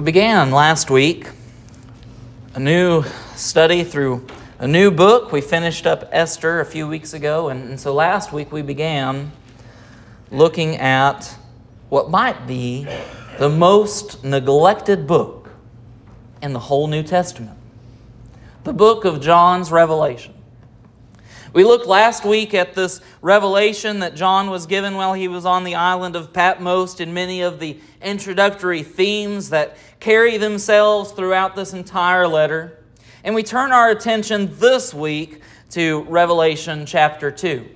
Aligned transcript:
We 0.00 0.04
began 0.04 0.50
last 0.50 0.90
week 0.90 1.28
a 2.54 2.58
new 2.58 3.04
study 3.36 3.84
through 3.84 4.26
a 4.58 4.66
new 4.66 4.90
book. 4.90 5.30
We 5.30 5.42
finished 5.42 5.86
up 5.86 6.08
Esther 6.10 6.60
a 6.60 6.64
few 6.64 6.88
weeks 6.88 7.12
ago, 7.12 7.50
and, 7.50 7.68
and 7.68 7.78
so 7.78 7.92
last 7.92 8.32
week 8.32 8.50
we 8.50 8.62
began 8.62 9.30
looking 10.30 10.76
at 10.76 11.36
what 11.90 12.08
might 12.08 12.46
be 12.46 12.86
the 13.38 13.50
most 13.50 14.24
neglected 14.24 15.06
book 15.06 15.50
in 16.40 16.54
the 16.54 16.60
whole 16.60 16.86
New 16.86 17.02
Testament 17.02 17.58
the 18.64 18.72
book 18.72 19.04
of 19.04 19.20
John's 19.20 19.70
Revelation. 19.70 20.32
We 21.52 21.64
looked 21.64 21.86
last 21.86 22.24
week 22.24 22.54
at 22.54 22.74
this 22.74 23.00
revelation 23.22 23.98
that 24.00 24.14
John 24.14 24.50
was 24.50 24.66
given 24.66 24.94
while 24.94 25.14
he 25.14 25.26
was 25.26 25.44
on 25.44 25.64
the 25.64 25.74
island 25.74 26.14
of 26.14 26.32
Patmos 26.32 27.00
and 27.00 27.12
many 27.12 27.40
of 27.40 27.58
the 27.58 27.76
introductory 28.00 28.84
themes 28.84 29.50
that 29.50 29.76
carry 29.98 30.36
themselves 30.36 31.10
throughout 31.10 31.56
this 31.56 31.72
entire 31.72 32.28
letter. 32.28 32.78
And 33.24 33.34
we 33.34 33.42
turn 33.42 33.72
our 33.72 33.90
attention 33.90 34.56
this 34.60 34.94
week 34.94 35.40
to 35.70 36.04
Revelation 36.04 36.86
chapter 36.86 37.32
2. 37.32 37.68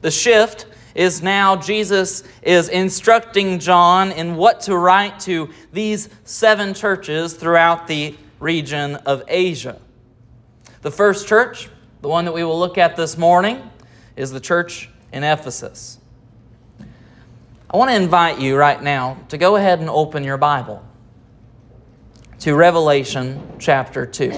The 0.00 0.10
shift 0.10 0.66
is 0.96 1.22
now 1.22 1.54
Jesus 1.54 2.24
is 2.42 2.68
instructing 2.68 3.60
John 3.60 4.10
in 4.10 4.34
what 4.34 4.60
to 4.62 4.76
write 4.76 5.20
to 5.20 5.50
these 5.72 6.08
seven 6.24 6.74
churches 6.74 7.34
throughout 7.34 7.86
the 7.86 8.16
region 8.40 8.96
of 8.96 9.22
Asia. 9.28 9.80
The 10.82 10.90
first 10.90 11.28
church, 11.28 11.68
the 12.02 12.08
one 12.08 12.24
that 12.24 12.32
we 12.32 12.42
will 12.42 12.58
look 12.58 12.78
at 12.78 12.96
this 12.96 13.16
morning, 13.16 13.70
is 14.16 14.32
the 14.32 14.40
church 14.40 14.90
in 15.12 15.22
Ephesus. 15.22 15.98
I 17.70 17.76
want 17.76 17.90
to 17.90 17.96
invite 17.96 18.40
you 18.40 18.56
right 18.56 18.82
now 18.82 19.18
to 19.28 19.38
go 19.38 19.54
ahead 19.54 19.78
and 19.78 19.88
open 19.88 20.24
your 20.24 20.36
Bible 20.36 20.84
to 22.40 22.56
Revelation 22.56 23.40
chapter 23.60 24.04
2. 24.04 24.36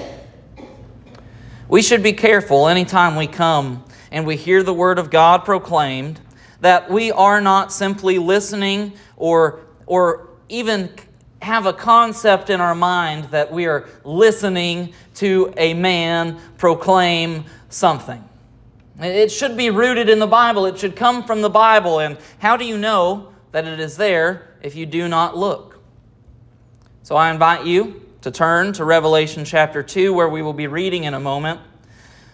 We 1.67 1.81
should 1.81 2.03
be 2.03 2.13
careful 2.13 2.69
anytime 2.69 3.17
we 3.17 3.27
come 3.27 3.83
and 4.13 4.27
we 4.27 4.37
hear 4.37 4.63
the 4.63 4.75
Word 4.75 4.99
of 4.99 5.11
God 5.11 5.47
proclaimed 5.47 6.21
that 6.61 6.91
we 6.91 7.11
are 7.11 7.41
not 7.41 7.73
simply 7.73 8.19
listening 8.19 8.93
or, 9.17 9.61
or 9.87 10.29
even 10.51 10.91
have 11.41 11.65
a 11.65 11.73
concept 11.73 12.51
in 12.51 12.61
our 12.61 12.75
mind 12.75 13.25
that 13.25 13.51
we 13.51 13.67
are 13.67 13.89
listening 14.05 14.93
to 15.15 15.53
a 15.57 15.75
man 15.75 16.39
proclaim 16.59 17.45
something. 17.69 18.23
It 19.01 19.33
should 19.33 19.57
be 19.57 19.71
rooted 19.71 20.09
in 20.09 20.19
the 20.19 20.27
Bible. 20.27 20.67
It 20.67 20.79
should 20.79 20.95
come 20.95 21.25
from 21.25 21.43
the 21.43 21.51
Bible. 21.51 21.99
And 21.99 22.17
how 22.39 22.57
do 22.57 22.65
you 22.65 22.79
know 22.79 23.33
that 23.53 23.67
it 23.67 23.81
is 23.81 23.97
there 23.97 24.55
if 24.63 24.77
you 24.77 24.87
do 24.87 25.09
not 25.09 25.37
look? 25.37 25.81
So 27.03 27.17
I 27.17 27.31
invite 27.31 27.67
you 27.67 28.03
to 28.23 28.31
turn 28.31 28.73
to 28.75 28.85
Revelation 28.85 29.45
chapter 29.45 29.83
2, 29.83 30.15
where 30.15 30.29
we 30.29 30.41
will 30.41 30.55
be 30.55 30.67
reading 30.69 31.05
in 31.05 31.13
a 31.13 31.21
moment. 31.21 31.61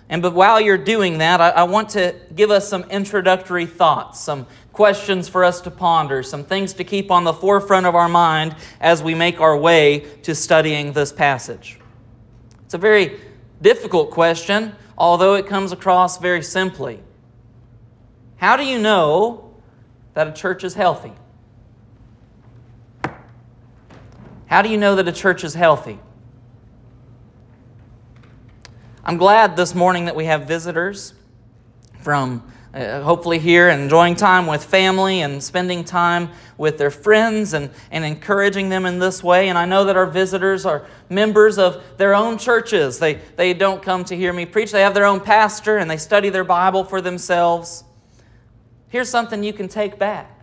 And 0.09 0.23
but 0.23 0.35
while 0.35 0.61
you're 0.61 0.79
doing 0.79 1.19
that, 1.19 1.41
I, 1.41 1.51
I, 1.51 1.63
want 1.65 1.89
to 1.91 2.15
give 2.35 2.51
us 2.51 2.69
some 2.69 2.85
introductory 2.85 3.67
thoughts, 3.67 4.21
some 4.21 4.47
questions 4.73 5.29
for 5.29 5.45
us 5.45 5.61
to 5.63 5.71
ponder, 5.71 6.23
some 6.23 6.45
things 6.45 6.73
to 6.75 6.85
keep 6.85 7.11
on 7.11 7.25
the 7.25 7.33
forefront 7.33 7.87
of 7.87 7.97
our 7.97 8.09
mind 8.09 8.55
as 8.81 9.03
we 9.03 9.15
make 9.15 9.41
our 9.41 9.57
way 9.57 10.01
to 10.23 10.35
studying 10.35 10.93
this 10.93 11.11
passage. 11.11 11.80
It's 12.71 12.75
a 12.77 12.79
very 12.79 13.19
difficult 13.61 14.13
question, 14.13 14.77
although 14.97 15.35
it 15.35 15.49
comes 15.49 15.73
across 15.73 16.19
very 16.19 16.41
simply. 16.41 17.01
How 18.37 18.57
do 18.57 18.65
you 18.65 18.79
know 18.79 19.57
that 20.15 20.29
a 20.29 20.33
church 20.33 20.63
is 20.63 20.75
healthy? 20.75 21.13
How 24.47 24.63
do 24.63 24.69
you 24.69 24.77
know 24.77 24.95
that 24.95 25.09
a 25.09 25.13
church 25.13 25.43
is 25.43 25.55
healthy? 25.55 25.99
I'm 29.05 29.17
glad 29.17 29.57
this 29.57 29.75
morning 29.75 30.05
that 30.05 30.15
we 30.15 30.27
have 30.27 30.47
visitors 30.47 31.15
from 32.03 32.53
uh, 32.73 33.03
hopefully 33.03 33.39
here 33.39 33.69
enjoying 33.69 34.15
time 34.15 34.47
with 34.47 34.65
family 34.65 35.23
and 35.23 35.43
spending 35.43 35.85
time 35.85 36.31
with 36.57 36.79
their 36.79 36.91
friends 36.91 37.53
and, 37.53 37.71
and 37.91 38.05
encouraging 38.05 38.69
them 38.69 38.87
in 38.87 38.99
this 38.99 39.23
way. 39.23 39.49
And 39.49 39.59
I 39.59 39.65
know 39.65 39.85
that 39.85 39.97
our 39.97 40.07
visitors 40.07 40.65
are 40.65 40.87
members 41.09 41.59
of 41.59 41.83
their 41.97 42.15
own 42.15 42.39
churches. 42.39 42.99
They, 42.99 43.15
they 43.37 43.55
don't 43.55 43.83
come 43.83 44.05
to 44.05 44.17
hear 44.17 44.33
me 44.33 44.47
preach, 44.47 44.73
they 44.73 44.83
have 44.83 44.95
their 44.95 45.07
own 45.07 45.21
pastor 45.21 45.79
and 45.79 45.91
they 45.91 45.97
study 45.97 46.29
their 46.29 46.45
Bible 46.45 46.85
for 46.85 47.01
themselves. 47.01 47.85
Here's 48.89 49.09
something 49.09 49.43
you 49.43 49.53
can 49.53 49.69
take 49.69 49.99
back 49.99 50.40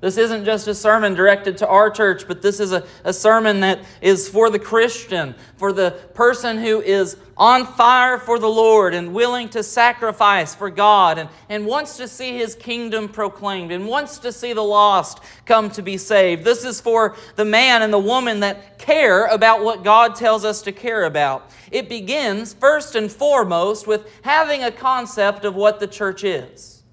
this 0.00 0.16
isn't 0.16 0.44
just 0.44 0.68
a 0.68 0.76
sermon 0.76 1.14
directed 1.14 1.58
to 1.58 1.66
our 1.66 1.90
church, 1.90 2.28
but 2.28 2.40
this 2.40 2.60
is 2.60 2.70
a, 2.70 2.86
a 3.02 3.12
sermon 3.12 3.60
that 3.60 3.80
is 4.00 4.28
for 4.28 4.48
the 4.48 4.58
Christian, 4.58 5.34
for 5.56 5.72
the 5.72 5.90
person 6.14 6.58
who 6.58 6.80
is 6.80 7.16
on 7.36 7.66
fire 7.66 8.16
for 8.16 8.38
the 8.38 8.48
Lord 8.48 8.94
and 8.94 9.12
willing 9.12 9.48
to 9.50 9.64
sacrifice 9.64 10.54
for 10.54 10.70
God 10.70 11.18
and, 11.18 11.28
and 11.48 11.66
wants 11.66 11.96
to 11.96 12.06
see 12.06 12.36
his 12.36 12.54
kingdom 12.54 13.08
proclaimed 13.08 13.72
and 13.72 13.86
wants 13.86 14.18
to 14.18 14.30
see 14.30 14.52
the 14.52 14.62
lost 14.62 15.18
come 15.46 15.68
to 15.70 15.82
be 15.82 15.96
saved. 15.96 16.44
This 16.44 16.64
is 16.64 16.80
for 16.80 17.16
the 17.34 17.44
man 17.44 17.82
and 17.82 17.92
the 17.92 17.98
woman 17.98 18.38
that 18.40 18.78
care 18.78 19.26
about 19.26 19.64
what 19.64 19.82
God 19.82 20.14
tells 20.14 20.44
us 20.44 20.62
to 20.62 20.70
care 20.70 21.06
about. 21.06 21.50
It 21.72 21.88
begins, 21.88 22.54
first 22.54 22.94
and 22.94 23.10
foremost, 23.10 23.88
with 23.88 24.08
having 24.22 24.62
a 24.62 24.70
concept 24.70 25.44
of 25.44 25.56
what 25.56 25.80
the 25.80 25.88
church 25.88 26.22
is. 26.22 26.84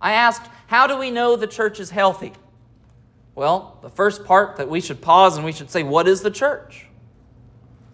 I 0.00 0.12
asked, 0.12 0.50
how 0.66 0.86
do 0.86 0.96
we 0.96 1.10
know 1.10 1.36
the 1.36 1.46
church 1.46 1.80
is 1.80 1.90
healthy? 1.90 2.32
Well, 3.34 3.78
the 3.82 3.90
first 3.90 4.24
part 4.24 4.56
that 4.56 4.68
we 4.68 4.80
should 4.80 5.00
pause 5.00 5.36
and 5.36 5.44
we 5.44 5.52
should 5.52 5.70
say, 5.70 5.82
what 5.82 6.06
is 6.06 6.20
the 6.20 6.30
church? 6.30 6.86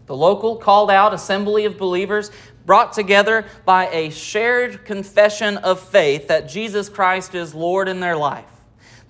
The 0.06 0.16
local, 0.16 0.56
called 0.56 0.90
out 0.90 1.14
assembly 1.14 1.64
of 1.64 1.78
believers 1.78 2.30
brought 2.66 2.92
together 2.92 3.46
by 3.64 3.88
a 3.88 4.10
shared 4.10 4.84
confession 4.84 5.56
of 5.58 5.80
faith 5.80 6.28
that 6.28 6.48
Jesus 6.48 6.88
Christ 6.88 7.34
is 7.34 7.54
Lord 7.54 7.88
in 7.88 8.00
their 8.00 8.16
life 8.16 8.49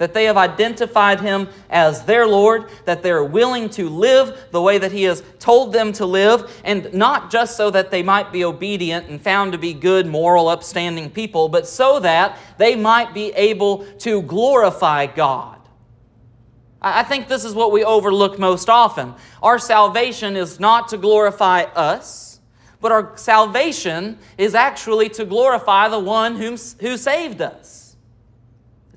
that 0.01 0.15
they 0.15 0.25
have 0.25 0.39
identified 0.39 1.21
him 1.21 1.47
as 1.69 2.07
their 2.07 2.27
Lord, 2.27 2.71
that 2.87 3.03
they're 3.03 3.23
willing 3.23 3.69
to 3.71 3.91
live 3.91 4.47
the 4.51 4.63
way 4.63 4.79
that 4.79 4.93
he 4.93 5.03
has 5.03 5.23
told 5.39 5.75
them 5.75 5.93
to 5.93 6.07
live, 6.07 6.51
and 6.65 6.93
not 6.95 7.31
just 7.31 7.55
so 7.55 7.71
that 7.71 7.91
they 7.91 8.03
might 8.03 8.33
be 8.33 8.43
obedient 8.43 9.09
and 9.11 9.21
found 9.21 9.53
to 9.53 9.59
be 9.59 9.75
good, 9.75 10.07
moral, 10.07 10.49
upstanding 10.49 11.11
people, 11.11 11.51
but 11.51 11.67
so 11.67 12.01
that 12.01 12.39
they 12.57 12.75
might 12.75 13.13
be 13.13 13.31
able 13.33 13.85
to 13.99 14.23
glorify 14.23 15.05
God. 15.05 15.59
I 16.81 17.03
think 17.03 17.29
this 17.29 17.45
is 17.45 17.55
what 17.55 17.71
we 17.71 17.85
overlook 17.85 18.39
most 18.39 18.71
often. 18.71 19.15
Our 19.43 19.59
salvation 19.59 20.35
is 20.35 20.59
not 20.59 20.89
to 20.89 20.97
glorify 20.97 21.65
us, 21.65 22.41
but 22.81 22.91
our 22.91 23.15
salvation 23.19 24.19
is 24.39 24.55
actually 24.55 25.11
to 25.11 25.27
glorify 25.27 25.91
the 25.91 25.99
one 25.99 26.37
who 26.37 26.57
saved 26.57 27.43
us. 27.43 27.90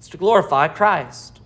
It's 0.04 0.10
to 0.10 0.18
glorify 0.18 0.68
Christ. 0.68 1.40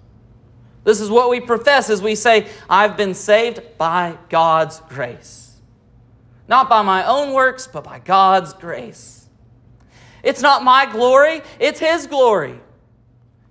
This 0.84 1.00
is 1.00 1.12
what 1.12 1.30
we 1.30 1.40
profess 1.40 1.92
as 1.92 2.02
we 2.02 2.16
say, 2.16 2.48
I've 2.68 2.98
been 2.98 3.14
saved 3.14 3.62
by 3.78 4.18
God's 4.30 4.80
grace. 4.90 5.58
Not 6.48 6.68
by 6.68 6.82
my 6.82 7.06
own 7.06 7.34
works, 7.34 7.68
but 7.68 7.84
by 7.84 8.00
God's 8.00 8.54
grace. 8.54 9.28
It's 10.24 10.42
not 10.42 10.64
my 10.64 10.92
glory, 10.92 11.44
it's 11.60 11.80
His 11.80 12.08
glory. 12.08 12.60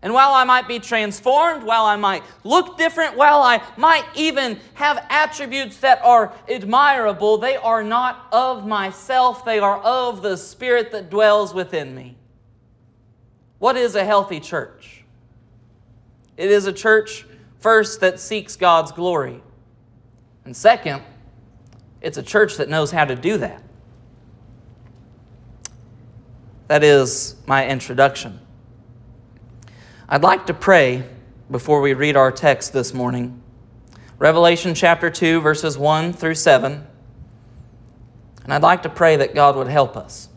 And 0.02 0.12
while 0.12 0.32
I 0.34 0.42
might 0.42 0.66
be 0.66 0.80
transformed, 0.80 1.62
while 1.62 1.84
I 1.84 1.94
might 1.94 2.24
look 2.42 2.76
different, 2.76 3.16
while 3.16 3.42
I 3.42 3.62
might 3.76 4.06
even 4.16 4.58
have 4.74 5.06
attributes 5.08 5.76
that 5.76 6.04
are 6.04 6.34
admirable, 6.48 7.38
they 7.38 7.54
are 7.54 7.84
not 7.84 8.26
of 8.32 8.66
myself, 8.66 9.44
they 9.44 9.60
are 9.60 9.78
of 9.78 10.22
the 10.22 10.36
Spirit 10.36 10.90
that 10.90 11.10
dwells 11.10 11.54
within 11.54 11.94
me. 11.94 12.16
What 13.60 13.76
is 13.76 13.94
a 13.94 14.04
healthy 14.04 14.40
church? 14.40 14.95
It 16.36 16.50
is 16.50 16.66
a 16.66 16.72
church, 16.72 17.26
first, 17.58 18.00
that 18.00 18.20
seeks 18.20 18.56
God's 18.56 18.92
glory. 18.92 19.42
And 20.44 20.54
second, 20.56 21.02
it's 22.00 22.18
a 22.18 22.22
church 22.22 22.56
that 22.56 22.68
knows 22.68 22.90
how 22.90 23.04
to 23.04 23.16
do 23.16 23.38
that. 23.38 23.62
That 26.68 26.82
is 26.82 27.36
my 27.46 27.66
introduction. 27.66 28.40
I'd 30.08 30.22
like 30.22 30.46
to 30.46 30.54
pray 30.54 31.04
before 31.50 31.80
we 31.80 31.94
read 31.94 32.16
our 32.16 32.30
text 32.30 32.72
this 32.72 32.92
morning. 32.92 33.42
Revelation 34.18 34.74
chapter 34.74 35.10
2, 35.10 35.40
verses 35.40 35.78
1 35.78 36.12
through 36.12 36.34
7. 36.34 36.86
And 38.44 38.54
I'd 38.54 38.62
like 38.62 38.82
to 38.82 38.88
pray 38.88 39.16
that 39.16 39.34
God 39.34 39.56
would 39.56 39.68
help 39.68 39.96
us. 39.96 40.28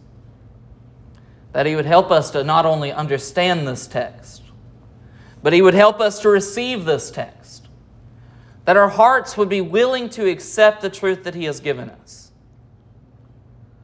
That 1.52 1.66
He 1.66 1.76
would 1.76 1.86
help 1.86 2.12
us 2.12 2.32
to 2.32 2.44
not 2.44 2.66
only 2.66 2.92
understand 2.92 3.68
this 3.68 3.88
text, 3.88 4.44
but 5.42 5.54
He 5.54 5.62
would 5.62 5.74
help 5.74 6.00
us 6.00 6.20
to 6.22 6.30
receive 6.30 6.86
this 6.86 7.12
text, 7.12 7.68
that 8.66 8.78
our 8.78 8.90
hearts 8.90 9.38
would 9.38 9.50
be 9.50 9.62
willing 9.62 10.10
to 10.10 10.30
accept 10.30 10.82
the 10.82 10.90
truth 10.90 11.24
that 11.24 11.36
He 11.36 11.46
has 11.46 11.60
given 11.60 11.90
us. 11.90 12.30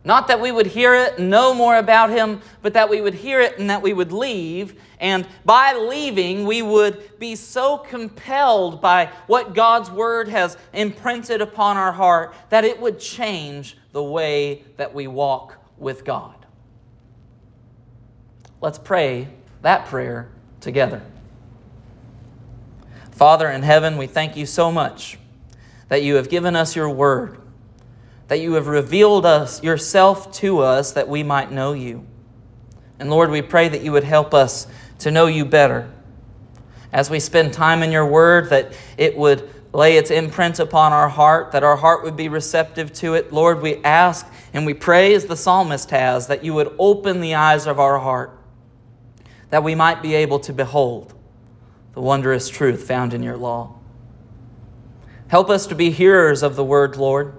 Not 0.05 0.27
that 0.27 0.39
we 0.39 0.51
would 0.51 0.67
hear 0.67 0.93
it 0.93 1.17
know 1.17 1.55
more 1.55 1.77
about 1.77 2.11
him, 2.11 2.39
but 2.61 2.73
that 2.73 2.89
we 2.89 3.01
would 3.01 3.15
hear 3.15 3.41
it 3.41 3.57
and 3.57 3.71
that 3.71 3.81
we 3.81 3.91
would 3.91 4.11
leave. 4.11 4.79
And 4.99 5.27
by 5.43 5.73
leaving, 5.73 6.45
we 6.45 6.61
would 6.61 7.17
be 7.17 7.35
so 7.35 7.79
compelled 7.79 8.81
by 8.81 9.07
what 9.25 9.55
God's 9.55 9.89
word 9.89 10.29
has 10.29 10.57
imprinted 10.73 11.41
upon 11.41 11.77
our 11.77 11.91
heart 11.91 12.35
that 12.49 12.63
it 12.63 12.79
would 12.79 12.99
change 12.99 13.77
the 13.93 14.03
way 14.03 14.63
that 14.77 14.93
we 14.93 15.07
walk 15.07 15.57
with 15.79 16.05
God. 16.05 16.45
Let's 18.61 18.77
pray 18.77 19.27
that 19.63 19.87
prayer 19.87 20.29
together. 20.61 21.01
Father 23.15 23.49
in 23.49 23.63
heaven, 23.63 23.97
we 23.97 24.07
thank 24.07 24.37
you 24.37 24.45
so 24.45 24.71
much 24.71 25.17
that 25.89 26.03
you 26.03 26.15
have 26.15 26.29
given 26.29 26.55
us 26.55 26.75
your 26.75 26.89
word 26.89 27.39
that 28.27 28.39
you 28.39 28.53
have 28.53 28.67
revealed 28.67 29.25
us 29.25 29.61
yourself 29.63 30.31
to 30.31 30.59
us 30.59 30.93
that 30.93 31.07
we 31.07 31.23
might 31.23 31.51
know 31.51 31.73
you. 31.73 32.05
And 32.99 33.09
Lord, 33.09 33.29
we 33.29 33.41
pray 33.41 33.67
that 33.69 33.81
you 33.81 33.91
would 33.91 34.03
help 34.03 34.33
us 34.33 34.67
to 34.99 35.11
know 35.11 35.27
you 35.27 35.45
better. 35.45 35.91
As 36.91 37.09
we 37.09 37.19
spend 37.19 37.53
time 37.53 37.83
in 37.83 37.91
your 37.91 38.05
word, 38.05 38.49
that 38.49 38.73
it 38.97 39.17
would 39.17 39.49
lay 39.73 39.97
its 39.97 40.09
imprint 40.09 40.59
upon 40.59 40.93
our 40.93 41.09
heart, 41.09 41.51
that 41.51 41.63
our 41.63 41.75
heart 41.75 42.03
would 42.03 42.15
be 42.15 42.29
receptive 42.29 42.93
to 42.93 43.13
it. 43.13 43.33
Lord, 43.33 43.61
we 43.61 43.83
ask 43.83 44.25
and 44.53 44.65
we 44.65 44.73
pray 44.73 45.13
as 45.13 45.25
the 45.25 45.35
psalmist 45.35 45.91
has, 45.91 46.27
that 46.27 46.43
you 46.43 46.53
would 46.53 46.73
open 46.79 47.19
the 47.19 47.35
eyes 47.35 47.67
of 47.67 47.79
our 47.79 47.99
heart, 47.99 48.39
that 49.49 49.63
we 49.63 49.75
might 49.75 50.01
be 50.01 50.15
able 50.15 50.39
to 50.39 50.53
behold 50.53 51.13
the 51.95 52.01
wondrous 52.01 52.49
truth 52.49 52.83
found 52.83 53.13
in 53.13 53.23
your 53.23 53.37
law. 53.37 53.73
Help 55.27 55.49
us 55.49 55.65
to 55.67 55.75
be 55.75 55.89
hearers 55.89 56.43
of 56.43 56.55
the 56.55 56.63
word, 56.63 56.95
Lord 56.95 57.33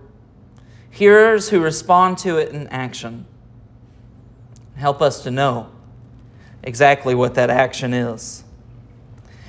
hearers 0.97 1.51
who 1.51 1.61
respond 1.61 2.17
to 2.17 2.39
it 2.39 2.55
in 2.55 2.67
action. 2.69 3.27
Help 4.77 5.03
us 5.03 5.23
to 5.25 5.31
know 5.31 5.71
exactly 6.63 7.15
what 7.15 7.35
that 7.35 7.51
action 7.51 7.93
is. 7.93 8.43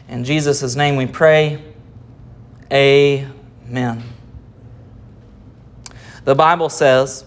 In 0.10 0.26
Jesus' 0.26 0.76
name 0.76 0.98
we 0.98 1.06
pray. 1.06 1.64
Amen. 2.72 4.04
The 6.26 6.36
Bible 6.36 6.68
says, 6.68 7.24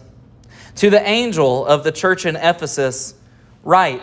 To 0.77 0.91
the 0.91 1.01
angel 1.01 1.65
of 1.65 1.83
the 1.83 1.93
church 1.93 2.27
in 2.27 2.37
Ephesus, 2.37 3.15
write, 3.63 4.03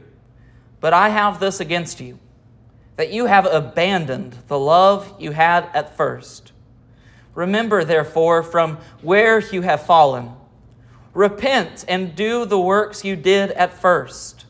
But 0.81 0.93
I 0.93 1.09
have 1.09 1.39
this 1.39 1.61
against 1.61 2.01
you, 2.01 2.19
that 2.97 3.13
you 3.13 3.27
have 3.27 3.45
abandoned 3.45 4.35
the 4.47 4.59
love 4.59 5.15
you 5.17 5.31
had 5.31 5.69
at 5.73 5.95
first. 5.95 6.51
Remember, 7.33 7.85
therefore, 7.85 8.43
from 8.43 8.77
where 9.01 9.39
you 9.39 9.61
have 9.61 9.85
fallen. 9.85 10.33
Repent 11.13 11.85
and 11.87 12.13
do 12.15 12.43
the 12.45 12.59
works 12.59 13.05
you 13.05 13.15
did 13.15 13.51
at 13.51 13.73
first. 13.73 14.45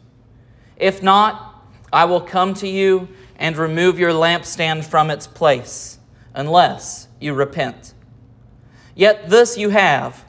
If 0.77 1.03
not, 1.03 1.63
I 1.93 2.05
will 2.05 2.21
come 2.21 2.55
to 2.55 2.67
you 2.67 3.09
and 3.37 3.55
remove 3.57 3.99
your 3.99 4.11
lampstand 4.11 4.85
from 4.85 5.11
its 5.11 5.27
place, 5.27 5.99
unless 6.33 7.07
you 7.19 7.35
repent. 7.35 7.93
Yet 8.95 9.29
this 9.29 9.57
you 9.57 9.69
have 9.69 10.25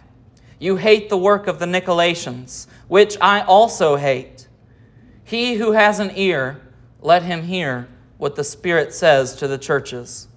you 0.63 0.77
hate 0.77 1.09
the 1.09 1.19
work 1.19 1.49
of 1.49 1.59
the 1.59 1.67
Nicolaitans, 1.67 2.69
which 2.87 3.17
I 3.21 3.41
also 3.41 3.97
hate. 3.97 4.42
He 5.33 5.55
who 5.55 5.73
has 5.73 5.99
an 5.99 6.13
ear, 6.15 6.61
let 7.01 7.23
him 7.23 7.45
hear 7.45 7.89
what 8.19 8.37
the 8.37 8.45
Spirit 8.45 8.93
says 8.93 9.35
to 9.37 9.49
the 9.49 9.57
churches. 9.57 10.29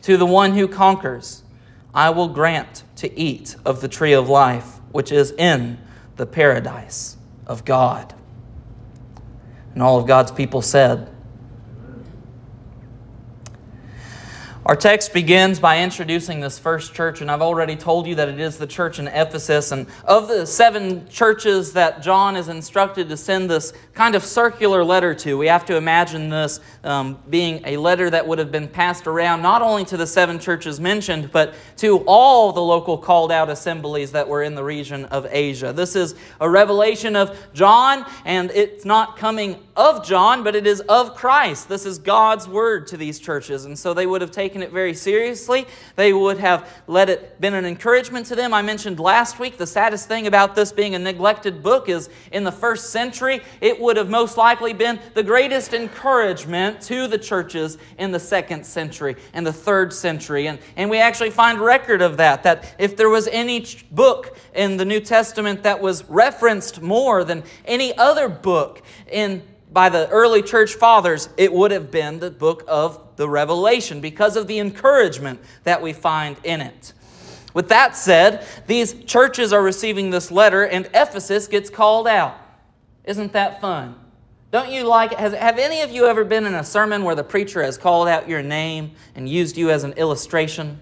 To 0.00 0.16
the 0.16 0.24
one 0.24 0.54
who 0.54 0.66
conquers, 0.66 1.42
I 1.92 2.08
will 2.08 2.28
grant 2.28 2.84
to 2.96 3.20
eat 3.20 3.54
of 3.66 3.82
the 3.82 3.88
tree 3.88 4.14
of 4.14 4.30
life, 4.30 4.78
which 4.92 5.12
is 5.12 5.32
in 5.32 5.76
the 6.16 6.24
paradise 6.24 7.18
of 7.46 7.66
God. 7.66 8.14
And 9.74 9.82
all 9.82 9.98
of 9.98 10.06
God's 10.06 10.32
people 10.32 10.62
said, 10.62 11.14
Our 14.66 14.76
text 14.76 15.14
begins 15.14 15.58
by 15.58 15.82
introducing 15.82 16.40
this 16.40 16.58
first 16.58 16.92
church, 16.92 17.22
and 17.22 17.30
I've 17.30 17.40
already 17.40 17.76
told 17.76 18.06
you 18.06 18.14
that 18.16 18.28
it 18.28 18.38
is 18.38 18.58
the 18.58 18.66
church 18.66 18.98
in 18.98 19.08
Ephesus. 19.08 19.72
And 19.72 19.86
of 20.04 20.28
the 20.28 20.46
seven 20.46 21.08
churches 21.08 21.72
that 21.72 22.02
John 22.02 22.36
is 22.36 22.48
instructed 22.48 23.08
to 23.08 23.16
send 23.16 23.50
this 23.50 23.72
kind 23.94 24.14
of 24.14 24.22
circular 24.22 24.84
letter 24.84 25.14
to, 25.14 25.38
we 25.38 25.46
have 25.46 25.64
to 25.64 25.76
imagine 25.76 26.28
this 26.28 26.60
um, 26.84 27.18
being 27.30 27.62
a 27.64 27.78
letter 27.78 28.10
that 28.10 28.26
would 28.26 28.38
have 28.38 28.52
been 28.52 28.68
passed 28.68 29.06
around 29.06 29.40
not 29.40 29.62
only 29.62 29.86
to 29.86 29.96
the 29.96 30.06
seven 30.06 30.38
churches 30.38 30.78
mentioned, 30.78 31.32
but 31.32 31.54
to 31.78 32.04
all 32.06 32.52
the 32.52 32.60
local 32.60 32.98
called 32.98 33.32
out 33.32 33.48
assemblies 33.48 34.12
that 34.12 34.28
were 34.28 34.42
in 34.42 34.54
the 34.54 34.62
region 34.62 35.06
of 35.06 35.26
Asia. 35.30 35.72
This 35.72 35.96
is 35.96 36.14
a 36.38 36.48
revelation 36.48 37.16
of 37.16 37.34
John, 37.54 38.04
and 38.26 38.50
it's 38.50 38.84
not 38.84 39.16
coming 39.16 39.58
of 39.80 40.04
John, 40.04 40.44
but 40.44 40.54
it 40.54 40.66
is 40.66 40.80
of 40.80 41.14
Christ. 41.16 41.66
This 41.66 41.86
is 41.86 41.98
God's 41.98 42.46
word 42.46 42.86
to 42.88 42.98
these 42.98 43.18
churches. 43.18 43.64
And 43.64 43.78
so 43.78 43.94
they 43.94 44.06
would 44.06 44.20
have 44.20 44.30
taken 44.30 44.62
it 44.62 44.72
very 44.72 44.92
seriously. 44.92 45.66
They 45.96 46.12
would 46.12 46.36
have 46.36 46.68
let 46.86 47.08
it 47.08 47.40
been 47.40 47.54
an 47.54 47.64
encouragement 47.64 48.26
to 48.26 48.36
them. 48.36 48.52
I 48.52 48.60
mentioned 48.60 49.00
last 49.00 49.38
week 49.38 49.56
the 49.56 49.66
saddest 49.66 50.06
thing 50.06 50.26
about 50.26 50.54
this 50.54 50.70
being 50.70 50.94
a 50.94 50.98
neglected 50.98 51.62
book 51.62 51.88
is 51.88 52.10
in 52.30 52.44
the 52.44 52.52
first 52.52 52.90
century, 52.90 53.40
it 53.62 53.80
would 53.80 53.96
have 53.96 54.10
most 54.10 54.36
likely 54.36 54.74
been 54.74 55.00
the 55.14 55.22
greatest 55.22 55.72
encouragement 55.72 56.82
to 56.82 57.08
the 57.08 57.16
churches 57.16 57.78
in 57.96 58.12
the 58.12 58.20
second 58.20 58.66
century 58.66 59.16
and 59.32 59.46
the 59.46 59.52
third 59.52 59.94
century. 59.94 60.48
And, 60.48 60.58
and 60.76 60.90
we 60.90 60.98
actually 60.98 61.30
find 61.30 61.58
record 61.58 62.02
of 62.02 62.18
that, 62.18 62.42
that 62.42 62.74
if 62.78 62.98
there 62.98 63.08
was 63.08 63.28
any 63.28 63.64
book 63.90 64.36
in 64.54 64.76
the 64.76 64.84
New 64.84 65.00
Testament 65.00 65.62
that 65.62 65.80
was 65.80 66.04
referenced 66.04 66.82
more 66.82 67.24
than 67.24 67.42
any 67.64 67.96
other 67.96 68.28
book 68.28 68.82
in 69.10 69.42
by 69.72 69.88
the 69.88 70.08
early 70.08 70.42
church 70.42 70.74
fathers, 70.74 71.28
it 71.36 71.52
would 71.52 71.70
have 71.70 71.90
been 71.90 72.18
the 72.18 72.30
book 72.30 72.64
of 72.66 73.16
the 73.16 73.28
Revelation 73.28 74.00
because 74.00 74.36
of 74.36 74.46
the 74.46 74.58
encouragement 74.58 75.40
that 75.64 75.80
we 75.80 75.92
find 75.92 76.36
in 76.42 76.60
it. 76.60 76.92
With 77.54 77.68
that 77.68 77.96
said, 77.96 78.46
these 78.66 79.04
churches 79.04 79.52
are 79.52 79.62
receiving 79.62 80.10
this 80.10 80.30
letter 80.30 80.64
and 80.64 80.86
Ephesus 80.94 81.46
gets 81.46 81.70
called 81.70 82.06
out. 82.06 82.36
Isn't 83.04 83.32
that 83.32 83.60
fun? 83.60 83.96
Don't 84.50 84.70
you 84.70 84.84
like 84.84 85.12
it? 85.12 85.18
Has, 85.18 85.32
have 85.32 85.58
any 85.58 85.80
of 85.80 85.90
you 85.90 86.06
ever 86.06 86.24
been 86.24 86.44
in 86.44 86.54
a 86.54 86.64
sermon 86.64 87.04
where 87.04 87.14
the 87.14 87.24
preacher 87.24 87.62
has 87.62 87.78
called 87.78 88.08
out 88.08 88.28
your 88.28 88.42
name 88.42 88.92
and 89.14 89.28
used 89.28 89.56
you 89.56 89.70
as 89.70 89.84
an 89.84 89.92
illustration? 89.92 90.80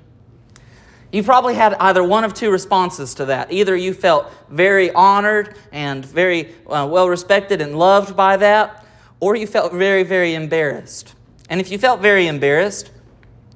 You 1.10 1.22
probably 1.22 1.54
had 1.54 1.74
either 1.74 2.04
one 2.04 2.24
of 2.24 2.34
two 2.34 2.50
responses 2.50 3.14
to 3.14 3.24
that. 3.26 3.50
Either 3.50 3.74
you 3.74 3.94
felt 3.94 4.30
very 4.50 4.90
honored 4.92 5.56
and 5.72 6.04
very 6.04 6.54
uh, 6.66 6.86
well 6.90 7.08
respected 7.08 7.62
and 7.62 7.78
loved 7.78 8.14
by 8.14 8.36
that, 8.36 8.84
or 9.20 9.34
you 9.34 9.46
felt 9.46 9.72
very, 9.72 10.02
very 10.02 10.34
embarrassed. 10.34 11.14
And 11.48 11.60
if 11.60 11.70
you 11.70 11.78
felt 11.78 12.00
very 12.00 12.26
embarrassed, 12.26 12.90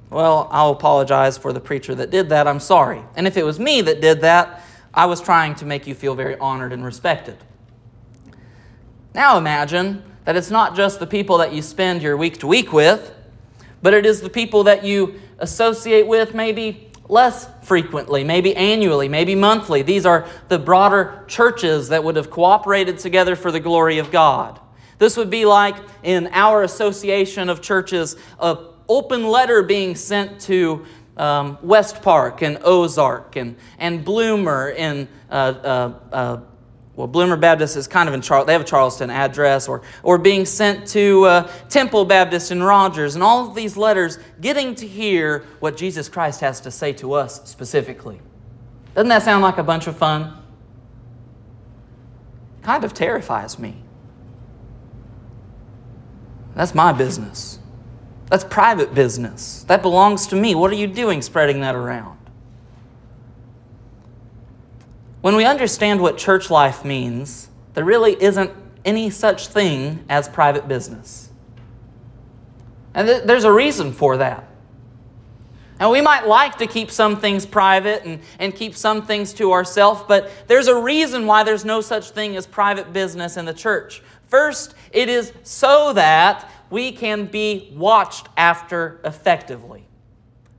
well, 0.09 0.47
I'll 0.51 0.71
apologize 0.71 1.37
for 1.37 1.53
the 1.53 1.59
preacher 1.59 1.93
that 1.95 2.09
did 2.09 2.29
that. 2.29 2.47
I'm 2.47 2.59
sorry. 2.59 3.03
And 3.15 3.27
if 3.27 3.37
it 3.37 3.45
was 3.45 3.59
me 3.59 3.81
that 3.81 4.01
did 4.01 4.21
that, 4.21 4.63
I 4.93 5.05
was 5.05 5.21
trying 5.21 5.55
to 5.55 5.65
make 5.65 5.87
you 5.87 5.95
feel 5.95 6.15
very 6.15 6.37
honored 6.37 6.73
and 6.73 6.83
respected. 6.83 7.37
Now 9.13 9.37
imagine 9.37 10.03
that 10.25 10.35
it's 10.35 10.51
not 10.51 10.75
just 10.75 10.99
the 10.99 11.07
people 11.07 11.37
that 11.39 11.53
you 11.53 11.61
spend 11.61 12.01
your 12.01 12.17
week 12.17 12.39
to 12.39 12.47
week 12.47 12.73
with, 12.73 13.13
but 13.81 13.93
it 13.93 14.05
is 14.05 14.21
the 14.21 14.29
people 14.29 14.63
that 14.63 14.83
you 14.83 15.19
associate 15.39 16.07
with 16.07 16.33
maybe 16.33 16.89
less 17.13 17.47
frequently, 17.61 18.23
maybe 18.23 18.55
annually, 18.55 19.07
maybe 19.07 19.35
monthly. 19.35 19.83
These 19.83 20.05
are 20.05 20.27
the 20.47 20.57
broader 20.57 21.23
churches 21.27 21.89
that 21.89 22.03
would 22.03 22.15
have 22.15 22.31
cooperated 22.31 22.97
together 22.97 23.35
for 23.35 23.51
the 23.51 23.59
glory 23.59 23.99
of 23.99 24.11
God. 24.11 24.59
This 24.97 25.15
would 25.15 25.29
be 25.29 25.45
like 25.45 25.75
in 26.01 26.29
our 26.33 26.63
association 26.63 27.49
of 27.49 27.61
churches, 27.61 28.15
an 28.39 28.57
open 28.89 29.27
letter 29.27 29.61
being 29.61 29.95
sent 29.95 30.41
to 30.41 30.85
um, 31.15 31.59
West 31.61 32.01
Park 32.01 32.41
and 32.41 32.57
Ozark 32.63 33.35
and, 33.35 33.55
and 33.77 34.03
Bloomer 34.03 34.71
in 34.71 35.07
uh, 35.29 35.33
uh, 35.33 35.93
uh, 36.11 36.37
well, 36.95 37.07
Bloomer 37.07 37.37
Baptist 37.37 37.75
is 37.75 37.87
kind 37.87 38.07
of 38.07 38.13
in 38.13 38.21
Charles, 38.21 38.45
they 38.45 38.53
have 38.53 38.61
a 38.61 38.65
Charleston 38.65 39.09
address, 39.09 39.67
or, 39.67 39.81
or 40.03 40.17
being 40.17 40.45
sent 40.45 40.87
to 40.89 41.25
uh, 41.25 41.51
Temple 41.69 42.05
Baptist 42.05 42.51
in 42.51 42.61
Rogers, 42.61 43.15
and 43.15 43.23
all 43.23 43.47
of 43.47 43.55
these 43.55 43.75
letters 43.75 44.19
getting 44.41 44.75
to 44.75 44.87
hear 44.87 45.45
what 45.59 45.75
Jesus 45.75 46.07
Christ 46.07 46.41
has 46.41 46.61
to 46.61 46.71
say 46.71 46.93
to 46.93 47.13
us 47.13 47.49
specifically. 47.49 48.19
Doesn't 48.93 49.09
that 49.09 49.23
sound 49.23 49.41
like 49.41 49.57
a 49.57 49.63
bunch 49.63 49.87
of 49.87 49.97
fun? 49.97 50.43
kind 52.63 52.83
of 52.83 52.93
terrifies 52.93 53.59
me. 53.59 53.75
That's 56.55 56.73
my 56.73 56.93
business. 56.93 57.59
That's 58.29 58.43
private 58.43 58.93
business. 58.93 59.63
That 59.67 59.81
belongs 59.81 60.27
to 60.27 60.35
me. 60.35 60.55
What 60.55 60.71
are 60.71 60.75
you 60.75 60.87
doing 60.87 61.21
spreading 61.21 61.61
that 61.61 61.75
around? 61.75 62.17
When 65.23 65.37
we 65.37 65.45
understand 65.45 66.01
what 66.01 66.17
church 66.17 66.49
life 66.49 66.83
means, 66.83 67.47
there 67.75 67.85
really 67.85 68.21
isn't 68.21 68.51
any 68.83 69.09
such 69.09 69.47
thing 69.47 70.03
as 70.09 70.27
private 70.27 70.67
business. 70.67 71.29
And 72.93 73.07
th- 73.07 73.23
there's 73.23 73.45
a 73.45 73.51
reason 73.53 73.93
for 73.93 74.17
that. 74.17 74.45
And 75.79 75.89
we 75.89 76.01
might 76.01 76.27
like 76.27 76.57
to 76.57 76.67
keep 76.67 76.91
some 76.91 77.21
things 77.21 77.45
private 77.45 78.03
and, 78.03 78.19
and 78.37 78.53
keep 78.53 78.75
some 78.75 79.05
things 79.05 79.31
to 79.35 79.53
ourselves, 79.53 80.03
but 80.09 80.29
there's 80.47 80.67
a 80.67 80.75
reason 80.75 81.25
why 81.25 81.43
there's 81.43 81.63
no 81.63 81.79
such 81.79 82.09
thing 82.09 82.35
as 82.35 82.45
private 82.45 82.91
business 82.91 83.37
in 83.37 83.45
the 83.45 83.53
church. 83.53 84.03
First, 84.27 84.75
it 84.91 85.07
is 85.07 85.31
so 85.43 85.93
that 85.93 86.51
we 86.69 86.91
can 86.91 87.27
be 87.27 87.71
watched 87.77 88.27
after 88.35 88.99
effectively. 89.05 89.87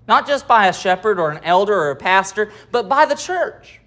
Not 0.09 0.27
just 0.27 0.49
by 0.49 0.69
a 0.69 0.73
shepherd 0.73 1.21
or 1.21 1.33
an 1.33 1.45
elder 1.45 1.75
or 1.75 1.91
a 1.91 1.97
pastor, 1.97 2.51
but 2.73 2.89
by 2.89 3.05
the 3.05 3.15
church. 3.15 3.83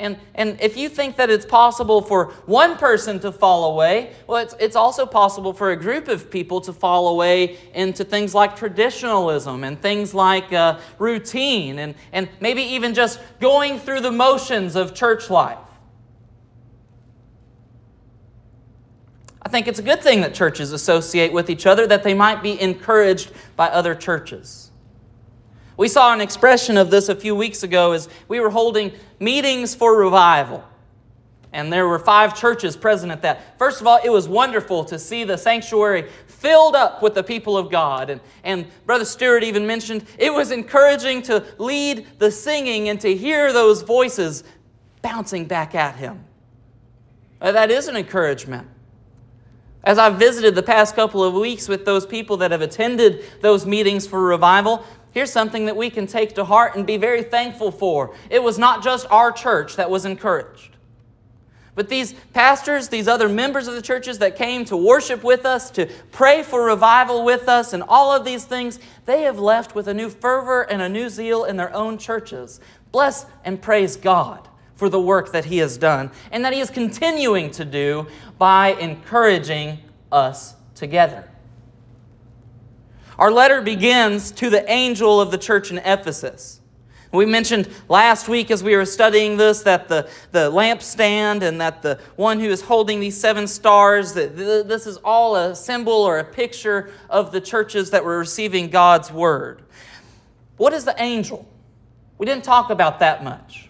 And, 0.00 0.18
and 0.34 0.58
if 0.62 0.78
you 0.78 0.88
think 0.88 1.16
that 1.16 1.28
it's 1.28 1.44
possible 1.44 2.00
for 2.00 2.32
one 2.46 2.76
person 2.78 3.20
to 3.20 3.30
fall 3.30 3.72
away, 3.72 4.14
well, 4.26 4.42
it's, 4.42 4.54
it's 4.58 4.74
also 4.74 5.04
possible 5.04 5.52
for 5.52 5.72
a 5.72 5.76
group 5.76 6.08
of 6.08 6.30
people 6.30 6.62
to 6.62 6.72
fall 6.72 7.08
away 7.08 7.58
into 7.74 8.02
things 8.02 8.34
like 8.34 8.56
traditionalism 8.56 9.62
and 9.62 9.80
things 9.80 10.14
like 10.14 10.52
uh, 10.54 10.78
routine 10.98 11.78
and, 11.78 11.94
and 12.12 12.30
maybe 12.40 12.62
even 12.62 12.94
just 12.94 13.20
going 13.40 13.78
through 13.78 14.00
the 14.00 14.10
motions 14.10 14.74
of 14.74 14.94
church 14.94 15.28
life. 15.28 15.58
I 19.42 19.50
think 19.50 19.68
it's 19.68 19.78
a 19.80 19.82
good 19.82 20.02
thing 20.02 20.22
that 20.22 20.32
churches 20.32 20.72
associate 20.72 21.30
with 21.30 21.50
each 21.50 21.66
other, 21.66 21.86
that 21.86 22.02
they 22.04 22.14
might 22.14 22.42
be 22.42 22.58
encouraged 22.58 23.32
by 23.54 23.68
other 23.68 23.94
churches. 23.94 24.69
We 25.80 25.88
saw 25.88 26.12
an 26.12 26.20
expression 26.20 26.76
of 26.76 26.90
this 26.90 27.08
a 27.08 27.14
few 27.14 27.34
weeks 27.34 27.62
ago 27.62 27.92
as 27.92 28.10
we 28.28 28.38
were 28.38 28.50
holding 28.50 28.92
meetings 29.18 29.74
for 29.74 29.96
revival. 29.96 30.62
And 31.54 31.72
there 31.72 31.88
were 31.88 31.98
five 31.98 32.38
churches 32.38 32.76
present 32.76 33.10
at 33.10 33.22
that. 33.22 33.58
First 33.58 33.80
of 33.80 33.86
all, 33.86 33.98
it 34.04 34.10
was 34.10 34.28
wonderful 34.28 34.84
to 34.84 34.98
see 34.98 35.24
the 35.24 35.38
sanctuary 35.38 36.10
filled 36.26 36.76
up 36.76 37.02
with 37.02 37.14
the 37.14 37.22
people 37.22 37.56
of 37.56 37.70
God. 37.70 38.10
And, 38.10 38.20
and 38.44 38.66
Brother 38.84 39.06
Stewart 39.06 39.42
even 39.42 39.66
mentioned 39.66 40.04
it 40.18 40.34
was 40.34 40.50
encouraging 40.50 41.22
to 41.22 41.46
lead 41.56 42.06
the 42.18 42.30
singing 42.30 42.90
and 42.90 43.00
to 43.00 43.16
hear 43.16 43.50
those 43.50 43.80
voices 43.80 44.44
bouncing 45.00 45.46
back 45.46 45.74
at 45.74 45.96
him. 45.96 46.22
Uh, 47.40 47.52
that 47.52 47.70
is 47.70 47.88
an 47.88 47.96
encouragement. 47.96 48.68
As 49.82 49.96
I've 49.96 50.16
visited 50.16 50.54
the 50.54 50.62
past 50.62 50.94
couple 50.94 51.24
of 51.24 51.32
weeks 51.32 51.66
with 51.66 51.86
those 51.86 52.04
people 52.04 52.36
that 52.38 52.50
have 52.50 52.60
attended 52.60 53.24
those 53.40 53.64
meetings 53.64 54.06
for 54.06 54.20
revival, 54.20 54.84
Here's 55.12 55.32
something 55.32 55.66
that 55.66 55.76
we 55.76 55.90
can 55.90 56.06
take 56.06 56.34
to 56.36 56.44
heart 56.44 56.76
and 56.76 56.86
be 56.86 56.96
very 56.96 57.22
thankful 57.22 57.70
for. 57.70 58.14
It 58.28 58.42
was 58.42 58.58
not 58.58 58.82
just 58.82 59.06
our 59.10 59.32
church 59.32 59.76
that 59.76 59.90
was 59.90 60.04
encouraged. 60.04 60.76
But 61.74 61.88
these 61.88 62.12
pastors, 62.34 62.88
these 62.88 63.08
other 63.08 63.28
members 63.28 63.66
of 63.66 63.74
the 63.74 63.80
churches 63.80 64.18
that 64.18 64.36
came 64.36 64.64
to 64.66 64.76
worship 64.76 65.24
with 65.24 65.46
us, 65.46 65.70
to 65.70 65.86
pray 66.10 66.42
for 66.42 66.64
revival 66.64 67.24
with 67.24 67.48
us, 67.48 67.72
and 67.72 67.82
all 67.82 68.14
of 68.14 68.24
these 68.24 68.44
things, 68.44 68.78
they 69.06 69.22
have 69.22 69.38
left 69.38 69.74
with 69.74 69.88
a 69.88 69.94
new 69.94 70.10
fervor 70.10 70.62
and 70.62 70.82
a 70.82 70.88
new 70.90 71.08
zeal 71.08 71.44
in 71.44 71.56
their 71.56 71.72
own 71.74 71.96
churches. 71.96 72.60
Bless 72.92 73.24
and 73.46 73.62
praise 73.62 73.96
God 73.96 74.46
for 74.74 74.88
the 74.88 75.00
work 75.00 75.32
that 75.32 75.46
He 75.46 75.58
has 75.58 75.78
done 75.78 76.10
and 76.30 76.44
that 76.44 76.52
He 76.52 76.60
is 76.60 76.70
continuing 76.70 77.50
to 77.52 77.64
do 77.64 78.06
by 78.36 78.72
encouraging 78.74 79.78
us 80.12 80.56
together. 80.74 81.29
Our 83.20 83.30
letter 83.30 83.60
begins 83.60 84.30
to 84.32 84.48
the 84.48 84.68
angel 84.70 85.20
of 85.20 85.30
the 85.30 85.36
church 85.36 85.70
in 85.70 85.76
Ephesus. 85.76 86.62
We 87.12 87.26
mentioned 87.26 87.68
last 87.86 88.28
week 88.28 88.50
as 88.50 88.62
we 88.62 88.74
were 88.74 88.86
studying 88.86 89.36
this 89.36 89.62
that 89.64 89.88
the, 89.88 90.08
the 90.32 90.50
lampstand 90.50 91.42
and 91.42 91.60
that 91.60 91.82
the 91.82 92.00
one 92.16 92.40
who 92.40 92.48
is 92.48 92.62
holding 92.62 92.98
these 92.98 93.20
seven 93.20 93.46
stars, 93.46 94.14
that 94.14 94.38
this 94.38 94.86
is 94.86 94.96
all 94.98 95.36
a 95.36 95.54
symbol 95.54 95.92
or 95.92 96.18
a 96.18 96.24
picture 96.24 96.92
of 97.10 97.30
the 97.30 97.42
churches 97.42 97.90
that 97.90 98.02
were 98.02 98.18
receiving 98.18 98.70
God's 98.70 99.12
word. 99.12 99.60
What 100.56 100.72
is 100.72 100.86
the 100.86 100.94
angel? 100.96 101.46
We 102.16 102.24
didn't 102.24 102.44
talk 102.44 102.70
about 102.70 103.00
that 103.00 103.22
much. 103.22 103.68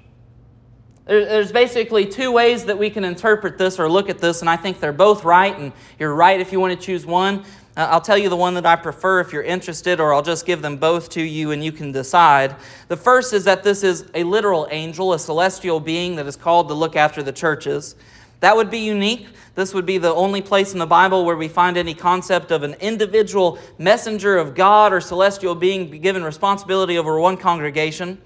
There's 1.06 1.50
basically 1.50 2.06
two 2.06 2.30
ways 2.30 2.66
that 2.66 2.78
we 2.78 2.88
can 2.88 3.02
interpret 3.02 3.58
this 3.58 3.80
or 3.80 3.90
look 3.90 4.08
at 4.08 4.18
this, 4.18 4.42
and 4.42 4.50
I 4.50 4.56
think 4.56 4.78
they're 4.78 4.92
both 4.92 5.24
right, 5.24 5.58
and 5.58 5.72
you're 5.98 6.14
right 6.14 6.40
if 6.40 6.52
you 6.52 6.60
want 6.60 6.78
to 6.78 6.86
choose 6.86 7.04
one. 7.04 7.44
Uh, 7.76 7.88
I'll 7.90 8.00
tell 8.00 8.18
you 8.18 8.28
the 8.28 8.36
one 8.36 8.54
that 8.54 8.66
I 8.66 8.76
prefer 8.76 9.20
if 9.20 9.32
you're 9.32 9.42
interested, 9.42 10.00
or 10.00 10.12
I'll 10.12 10.22
just 10.22 10.44
give 10.44 10.60
them 10.60 10.76
both 10.76 11.08
to 11.10 11.22
you 11.22 11.52
and 11.52 11.62
you 11.62 11.70
can 11.70 11.92
decide. 11.92 12.56
The 12.88 12.96
first 12.96 13.32
is 13.32 13.44
that 13.44 13.62
this 13.62 13.84
is 13.84 14.10
a 14.14 14.24
literal 14.24 14.66
angel, 14.70 15.12
a 15.12 15.18
celestial 15.18 15.78
being 15.78 16.16
that 16.16 16.26
is 16.26 16.36
called 16.36 16.68
to 16.68 16.74
look 16.74 16.96
after 16.96 17.22
the 17.22 17.32
churches. 17.32 17.94
That 18.40 18.56
would 18.56 18.70
be 18.70 18.78
unique. 18.78 19.28
This 19.54 19.74
would 19.74 19.86
be 19.86 19.98
the 19.98 20.12
only 20.14 20.40
place 20.40 20.72
in 20.72 20.78
the 20.78 20.86
Bible 20.86 21.24
where 21.24 21.36
we 21.36 21.46
find 21.46 21.76
any 21.76 21.94
concept 21.94 22.50
of 22.50 22.62
an 22.62 22.74
individual 22.74 23.58
messenger 23.78 24.38
of 24.38 24.54
God 24.54 24.92
or 24.92 25.00
celestial 25.00 25.54
being 25.54 26.00
given 26.00 26.24
responsibility 26.24 26.98
over 26.98 27.20
one 27.20 27.36
congregation. 27.36 28.18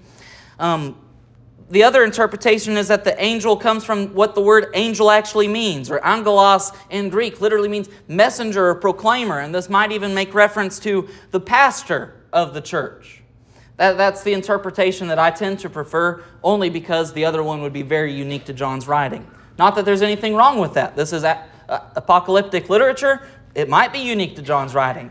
Um, 0.57 0.97
the 1.69 1.83
other 1.83 2.03
interpretation 2.03 2.77
is 2.77 2.87
that 2.89 3.03
the 3.03 3.19
angel 3.21 3.57
comes 3.57 3.83
from 3.83 4.13
what 4.13 4.35
the 4.35 4.41
word 4.41 4.67
angel 4.75 5.09
actually 5.09 5.47
means, 5.47 5.89
or 5.89 6.03
angelos 6.05 6.71
in 6.91 7.09
Greek 7.09 7.41
literally 7.41 7.69
means 7.69 7.89
messenger 8.07 8.69
or 8.69 8.75
proclaimer, 8.75 9.39
and 9.39 9.53
this 9.53 9.67
might 9.67 9.91
even 9.91 10.13
make 10.13 10.33
reference 10.33 10.77
to 10.79 11.07
the 11.31 11.39
pastor 11.39 12.21
of 12.31 12.53
the 12.53 12.61
church. 12.61 13.23
That, 13.77 13.97
that's 13.97 14.21
the 14.21 14.33
interpretation 14.33 15.07
that 15.07 15.17
I 15.17 15.31
tend 15.31 15.59
to 15.59 15.69
prefer, 15.69 16.23
only 16.43 16.69
because 16.69 17.13
the 17.13 17.25
other 17.25 17.41
one 17.41 17.61
would 17.63 17.73
be 17.73 17.81
very 17.81 18.13
unique 18.13 18.45
to 18.45 18.53
John's 18.53 18.87
writing. 18.87 19.25
Not 19.57 19.75
that 19.75 19.85
there's 19.85 20.03
anything 20.03 20.35
wrong 20.35 20.59
with 20.59 20.75
that. 20.75 20.95
This 20.95 21.13
is 21.13 21.23
a, 21.23 21.45
apocalyptic 21.67 22.69
literature, 22.69 23.27
it 23.55 23.69
might 23.69 23.91
be 23.91 23.99
unique 23.99 24.35
to 24.35 24.43
John's 24.43 24.75
writing. 24.75 25.09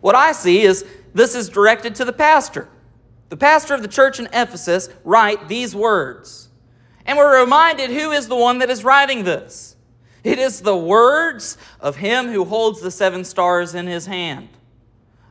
What 0.00 0.14
I 0.14 0.32
see 0.32 0.62
is 0.62 0.86
this 1.12 1.34
is 1.34 1.50
directed 1.50 1.94
to 1.96 2.04
the 2.06 2.12
pastor 2.12 2.68
the 3.34 3.38
pastor 3.38 3.74
of 3.74 3.82
the 3.82 3.88
church 3.88 4.20
in 4.20 4.26
Ephesus, 4.26 4.88
write 5.02 5.48
these 5.48 5.74
words. 5.74 6.50
And 7.04 7.18
we're 7.18 7.40
reminded 7.40 7.90
who 7.90 8.12
is 8.12 8.28
the 8.28 8.36
one 8.36 8.58
that 8.58 8.70
is 8.70 8.84
writing 8.84 9.24
this. 9.24 9.74
It 10.22 10.38
is 10.38 10.60
the 10.60 10.76
words 10.76 11.58
of 11.80 11.96
him 11.96 12.28
who 12.28 12.44
holds 12.44 12.80
the 12.80 12.92
seven 12.92 13.24
stars 13.24 13.74
in 13.74 13.88
his 13.88 14.06
hand. 14.06 14.50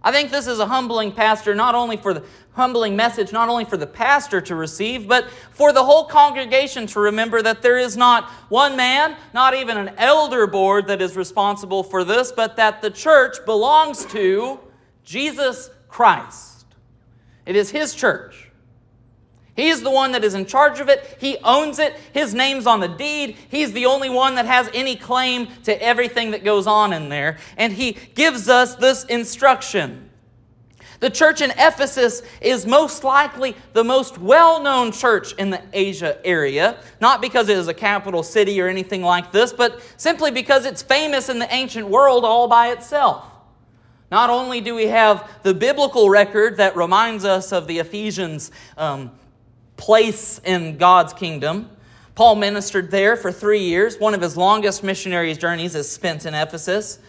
I 0.04 0.12
think 0.12 0.32
this 0.32 0.48
is 0.48 0.60
a 0.60 0.66
humbling 0.66 1.14
pastor, 1.14 1.56
not 1.56 1.76
only 1.76 1.96
for 1.96 2.14
the 2.14 2.26
humbling 2.52 2.98
message, 2.98 3.32
not 3.32 3.48
only 3.48 3.64
for 3.64 3.78
the 3.78 3.88
pastor 3.88 4.42
to 4.42 4.56
receive, 4.56 5.08
but 5.08 5.30
for 5.54 5.72
the 5.72 5.86
whole 5.86 6.04
congregation 6.04 6.86
to 6.88 7.00
remember 7.00 7.42
that 7.42 7.62
there 7.62 7.78
is 7.78 7.96
not 7.96 8.30
one 8.50 8.76
man, 8.76 9.16
not 9.34 9.54
even 9.54 9.78
an 9.78 9.96
elder 9.98 10.46
board 10.46 10.88
that 10.88 11.02
is 11.02 11.16
responsible 11.16 11.84
for 11.84 12.04
this, 12.04 12.34
but 12.34 12.58
that 12.58 12.82
the 12.82 12.92
church 12.92 13.38
belongs 13.46 14.04
to 14.08 14.60
Jesus 15.06 15.70
Christ. 15.88 16.53
It 17.46 17.56
is 17.56 17.72
His 17.72 17.94
church. 17.94 18.50
He 19.56 19.70
is 19.70 19.84
the 19.84 19.92
one 19.92 20.14
that 20.14 20.24
is 20.24 20.34
in 20.34 20.46
charge 20.46 20.80
of 20.80 20.90
it. 20.90 21.18
He 21.20 21.38
owns 21.44 21.78
it. 21.78 21.96
His 22.12 22.34
name's 22.34 22.66
on 22.66 22.80
the 22.80 22.88
deed. 22.88 23.38
He's 23.50 23.72
the 23.72 23.86
only 23.86 24.10
one 24.10 24.36
that 24.36 24.48
has 24.48 24.70
any 24.74 24.96
claim 24.96 25.48
to 25.64 25.82
everything 25.82 26.32
that 26.32 26.44
goes 26.44 26.66
on 26.66 26.92
in 26.92 27.10
there. 27.10 27.38
And 27.56 27.74
He 27.74 27.98
gives 28.16 28.50
us 28.50 28.76
this 28.76 29.04
instruction. 29.06 30.10
The 31.04 31.10
church 31.10 31.42
in 31.42 31.52
Ephesus 31.52 32.24
is 32.40 32.66
most 32.66 33.04
likely 33.04 33.58
the 33.74 33.84
most 33.84 34.18
well 34.18 34.64
known 34.64 34.94
church 34.94 35.34
in 35.34 35.50
the 35.50 35.62
Asia 35.74 36.18
area, 36.26 36.78
not 37.02 37.22
because 37.22 37.50
it 37.50 37.58
is 37.58 37.68
a 37.68 37.74
capital 37.74 38.24
city 38.24 38.60
or 38.62 38.70
anything 38.70 39.02
like 39.02 39.32
this, 39.32 39.52
but 39.52 39.82
simply 39.98 40.32
because 40.32 40.66
it's 40.66 40.82
famous 40.82 41.28
in 41.28 41.40
the 41.40 41.54
ancient 41.54 41.90
world 41.90 42.24
all 42.24 42.48
by 42.48 42.70
itself. 42.72 43.33
Not 44.14 44.30
only 44.30 44.62
do 44.62 44.76
we 44.76 44.86
have 44.86 45.28
the 45.42 45.56
biblical 45.56 46.08
record 46.08 46.58
that 46.58 46.76
reminds 46.76 47.26
us 47.26 47.52
of 47.52 47.66
the 47.66 47.80
Ephesians' 47.80 48.52
um, 48.78 49.10
place 49.76 50.40
in 50.46 50.78
God's 50.78 51.14
kingdom, 51.14 51.68
Paul 52.14 52.36
ministered 52.36 52.92
there 52.92 53.18
for 53.18 53.32
three 53.32 53.64
years. 53.64 53.98
One 53.98 54.14
of 54.14 54.22
his 54.22 54.38
longest 54.38 54.84
missionary 54.84 55.34
journeys 55.34 55.74
is 55.74 55.92
spent 55.92 56.28
in 56.28 56.36
Ephesus. 56.36 57.00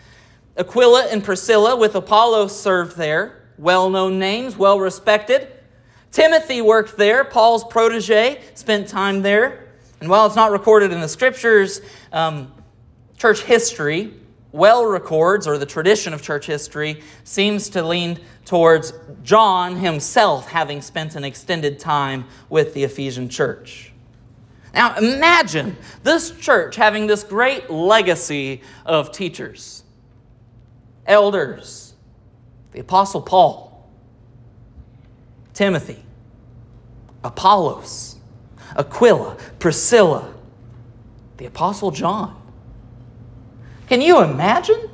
Aquila 0.57 1.09
and 1.11 1.23
Priscilla 1.23 1.77
with 1.77 1.95
Apollo 1.95 2.47
served 2.47 2.97
there. 2.97 3.49
Well 3.59 3.91
known 3.91 4.19
names, 4.19 4.57
well 4.57 4.81
respected. 4.81 5.49
Timothy 6.11 6.63
worked 6.63 6.97
there. 6.97 7.23
Paul's 7.23 7.65
protege 7.65 8.41
spent 8.55 8.89
time 8.89 9.21
there. 9.21 9.69
And 10.01 10.09
while 10.09 10.25
it's 10.25 10.37
not 10.37 10.53
recorded 10.53 10.91
in 10.91 11.03
the 11.03 11.09
scriptures, 11.09 11.83
um, 12.15 12.51
church 13.19 13.43
history 13.43 14.15
well 14.55 14.87
records, 14.87 15.49
or 15.49 15.59
the 15.59 15.67
tradition 15.67 16.15
of 16.15 16.23
church 16.23 16.47
history, 16.47 17.03
seems 17.25 17.69
to 17.71 17.83
lean 17.83 18.21
towards 18.45 18.93
John 19.25 19.75
himself 19.75 20.49
having 20.49 20.81
spent 20.81 21.17
an 21.17 21.25
extended 21.25 21.81
time 21.81 22.25
with 22.49 22.73
the 22.73 22.85
Ephesian 22.85 23.29
church. 23.29 23.93
Now 24.73 24.95
imagine 24.97 25.77
this 26.05 26.31
church 26.31 26.77
having 26.77 27.09
this 27.09 27.25
great 27.25 27.69
legacy 27.69 28.63
of 28.87 29.11
teachers, 29.11 29.83
elders, 31.05 31.95
the 32.71 32.79
Apostle 32.79 33.23
Paul, 33.23 33.91
Timothy, 35.53 36.01
Apollos, 37.25 38.19
Aquila, 38.77 39.37
Priscilla, 39.59 40.33
the 41.39 41.47
Apostle 41.47 41.91
John. 41.91 42.41
Can 43.89 44.01
you 44.01 44.23
imagine? 44.23 44.91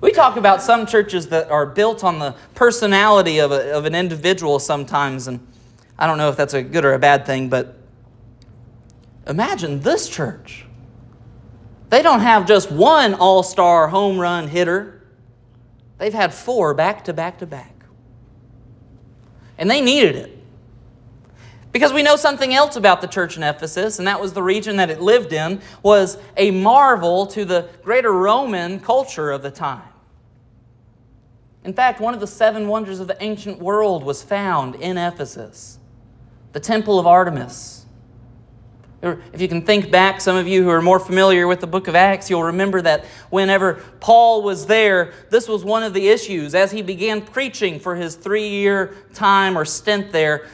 We 0.00 0.12
talk 0.12 0.36
about 0.36 0.62
some 0.62 0.86
churches 0.86 1.28
that 1.28 1.50
are 1.50 1.64
built 1.64 2.04
on 2.04 2.18
the 2.18 2.34
personality 2.54 3.38
of, 3.38 3.52
a, 3.52 3.72
of 3.72 3.86
an 3.86 3.94
individual 3.94 4.58
sometimes, 4.58 5.28
and 5.28 5.44
I 5.98 6.06
don't 6.06 6.18
know 6.18 6.28
if 6.28 6.36
that's 6.36 6.54
a 6.54 6.62
good 6.62 6.84
or 6.84 6.92
a 6.92 6.98
bad 6.98 7.24
thing, 7.24 7.48
but 7.48 7.76
imagine 9.26 9.80
this 9.80 10.08
church. 10.08 10.66
They 11.88 12.02
don't 12.02 12.20
have 12.20 12.46
just 12.46 12.70
one 12.70 13.14
all 13.14 13.42
star 13.42 13.88
home 13.88 14.18
run 14.18 14.48
hitter, 14.48 15.02
they've 15.98 16.14
had 16.14 16.34
four 16.34 16.74
back 16.74 17.04
to 17.04 17.12
back 17.12 17.38
to 17.38 17.46
back. 17.46 17.72
And 19.56 19.70
they 19.70 19.80
needed 19.80 20.16
it. 20.16 20.33
Because 21.74 21.92
we 21.92 22.04
know 22.04 22.14
something 22.14 22.54
else 22.54 22.76
about 22.76 23.00
the 23.00 23.08
church 23.08 23.36
in 23.36 23.42
Ephesus, 23.42 23.98
and 23.98 24.06
that 24.06 24.20
was 24.20 24.32
the 24.32 24.44
region 24.44 24.76
that 24.76 24.90
it 24.90 25.00
lived 25.00 25.32
in, 25.32 25.60
was 25.82 26.18
a 26.36 26.52
marvel 26.52 27.26
to 27.26 27.44
the 27.44 27.68
greater 27.82 28.12
Roman 28.12 28.78
culture 28.78 29.32
of 29.32 29.42
the 29.42 29.50
time. 29.50 29.82
In 31.64 31.72
fact, 31.72 31.98
one 31.98 32.14
of 32.14 32.20
the 32.20 32.28
seven 32.28 32.68
wonders 32.68 33.00
of 33.00 33.08
the 33.08 33.20
ancient 33.20 33.58
world 33.58 34.04
was 34.04 34.22
found 34.22 34.76
in 34.76 34.96
Ephesus 34.96 35.80
the 36.52 36.60
Temple 36.60 37.00
of 37.00 37.08
Artemis. 37.08 37.86
If 39.02 39.40
you 39.40 39.48
can 39.48 39.62
think 39.62 39.90
back, 39.90 40.20
some 40.20 40.36
of 40.36 40.46
you 40.46 40.62
who 40.62 40.70
are 40.70 40.80
more 40.80 41.00
familiar 41.00 41.48
with 41.48 41.58
the 41.58 41.66
book 41.66 41.88
of 41.88 41.96
Acts, 41.96 42.30
you'll 42.30 42.44
remember 42.44 42.80
that 42.82 43.04
whenever 43.30 43.82
Paul 43.98 44.42
was 44.42 44.66
there, 44.66 45.12
this 45.28 45.48
was 45.48 45.64
one 45.64 45.82
of 45.82 45.92
the 45.92 46.06
issues. 46.06 46.54
As 46.54 46.70
he 46.70 46.82
began 46.82 47.20
preaching 47.20 47.80
for 47.80 47.96
his 47.96 48.14
three 48.14 48.48
year 48.48 48.94
time 49.12 49.58
or 49.58 49.64
stint 49.64 50.12
there, 50.12 50.46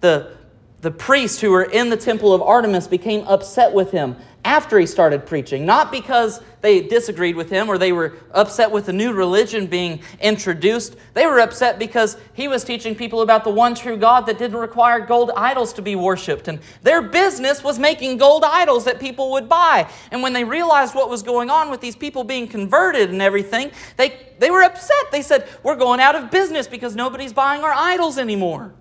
the 0.00 0.37
the 0.80 0.90
priests 0.90 1.40
who 1.40 1.50
were 1.50 1.64
in 1.64 1.90
the 1.90 1.96
temple 1.96 2.32
of 2.32 2.40
Artemis 2.40 2.86
became 2.86 3.26
upset 3.26 3.72
with 3.72 3.90
him 3.90 4.16
after 4.44 4.78
he 4.78 4.86
started 4.86 5.26
preaching. 5.26 5.66
Not 5.66 5.90
because 5.90 6.40
they 6.60 6.80
disagreed 6.80 7.34
with 7.34 7.50
him 7.50 7.68
or 7.68 7.78
they 7.78 7.90
were 7.90 8.16
upset 8.30 8.70
with 8.70 8.86
the 8.86 8.92
new 8.92 9.12
religion 9.12 9.66
being 9.66 10.00
introduced. 10.20 10.96
They 11.14 11.26
were 11.26 11.40
upset 11.40 11.80
because 11.80 12.16
he 12.32 12.46
was 12.46 12.62
teaching 12.62 12.94
people 12.94 13.22
about 13.22 13.42
the 13.42 13.50
one 13.50 13.74
true 13.74 13.96
God 13.96 14.26
that 14.26 14.38
didn't 14.38 14.56
require 14.56 15.00
gold 15.00 15.32
idols 15.36 15.72
to 15.74 15.82
be 15.82 15.96
worshiped. 15.96 16.46
And 16.46 16.60
their 16.82 17.02
business 17.02 17.64
was 17.64 17.80
making 17.80 18.18
gold 18.18 18.44
idols 18.44 18.84
that 18.84 19.00
people 19.00 19.32
would 19.32 19.48
buy. 19.48 19.90
And 20.12 20.22
when 20.22 20.32
they 20.32 20.44
realized 20.44 20.94
what 20.94 21.10
was 21.10 21.24
going 21.24 21.50
on 21.50 21.70
with 21.70 21.80
these 21.80 21.96
people 21.96 22.22
being 22.22 22.46
converted 22.46 23.10
and 23.10 23.20
everything, 23.20 23.72
they, 23.96 24.28
they 24.38 24.52
were 24.52 24.62
upset. 24.62 25.10
They 25.10 25.22
said, 25.22 25.48
We're 25.64 25.76
going 25.76 25.98
out 25.98 26.14
of 26.14 26.30
business 26.30 26.68
because 26.68 26.94
nobody's 26.94 27.32
buying 27.32 27.64
our 27.64 27.74
idols 27.74 28.16
anymore. 28.16 28.72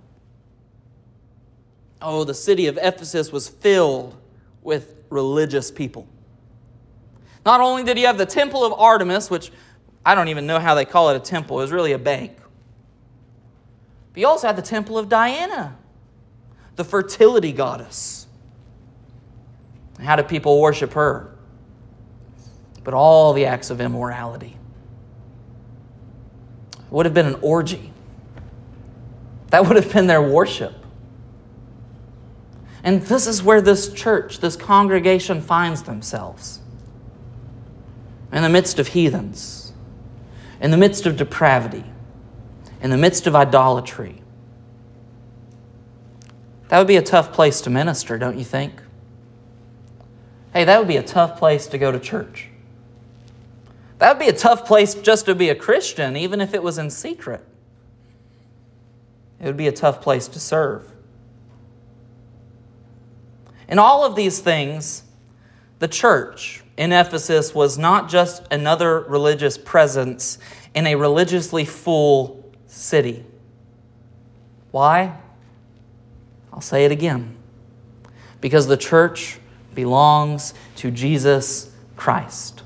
Oh, 2.01 2.23
the 2.23 2.33
city 2.33 2.67
of 2.67 2.77
Ephesus 2.81 3.31
was 3.31 3.47
filled 3.47 4.15
with 4.61 5.03
religious 5.09 5.71
people. 5.71 6.07
Not 7.45 7.61
only 7.61 7.83
did 7.83 7.97
you 7.97 8.05
have 8.07 8.17
the 8.17 8.25
temple 8.25 8.65
of 8.65 8.73
Artemis, 8.73 9.29
which 9.29 9.51
I 10.05 10.15
don't 10.15 10.27
even 10.27 10.45
know 10.45 10.59
how 10.59 10.75
they 10.75 10.85
call 10.85 11.09
it 11.09 11.15
a 11.15 11.19
temple, 11.19 11.59
it 11.59 11.63
was 11.63 11.71
really 11.71 11.93
a 11.93 11.97
bank. 11.97 12.37
But 14.13 14.19
you 14.19 14.27
also 14.27 14.47
had 14.47 14.55
the 14.55 14.61
temple 14.61 14.97
of 14.97 15.09
Diana, 15.09 15.75
the 16.75 16.83
fertility 16.83 17.51
goddess. 17.51 18.27
How 20.01 20.15
did 20.15 20.27
people 20.27 20.61
worship 20.61 20.93
her? 20.93 21.35
But 22.83 22.93
all 22.93 23.33
the 23.33 23.45
acts 23.45 23.69
of 23.69 23.81
immorality. 23.81 24.55
It 26.77 26.91
would 26.91 27.05
have 27.05 27.13
been 27.13 27.25
an 27.25 27.39
orgy. 27.41 27.91
That 29.49 29.65
would 29.65 29.75
have 29.75 29.91
been 29.91 30.07
their 30.07 30.21
worship. 30.21 30.76
And 32.87 33.01
this 33.01 33.27
is 33.27 33.43
where 33.43 33.59
this 33.59 33.91
church, 33.91 34.39
this 34.39 34.55
congregation 34.55 35.41
finds 35.41 35.83
themselves 35.83 36.61
in 38.31 38.43
the 38.43 38.47
midst 38.47 38.79
of 38.79 38.87
heathens, 38.87 39.73
in 40.61 40.71
the 40.71 40.77
midst 40.77 41.05
of 41.05 41.17
depravity, 41.17 41.83
in 42.81 42.89
the 42.89 42.95
midst 42.95 43.27
of 43.27 43.35
idolatry. 43.35 44.21
That 46.69 46.77
would 46.77 46.87
be 46.87 46.95
a 46.95 47.01
tough 47.01 47.33
place 47.33 47.59
to 47.59 47.69
minister, 47.69 48.17
don't 48.17 48.37
you 48.37 48.45
think? 48.45 48.81
Hey, 50.53 50.63
that 50.63 50.79
would 50.79 50.87
be 50.87 50.95
a 50.95 51.03
tough 51.03 51.37
place 51.37 51.67
to 51.67 51.77
go 51.77 51.91
to 51.91 51.99
church. 51.99 52.47
That 53.99 54.13
would 54.13 54.25
be 54.25 54.29
a 54.29 54.37
tough 54.37 54.65
place 54.65 54.95
just 54.95 55.25
to 55.25 55.35
be 55.35 55.49
a 55.49 55.55
Christian, 55.55 56.15
even 56.15 56.39
if 56.39 56.53
it 56.53 56.63
was 56.63 56.77
in 56.77 56.89
secret. 56.89 57.43
It 59.41 59.45
would 59.45 59.57
be 59.57 59.67
a 59.67 59.73
tough 59.73 60.01
place 60.01 60.29
to 60.29 60.39
serve. 60.39 60.89
In 63.67 63.79
all 63.79 64.05
of 64.05 64.15
these 64.15 64.39
things, 64.39 65.03
the 65.79 65.87
church 65.87 66.63
in 66.77 66.91
Ephesus 66.91 67.53
was 67.53 67.77
not 67.77 68.09
just 68.09 68.43
another 68.51 69.01
religious 69.01 69.57
presence 69.57 70.37
in 70.73 70.87
a 70.87 70.95
religiously 70.95 71.65
full 71.65 72.51
city. 72.67 73.25
Why? 74.71 75.17
I'll 76.53 76.61
say 76.61 76.85
it 76.85 76.91
again. 76.91 77.35
Because 78.41 78.67
the 78.67 78.77
church 78.77 79.39
belongs 79.73 80.53
to 80.77 80.91
Jesus 80.91 81.71
Christ. 81.95 82.63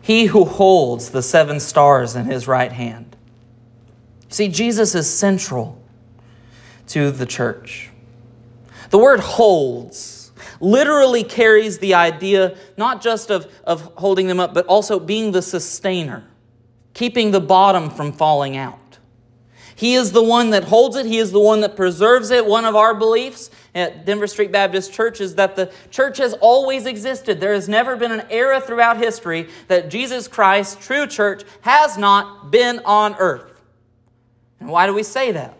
He 0.00 0.26
who 0.26 0.44
holds 0.44 1.10
the 1.10 1.22
seven 1.22 1.60
stars 1.60 2.16
in 2.16 2.24
his 2.24 2.48
right 2.48 2.72
hand. 2.72 3.16
See, 4.28 4.48
Jesus 4.48 4.94
is 4.94 5.12
central 5.12 5.80
to 6.88 7.10
the 7.10 7.26
church. 7.26 7.90
The 8.90 8.98
word 8.98 9.20
holds 9.20 10.32
literally 10.60 11.24
carries 11.24 11.78
the 11.78 11.94
idea 11.94 12.56
not 12.76 13.02
just 13.02 13.30
of, 13.30 13.52
of 13.64 13.82
holding 13.96 14.26
them 14.26 14.40
up, 14.40 14.54
but 14.54 14.66
also 14.66 14.98
being 14.98 15.32
the 15.32 15.42
sustainer, 15.42 16.24
keeping 16.94 17.30
the 17.30 17.40
bottom 17.40 17.90
from 17.90 18.12
falling 18.12 18.56
out. 18.56 18.78
He 19.76 19.94
is 19.94 20.10
the 20.10 20.24
one 20.24 20.50
that 20.50 20.64
holds 20.64 20.96
it. 20.96 21.06
He 21.06 21.18
is 21.18 21.30
the 21.30 21.38
one 21.38 21.60
that 21.60 21.76
preserves 21.76 22.32
it. 22.32 22.44
One 22.44 22.64
of 22.64 22.74
our 22.74 22.94
beliefs 22.94 23.48
at 23.76 24.04
Denver 24.04 24.26
Street 24.26 24.50
Baptist 24.50 24.92
Church 24.92 25.20
is 25.20 25.36
that 25.36 25.54
the 25.54 25.72
church 25.90 26.18
has 26.18 26.32
always 26.34 26.84
existed. 26.84 27.38
There 27.38 27.54
has 27.54 27.68
never 27.68 27.94
been 27.94 28.10
an 28.10 28.26
era 28.28 28.60
throughout 28.60 28.96
history 28.96 29.48
that 29.68 29.88
Jesus 29.88 30.26
Christ, 30.26 30.80
true 30.80 31.06
church, 31.06 31.44
has 31.60 31.96
not 31.96 32.50
been 32.50 32.80
on 32.84 33.14
earth. 33.20 33.62
And 34.58 34.68
why 34.68 34.88
do 34.88 34.94
we 34.94 35.04
say 35.04 35.30
that? 35.30 35.57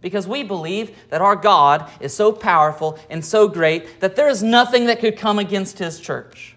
Because 0.00 0.28
we 0.28 0.42
believe 0.44 0.96
that 1.10 1.20
our 1.20 1.34
God 1.34 1.90
is 2.00 2.14
so 2.14 2.32
powerful 2.32 2.98
and 3.10 3.24
so 3.24 3.48
great 3.48 4.00
that 4.00 4.14
there 4.14 4.28
is 4.28 4.42
nothing 4.42 4.86
that 4.86 5.00
could 5.00 5.16
come 5.16 5.38
against 5.38 5.78
His 5.78 5.98
church. 5.98 6.56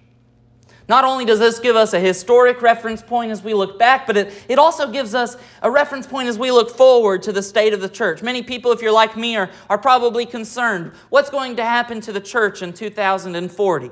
Not 0.91 1.05
only 1.05 1.23
does 1.23 1.39
this 1.39 1.57
give 1.59 1.77
us 1.77 1.93
a 1.93 1.99
historic 2.01 2.61
reference 2.61 3.01
point 3.01 3.31
as 3.31 3.41
we 3.41 3.53
look 3.53 3.79
back, 3.79 4.05
but 4.05 4.17
it, 4.17 4.33
it 4.49 4.59
also 4.59 4.91
gives 4.91 5.15
us 5.15 5.37
a 5.61 5.71
reference 5.71 6.05
point 6.05 6.27
as 6.27 6.37
we 6.37 6.51
look 6.51 6.69
forward 6.69 7.23
to 7.23 7.31
the 7.31 7.41
state 7.41 7.73
of 7.73 7.79
the 7.79 7.87
church. 7.87 8.21
Many 8.21 8.43
people, 8.43 8.73
if 8.73 8.81
you're 8.81 8.91
like 8.91 9.15
me, 9.15 9.37
are, 9.37 9.49
are 9.69 9.77
probably 9.77 10.25
concerned 10.25 10.91
what's 11.09 11.29
going 11.29 11.55
to 11.55 11.63
happen 11.63 12.01
to 12.01 12.11
the 12.11 12.19
church 12.19 12.61
in 12.61 12.73
2040? 12.73 13.89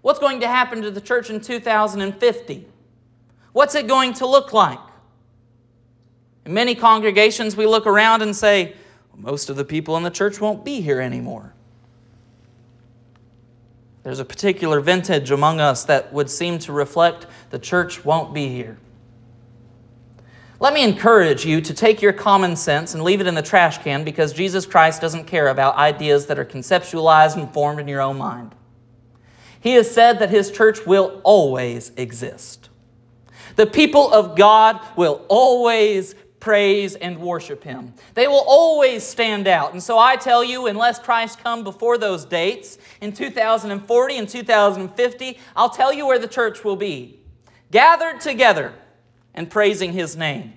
What's 0.00 0.18
going 0.18 0.40
to 0.40 0.48
happen 0.48 0.82
to 0.82 0.90
the 0.90 1.00
church 1.00 1.28
in 1.28 1.40
2050? 1.42 2.66
What's 3.52 3.74
it 3.74 3.86
going 3.86 4.14
to 4.14 4.26
look 4.26 4.52
like? 4.52 4.78
In 6.46 6.54
many 6.54 6.76
congregations, 6.76 7.56
we 7.56 7.66
look 7.66 7.86
around 7.86 8.22
and 8.22 8.34
say, 8.34 8.76
most 9.16 9.50
of 9.50 9.56
the 9.56 9.64
people 9.64 9.96
in 9.96 10.04
the 10.04 10.10
church 10.10 10.40
won't 10.40 10.64
be 10.64 10.80
here 10.80 11.00
anymore. 11.00 11.52
There's 14.04 14.20
a 14.20 14.24
particular 14.24 14.80
vintage 14.80 15.32
among 15.32 15.58
us 15.58 15.82
that 15.84 16.12
would 16.12 16.30
seem 16.30 16.60
to 16.60 16.72
reflect 16.72 17.26
the 17.50 17.58
church 17.58 18.04
won't 18.04 18.32
be 18.32 18.48
here. 18.48 18.78
Let 20.60 20.72
me 20.72 20.84
encourage 20.84 21.44
you 21.44 21.60
to 21.60 21.74
take 21.74 22.00
your 22.00 22.12
common 22.12 22.54
sense 22.54 22.94
and 22.94 23.02
leave 23.02 23.20
it 23.20 23.26
in 23.26 23.34
the 23.34 23.42
trash 23.42 23.78
can 23.78 24.04
because 24.04 24.32
Jesus 24.32 24.64
Christ 24.64 25.00
doesn't 25.00 25.24
care 25.24 25.48
about 25.48 25.74
ideas 25.74 26.26
that 26.26 26.38
are 26.38 26.44
conceptualized 26.44 27.36
and 27.36 27.52
formed 27.52 27.80
in 27.80 27.88
your 27.88 28.00
own 28.00 28.18
mind. 28.18 28.54
He 29.60 29.72
has 29.72 29.90
said 29.90 30.20
that 30.20 30.30
His 30.30 30.52
church 30.52 30.86
will 30.86 31.20
always 31.24 31.90
exist. 31.96 32.68
The 33.56 33.66
people 33.66 34.12
of 34.12 34.36
God 34.36 34.80
will 34.96 35.24
always 35.28 36.14
praise 36.46 36.94
and 36.94 37.18
worship 37.18 37.64
him. 37.64 37.92
They 38.14 38.28
will 38.28 38.44
always 38.46 39.02
stand 39.02 39.48
out. 39.48 39.72
And 39.72 39.82
so 39.82 39.98
I 39.98 40.14
tell 40.14 40.44
you, 40.44 40.68
unless 40.68 41.00
Christ 41.00 41.40
come 41.42 41.64
before 41.64 41.98
those 41.98 42.24
dates 42.24 42.78
in 43.00 43.12
2040 43.12 44.16
and 44.16 44.28
2050, 44.28 45.38
I'll 45.56 45.70
tell 45.70 45.92
you 45.92 46.06
where 46.06 46.20
the 46.20 46.28
church 46.28 46.62
will 46.62 46.76
be. 46.76 47.18
Gathered 47.72 48.20
together 48.20 48.72
and 49.34 49.50
praising 49.50 49.92
his 49.92 50.16
name. 50.16 50.52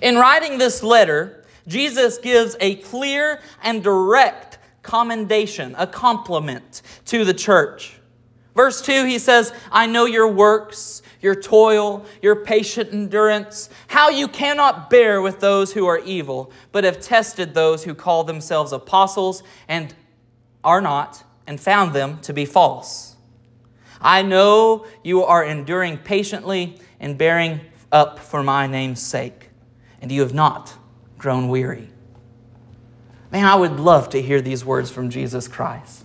In 0.00 0.16
writing 0.16 0.56
this 0.56 0.82
letter, 0.82 1.44
Jesus 1.68 2.16
gives 2.16 2.56
a 2.58 2.76
clear 2.76 3.42
and 3.62 3.84
direct 3.84 4.56
commendation, 4.80 5.74
a 5.76 5.86
compliment 5.86 6.80
to 7.04 7.26
the 7.26 7.34
church. 7.34 8.00
Verse 8.54 8.80
2, 8.80 9.04
he 9.04 9.18
says, 9.18 9.52
I 9.70 9.86
know 9.86 10.06
your 10.06 10.28
works, 10.28 11.02
your 11.20 11.34
toil, 11.34 12.04
your 12.22 12.36
patient 12.44 12.92
endurance, 12.92 13.68
how 13.88 14.08
you 14.08 14.26
cannot 14.28 14.90
bear 14.90 15.20
with 15.20 15.40
those 15.40 15.72
who 15.72 15.86
are 15.86 15.98
evil, 15.98 16.50
but 16.72 16.84
have 16.84 17.00
tested 17.00 17.54
those 17.54 17.84
who 17.84 17.94
call 17.94 18.24
themselves 18.24 18.72
apostles 18.72 19.42
and 19.68 19.94
are 20.64 20.80
not, 20.80 21.24
and 21.46 21.60
found 21.60 21.94
them 21.94 22.20
to 22.20 22.32
be 22.32 22.44
false. 22.44 23.16
I 24.00 24.22
know 24.22 24.86
you 25.02 25.24
are 25.24 25.44
enduring 25.44 25.98
patiently 25.98 26.78
and 26.98 27.18
bearing 27.18 27.60
up 27.92 28.18
for 28.18 28.42
my 28.42 28.66
name's 28.66 29.02
sake, 29.02 29.50
and 30.00 30.10
you 30.10 30.20
have 30.20 30.34
not 30.34 30.74
grown 31.18 31.48
weary. 31.48 31.90
Man, 33.30 33.44
I 33.44 33.54
would 33.54 33.78
love 33.78 34.10
to 34.10 34.22
hear 34.22 34.40
these 34.40 34.64
words 34.64 34.90
from 34.90 35.10
Jesus 35.10 35.48
Christ. 35.48 36.04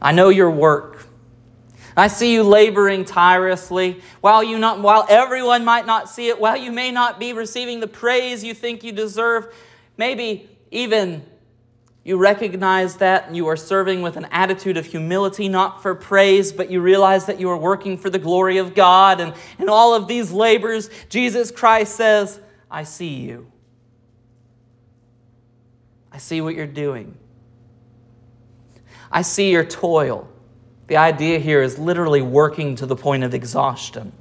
I 0.00 0.12
know 0.12 0.28
your 0.28 0.50
work. 0.50 0.97
I 1.98 2.06
see 2.06 2.32
you 2.32 2.44
laboring 2.44 3.04
tirelessly, 3.04 4.00
while 4.20 4.44
you 4.44 4.56
not 4.58 4.80
while 4.80 5.04
everyone 5.08 5.64
might 5.64 5.84
not 5.84 6.08
see 6.08 6.28
it, 6.28 6.38
while 6.38 6.56
you 6.56 6.70
may 6.70 6.92
not 6.92 7.18
be 7.18 7.32
receiving 7.32 7.80
the 7.80 7.88
praise 7.88 8.44
you 8.44 8.54
think 8.54 8.84
you 8.84 8.92
deserve, 8.92 9.52
maybe 9.96 10.48
even 10.70 11.24
you 12.04 12.16
recognize 12.16 12.96
that 12.96 13.26
and 13.26 13.36
you 13.36 13.48
are 13.48 13.56
serving 13.56 14.00
with 14.00 14.16
an 14.16 14.26
attitude 14.30 14.76
of 14.76 14.86
humility, 14.86 15.48
not 15.48 15.82
for 15.82 15.94
praise, 15.94 16.52
but 16.52 16.70
you 16.70 16.80
realize 16.80 17.26
that 17.26 17.40
you 17.40 17.50
are 17.50 17.56
working 17.58 17.98
for 17.98 18.10
the 18.10 18.18
glory 18.18 18.58
of 18.58 18.74
God. 18.74 19.20
And 19.20 19.34
in 19.58 19.68
all 19.68 19.92
of 19.92 20.06
these 20.06 20.30
labors, 20.30 20.88
Jesus 21.08 21.50
Christ 21.50 21.96
says, 21.96 22.40
I 22.70 22.84
see 22.84 23.14
you. 23.14 23.50
I 26.12 26.18
see 26.18 26.40
what 26.40 26.54
you're 26.54 26.66
doing. 26.66 27.18
I 29.10 29.22
see 29.22 29.50
your 29.50 29.64
toil. 29.64 30.28
The 30.88 30.96
idea 30.96 31.38
here 31.38 31.62
is 31.62 31.78
literally 31.78 32.22
working 32.22 32.74
to 32.76 32.86
the 32.86 32.96
point 32.96 33.22
of 33.22 33.34
exhaustion. 33.34 34.12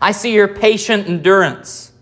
I 0.00 0.12
see 0.12 0.34
your 0.34 0.48
patient 0.48 1.06
endurance. 1.06 1.92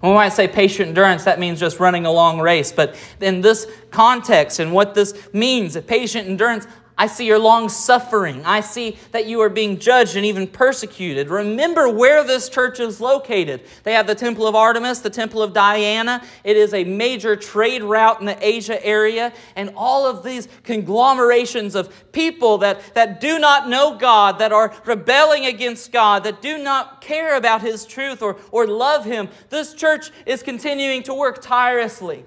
When 0.00 0.16
I 0.16 0.28
say 0.28 0.48
patient 0.48 0.88
endurance, 0.88 1.24
that 1.24 1.38
means 1.38 1.60
just 1.60 1.80
running 1.80 2.06
a 2.06 2.12
long 2.12 2.40
race. 2.40 2.72
But 2.72 2.96
in 3.20 3.40
this 3.40 3.66
context 3.90 4.58
and 4.58 4.72
what 4.72 4.94
this 4.94 5.32
means, 5.32 5.76
patient 5.82 6.28
endurance, 6.28 6.66
I 6.98 7.06
see 7.06 7.26
your 7.26 7.38
long 7.38 7.70
suffering. 7.70 8.44
I 8.44 8.60
see 8.60 8.98
that 9.12 9.26
you 9.26 9.40
are 9.40 9.48
being 9.48 9.78
judged 9.78 10.14
and 10.14 10.26
even 10.26 10.46
persecuted. 10.46 11.30
Remember 11.30 11.88
where 11.88 12.22
this 12.22 12.50
church 12.50 12.80
is 12.80 13.00
located. 13.00 13.62
They 13.82 13.94
have 13.94 14.06
the 14.06 14.14
Temple 14.14 14.46
of 14.46 14.54
Artemis, 14.54 14.98
the 14.98 15.08
Temple 15.08 15.42
of 15.42 15.54
Diana. 15.54 16.22
It 16.44 16.56
is 16.56 16.74
a 16.74 16.84
major 16.84 17.34
trade 17.34 17.82
route 17.82 18.20
in 18.20 18.26
the 18.26 18.46
Asia 18.46 18.84
area. 18.84 19.32
And 19.56 19.72
all 19.74 20.06
of 20.06 20.22
these 20.22 20.48
conglomerations 20.64 21.74
of 21.74 22.12
people 22.12 22.58
that, 22.58 22.94
that 22.94 23.20
do 23.20 23.38
not 23.38 23.70
know 23.70 23.96
God, 23.96 24.38
that 24.40 24.52
are 24.52 24.74
rebelling 24.84 25.46
against 25.46 25.92
God, 25.92 26.24
that 26.24 26.42
do 26.42 26.58
not 26.58 27.00
care 27.00 27.36
about 27.36 27.62
His 27.62 27.86
truth 27.86 28.20
or, 28.20 28.36
or 28.50 28.66
love 28.66 29.06
Him. 29.06 29.30
This 29.48 29.72
church 29.72 30.10
is 30.26 30.42
continuing 30.42 31.02
to 31.04 31.14
work 31.14 31.40
tirelessly. 31.40 32.26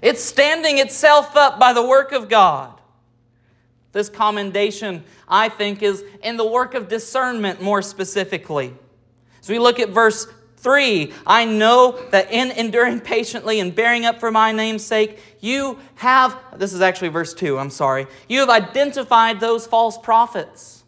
It's 0.00 0.22
standing 0.22 0.78
itself 0.78 1.36
up 1.36 1.60
by 1.60 1.74
the 1.74 1.86
work 1.86 2.12
of 2.12 2.30
God. 2.30 2.80
This 3.94 4.10
commendation, 4.10 5.04
I 5.26 5.48
think, 5.48 5.82
is 5.82 6.04
in 6.22 6.36
the 6.36 6.46
work 6.46 6.74
of 6.74 6.88
discernment 6.88 7.62
more 7.62 7.80
specifically. 7.80 8.74
So 9.40 9.52
we 9.52 9.58
look 9.58 9.78
at 9.80 9.88
verse 9.88 10.26
3 10.58 11.12
I 11.26 11.44
know 11.44 11.98
that 12.10 12.32
in 12.32 12.50
enduring 12.50 13.00
patiently 13.00 13.60
and 13.60 13.74
bearing 13.74 14.04
up 14.04 14.18
for 14.18 14.30
my 14.30 14.50
name's 14.50 14.84
sake, 14.84 15.18
you 15.40 15.78
have, 15.96 16.36
this 16.56 16.72
is 16.72 16.80
actually 16.80 17.08
verse 17.08 17.34
2, 17.34 17.58
I'm 17.58 17.70
sorry, 17.70 18.06
you 18.28 18.40
have 18.40 18.50
identified 18.50 19.40
those 19.40 19.66
false 19.66 19.96
prophets 19.96 20.83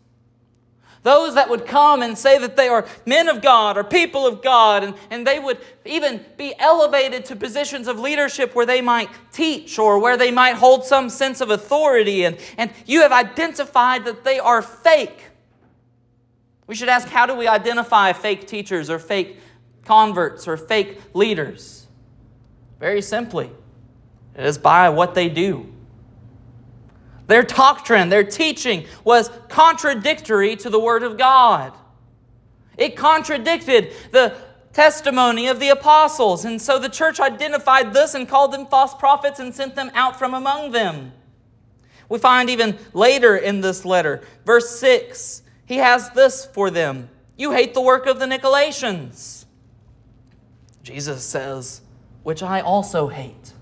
those 1.07 1.37
that 1.37 1.49
would 1.49 1.67
come 1.67 2.03
and 2.03 2.19
say 2.19 2.37
that 2.37 2.57
they 2.57 2.67
are 2.67 2.85
men 3.07 3.29
of 3.29 3.41
God 3.41 3.79
or 3.79 3.85
people 3.85 4.27
of 4.27 4.43
God, 4.43 4.83
and, 4.83 4.93
and 5.09 5.25
they 5.25 5.39
would 5.39 5.59
even 5.85 6.25
be 6.37 6.53
elevated 6.59 7.25
to 7.27 7.37
positions 7.37 7.87
of 7.87 8.01
leadership 8.01 8.57
where 8.57 8.67
they 8.67 8.81
might 8.81 9.09
teach 9.31 9.79
or 9.79 10.01
where 10.01 10.17
they 10.17 10.33
might 10.33 10.57
hold 10.57 10.85
some 10.85 11.09
sense 11.09 11.41
of 11.41 11.49
authority, 11.49 12.25
and, 12.25 12.37
and 12.59 12.73
you 12.87 13.03
have 13.03 13.13
identified 13.13 14.05
that 14.05 14.25
they 14.25 14.41
are 14.41 14.61
fake. 14.61 15.27
We 16.67 16.75
should 16.75 16.89
ask 16.89 17.07
how 17.07 17.25
do 17.25 17.37
we 17.37 17.47
identify 17.47 18.13
fake 18.13 18.49
teachers 18.49 18.91
or 18.91 18.99
fake 18.99 19.39
converts 19.85 20.49
or 20.49 20.57
fake 20.57 21.01
leaders? 21.15 21.87
Very 22.81 23.01
simply, 23.01 23.49
it 24.35 24.45
is 24.45 24.59
by 24.59 24.89
what 24.89 25.15
they 25.15 25.29
do. 25.29 25.73
Their 27.27 27.43
doctrine, 27.43 28.09
their 28.09 28.25
teaching 28.25 28.87
was 29.05 29.31
contradictory 29.49 30.57
to 30.57 30.71
the 30.71 30.79
Word 30.79 31.03
of 31.03 31.19
God. 31.19 31.73
It 32.77 32.97
contradicted 32.97 33.93
the 34.13 34.37
testimony 34.73 35.49
of 35.49 35.59
the 35.59 35.71
apostles. 35.71 36.45
And 36.45 36.61
so 36.61 36.79
the 36.79 36.91
church 36.91 37.19
identified 37.19 37.95
this 37.95 38.15
and 38.15 38.29
called 38.29 38.53
them 38.53 38.67
false 38.67 38.95
prophets 38.95 39.41
and 39.41 39.55
sent 39.55 39.75
them 39.75 39.91
out 39.95 40.19
from 40.19 40.35
among 40.35 40.73
them. 40.73 41.13
We 42.09 42.19
find 42.19 42.51
even 42.51 42.79
later 42.93 43.37
in 43.37 43.63
this 43.63 43.85
letter, 43.85 44.23
verse 44.45 44.79
6, 44.79 45.43
he 45.65 45.79
has 45.79 46.11
this 46.11 46.45
for 46.45 46.71
them 46.71 47.09
You 47.37 47.53
hate 47.53 47.75
the 47.75 47.81
work 47.81 48.07
of 48.07 48.19
the 48.19 48.27
Nicolaitans. 48.27 49.47
Jesus 50.83 51.25
says, 51.25 51.81
Which 52.23 52.43
I 52.43 52.61
also 52.61 53.09
hate. 53.09 53.55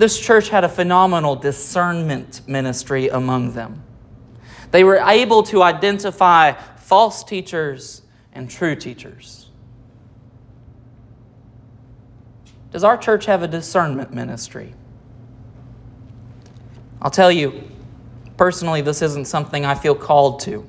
This 0.00 0.18
church 0.18 0.48
had 0.48 0.64
a 0.64 0.68
phenomenal 0.70 1.36
discernment 1.36 2.40
ministry 2.48 3.08
among 3.08 3.52
them. 3.52 3.82
They 4.70 4.82
were 4.82 4.96
able 4.96 5.42
to 5.42 5.62
identify 5.62 6.52
false 6.52 7.22
teachers 7.22 8.00
and 8.32 8.48
true 8.48 8.74
teachers. 8.74 9.50
Does 12.72 12.82
our 12.82 12.96
church 12.96 13.26
have 13.26 13.42
a 13.42 13.46
discernment 13.46 14.10
ministry? 14.10 14.72
I'll 17.02 17.10
tell 17.10 17.30
you, 17.30 17.70
personally, 18.38 18.80
this 18.80 19.02
isn't 19.02 19.26
something 19.26 19.66
I 19.66 19.74
feel 19.74 19.94
called 19.94 20.40
to. 20.40 20.66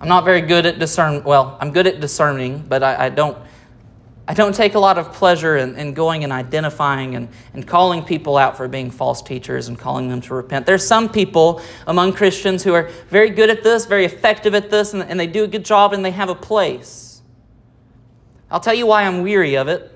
I'm 0.00 0.06
not 0.06 0.24
very 0.24 0.40
good 0.40 0.66
at 0.66 0.78
discern. 0.78 1.24
Well, 1.24 1.58
I'm 1.60 1.72
good 1.72 1.88
at 1.88 2.00
discerning, 2.00 2.64
but 2.68 2.84
I, 2.84 3.06
I 3.06 3.08
don't 3.08 3.36
I 4.28 4.34
don't 4.34 4.54
take 4.54 4.74
a 4.74 4.78
lot 4.78 4.98
of 4.98 5.12
pleasure 5.12 5.56
in, 5.56 5.76
in, 5.76 5.94
going 5.94 6.24
and 6.24 6.32
identifying 6.32 7.14
and, 7.14 7.28
and 7.54 7.64
calling 7.64 8.02
people 8.02 8.36
out 8.36 8.56
for 8.56 8.66
being 8.66 8.90
false 8.90 9.22
teachers 9.22 9.68
and 9.68 9.78
calling 9.78 10.08
them 10.08 10.20
to 10.22 10.34
repent. 10.34 10.66
There's 10.66 10.84
some 10.84 11.08
people 11.08 11.60
among 11.86 12.12
Christians 12.12 12.64
who 12.64 12.74
are 12.74 12.90
very 13.08 13.30
good 13.30 13.50
at 13.50 13.62
this, 13.62 13.86
very 13.86 14.04
effective 14.04 14.52
at 14.54 14.68
this, 14.68 14.94
and, 14.94 15.02
and 15.04 15.20
they 15.20 15.28
do 15.28 15.44
a 15.44 15.46
good 15.46 15.64
job 15.64 15.92
and 15.92 16.04
they 16.04 16.10
have 16.10 16.28
a 16.28 16.34
place. 16.34 17.22
I'll 18.50 18.58
tell 18.58 18.74
you 18.74 18.86
why 18.86 19.04
I'm 19.04 19.22
weary 19.22 19.56
of 19.56 19.68
it. 19.68 19.92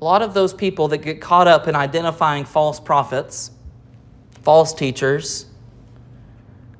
A 0.00 0.04
lot 0.04 0.20
of 0.20 0.34
those 0.34 0.52
people 0.52 0.88
that 0.88 0.98
get 0.98 1.22
caught 1.22 1.48
up 1.48 1.66
in 1.68 1.74
identifying 1.74 2.44
false 2.44 2.78
prophets, 2.78 3.50
false 4.42 4.74
teachers, 4.74 5.46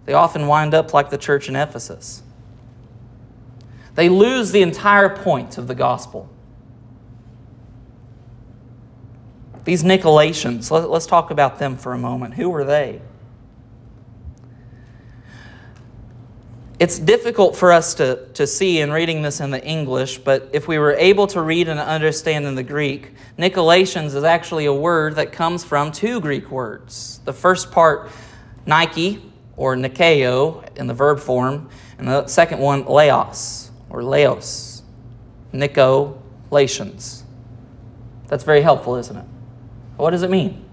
they 0.04 0.12
often 0.12 0.46
wind 0.46 0.74
up 0.74 0.92
like 0.92 1.09
the 1.09 1.16
church 1.16 1.48
in 1.48 1.57
Ephesus. 1.57 2.23
They 3.94 4.09
lose 4.09 4.50
the 4.50 4.62
entire 4.62 5.09
point 5.09 5.57
of 5.57 5.68
the 5.68 5.74
gospel. 5.74 6.28
These 9.64 9.83
Nicolaitans, 9.83 10.70
let, 10.70 10.85
us 10.85 11.07
talk 11.07 11.30
about 11.30 11.59
them 11.59 11.76
for 11.76 11.92
a 11.92 11.98
moment. 11.98 12.35
Who 12.35 12.50
were 12.50 12.64
they? 12.64 13.00
It's 16.80 16.98
difficult 16.98 17.57
for 17.57 17.72
us 17.72 17.94
to, 17.94 18.26
to 18.35 18.46
see 18.46 18.80
in 18.80 18.90
reading 18.90 19.22
this 19.22 19.40
in 19.40 19.50
the 19.50 19.64
English, 19.64 20.18
but 20.18 20.50
if 20.52 20.66
we 20.68 20.76
were 20.76 20.92
able 20.92 21.26
to 21.28 21.40
read 21.40 21.68
and 21.68 21.78
understand 21.78 22.44
in 22.46 22.57
the 22.57 22.64
Greek, 22.64 23.14
Nicolaitans 23.38 24.14
is 24.14 24.24
actually 24.24 24.66
a 24.66 24.74
word 24.74 25.14
that 25.14 25.33
comes 25.33 25.64
from 25.64 25.92
two 25.92 26.20
Greek 26.20 26.50
words. 26.50 27.20
The 27.24 27.33
first 27.33 27.70
part, 27.70 28.11
Nike, 28.66 29.22
or 29.57 29.76
Nikeo 29.76 30.76
in 30.76 30.88
the 30.88 30.94
verb 30.94 31.20
form, 31.20 31.70
and 31.96 32.09
the 32.09 32.26
second 32.26 32.59
one, 32.59 32.85
Laos 32.85 33.63
or 33.94 34.02
Laos, 34.02 34.83
Nicolations. 35.52 37.22
That's 38.26 38.42
very 38.42 38.61
helpful, 38.61 38.96
isn't 38.96 39.16
it? 39.16 39.24
What 39.96 40.11
does 40.11 40.24
it 40.24 40.30
mean? 40.30 40.64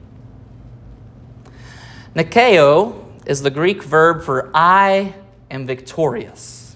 Nikeo 2.15 3.05
is 3.27 3.43
the 3.43 3.51
Greek 3.51 3.83
verb 3.83 4.23
for 4.23 4.49
I 4.55 5.13
am 5.51 5.67
victorious. 5.67 6.75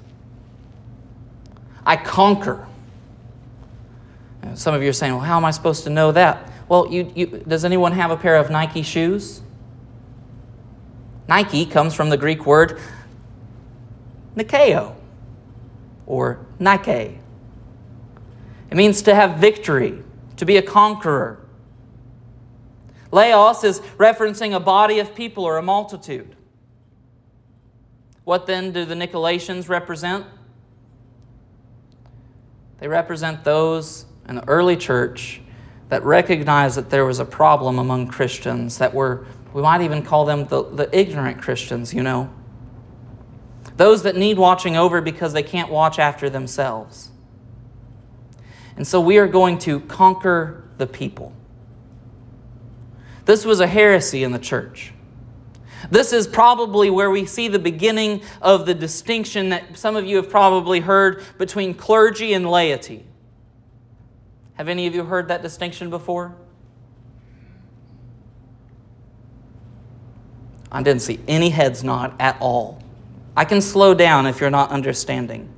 I 1.83 1.97
conquer. 1.97 2.67
some 4.53 4.75
of 4.75 4.83
you 4.83 4.89
are 4.89 4.93
saying, 4.93 5.13
well, 5.13 5.23
how 5.23 5.37
am 5.37 5.45
I 5.45 5.51
supposed 5.51 5.83
to 5.85 5.89
know 5.89 6.11
that? 6.11 6.47
Well, 6.69 6.91
you, 6.91 7.11
you, 7.15 7.25
does 7.25 7.65
anyone 7.65 7.91
have 7.93 8.11
a 8.11 8.17
pair 8.17 8.35
of 8.35 8.51
Nike 8.51 8.83
shoes? 8.83 9.41
Nike 11.27 11.65
comes 11.65 11.95
from 11.95 12.11
the 12.11 12.17
Greek 12.17 12.45
word 12.45 12.79
Nikeo 14.35 14.94
or 16.05 16.45
Nike. 16.59 17.19
It 18.69 18.75
means 18.75 19.01
to 19.03 19.15
have 19.15 19.37
victory, 19.37 20.03
to 20.37 20.45
be 20.45 20.57
a 20.57 20.61
conqueror. 20.61 21.45
Laos 23.11 23.63
is 23.63 23.79
referencing 23.97 24.53
a 24.55 24.59
body 24.59 24.99
of 24.99 25.15
people 25.15 25.43
or 25.43 25.57
a 25.57 25.61
multitude. 25.61 26.35
What 28.23 28.47
then 28.47 28.71
do 28.71 28.85
the 28.85 28.95
Nicolaitans 28.95 29.69
represent? 29.69 30.25
They 32.79 32.87
represent 32.87 33.43
those 33.43 34.05
in 34.27 34.35
the 34.35 34.47
early 34.49 34.75
church 34.75 35.41
that 35.89 36.03
recognized 36.03 36.77
that 36.77 36.89
there 36.89 37.05
was 37.05 37.19
a 37.19 37.25
problem 37.25 37.77
among 37.79 38.07
Christians 38.07 38.79
that 38.79 38.93
were, 38.93 39.25
we 39.53 39.61
might 39.61 39.81
even 39.81 40.01
call 40.01 40.25
them 40.25 40.45
the, 40.47 40.63
the 40.63 40.89
ignorant 40.97 41.41
Christians, 41.41 41.93
you 41.93 42.03
know. 42.03 42.29
Those 43.77 44.03
that 44.03 44.15
need 44.15 44.37
watching 44.37 44.77
over 44.77 45.01
because 45.01 45.33
they 45.33 45.43
can't 45.43 45.69
watch 45.69 45.99
after 45.99 46.29
themselves. 46.29 47.11
And 48.77 48.85
so 48.85 48.99
we 48.99 49.17
are 49.17 49.27
going 49.27 49.57
to 49.59 49.81
conquer 49.81 50.63
the 50.77 50.87
people. 50.87 51.33
This 53.25 53.43
was 53.43 53.59
a 53.59 53.67
heresy 53.67 54.23
in 54.23 54.31
the 54.31 54.39
church. 54.39 54.93
This 55.89 56.13
is 56.13 56.27
probably 56.27 56.89
where 56.89 57.09
we 57.09 57.25
see 57.25 57.47
the 57.47 57.59
beginning 57.59 58.21
of 58.41 58.65
the 58.65 58.73
distinction 58.73 59.49
that 59.49 59.77
some 59.77 59.95
of 59.95 60.05
you 60.05 60.17
have 60.17 60.29
probably 60.29 60.79
heard 60.79 61.23
between 61.37 61.73
clergy 61.73 62.33
and 62.33 62.49
laity. 62.49 63.05
Have 64.55 64.67
any 64.67 64.87
of 64.87 64.95
you 64.95 65.03
heard 65.03 65.27
that 65.27 65.41
distinction 65.41 65.89
before? 65.89 66.35
I 70.71 70.81
didn't 70.81 71.01
see 71.01 71.19
any 71.27 71.49
heads 71.49 71.83
nod 71.83 72.13
at 72.19 72.37
all. 72.39 72.81
I 73.35 73.45
can 73.45 73.61
slow 73.61 73.93
down 73.93 74.25
if 74.27 74.39
you're 74.39 74.49
not 74.49 74.71
understanding. 74.71 75.49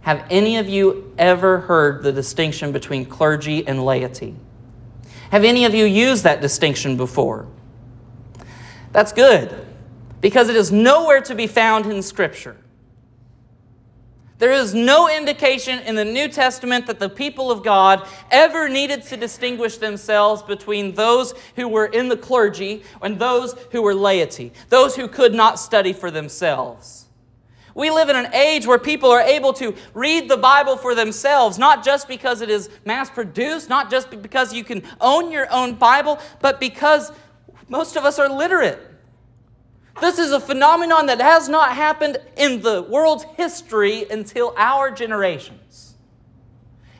Have 0.00 0.24
any 0.30 0.56
of 0.56 0.68
you 0.68 1.12
ever 1.18 1.60
heard 1.60 2.02
the 2.02 2.12
distinction 2.12 2.72
between 2.72 3.04
clergy 3.04 3.66
and 3.66 3.84
laity? 3.84 4.36
Have 5.30 5.44
any 5.44 5.64
of 5.64 5.74
you 5.74 5.84
used 5.84 6.24
that 6.24 6.40
distinction 6.40 6.96
before? 6.96 7.46
That's 8.92 9.12
good 9.12 9.66
because 10.20 10.48
it 10.48 10.56
is 10.56 10.72
nowhere 10.72 11.20
to 11.22 11.34
be 11.34 11.46
found 11.46 11.86
in 11.86 12.02
Scripture. 12.02 12.56
There 14.38 14.52
is 14.52 14.74
no 14.74 15.08
indication 15.08 15.78
in 15.80 15.94
the 15.94 16.04
New 16.04 16.28
Testament 16.28 16.86
that 16.86 16.98
the 16.98 17.08
people 17.08 17.50
of 17.50 17.64
God 17.64 18.06
ever 18.30 18.68
needed 18.68 19.02
to 19.04 19.16
distinguish 19.16 19.78
themselves 19.78 20.42
between 20.42 20.94
those 20.94 21.32
who 21.54 21.68
were 21.68 21.86
in 21.86 22.08
the 22.08 22.18
clergy 22.18 22.82
and 23.00 23.18
those 23.18 23.54
who 23.72 23.80
were 23.80 23.94
laity, 23.94 24.52
those 24.68 24.94
who 24.94 25.08
could 25.08 25.32
not 25.32 25.58
study 25.58 25.94
for 25.94 26.10
themselves. 26.10 27.06
We 27.74 27.90
live 27.90 28.08
in 28.08 28.16
an 28.16 28.32
age 28.34 28.66
where 28.66 28.78
people 28.78 29.10
are 29.10 29.20
able 29.20 29.52
to 29.54 29.74
read 29.94 30.28
the 30.28 30.36
Bible 30.36 30.76
for 30.76 30.94
themselves, 30.94 31.58
not 31.58 31.84
just 31.84 32.08
because 32.08 32.40
it 32.40 32.50
is 32.50 32.70
mass 32.84 33.08
produced, 33.08 33.68
not 33.68 33.90
just 33.90 34.10
because 34.10 34.52
you 34.52 34.64
can 34.64 34.82
own 35.00 35.30
your 35.30 35.50
own 35.50 35.74
Bible, 35.74 36.18
but 36.40 36.60
because 36.60 37.12
most 37.68 37.96
of 37.96 38.04
us 38.04 38.18
are 38.18 38.28
literate. 38.28 38.95
This 40.00 40.18
is 40.18 40.32
a 40.32 40.40
phenomenon 40.40 41.06
that 41.06 41.20
has 41.20 41.48
not 41.48 41.72
happened 41.72 42.18
in 42.36 42.60
the 42.60 42.82
world's 42.82 43.24
history 43.36 44.04
until 44.10 44.52
our 44.56 44.90
generations. 44.90 45.94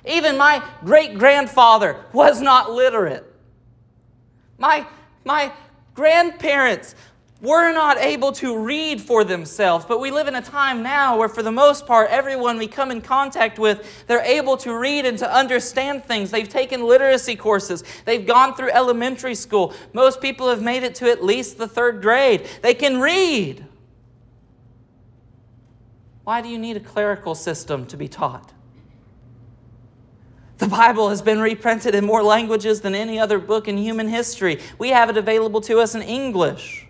Even 0.05 0.39
my 0.39 0.63
great 0.85 1.19
grandfather 1.19 2.05
was 2.13 2.41
not 2.41 2.71
literate. 2.71 3.25
My, 4.59 4.87
my 5.25 5.53
grandparents 5.95 6.95
were 7.41 7.71
not 7.73 7.99
able 7.99 8.33
to 8.33 8.57
read 8.59 9.01
for 9.01 9.23
themselves. 9.23 9.85
But 9.85 10.01
we 10.01 10.11
live 10.11 10.27
in 10.27 10.35
a 10.37 10.43
time 10.43 10.83
now 10.83 11.19
where, 11.19 11.29
for 11.29 11.43
the 11.43 11.53
most 11.53 11.87
part, 11.87 12.11
everyone 12.11 12.57
we 12.57 12.67
come 12.67 12.91
in 12.91 13.03
contact 13.03 13.59
with, 13.59 14.07
they're 14.07 14.23
able 14.23 14.57
to 14.59 14.75
read 14.75 15.05
and 15.05 15.19
to 15.19 15.31
understand 15.31 16.05
things. 16.05 16.31
They've 16.31 16.49
taken 16.49 16.87
literacy 16.87 17.37
courses, 17.37 17.85
they've 18.05 18.27
gone 18.27 18.55
through 18.55 18.71
elementary 18.71 19.35
school. 19.35 19.75
Most 19.93 20.21
people 20.21 20.49
have 20.49 20.63
made 20.63 20.83
it 20.83 20.95
to 20.97 21.11
at 21.11 21.23
least 21.23 21.59
the 21.59 21.69
third 21.69 22.01
grade. 22.01 22.47
They 22.63 22.75
can 22.75 23.01
read. 23.01 23.67
Why 26.25 26.41
do 26.41 26.49
you 26.49 26.59
need 26.59 26.77
a 26.77 26.81
clerical 26.81 27.35
system 27.35 27.87
to 27.87 27.97
be 27.97 28.09
taught? 28.09 28.53
The 30.59 30.67
Bible 30.67 31.11
has 31.11 31.21
been 31.21 31.39
reprinted 31.39 31.95
in 31.95 32.07
more 32.07 32.23
languages 32.23 32.81
than 32.81 32.95
any 32.95 33.19
other 33.19 33.39
book 33.39 33.69
in 33.69 33.77
human 33.77 34.09
history. 34.09 34.59
We 34.79 34.89
have 34.89 35.11
it 35.11 35.19
available 35.19 35.61
to 35.61 35.79
us 35.81 35.95
in 35.95 36.01
English. 36.01 36.86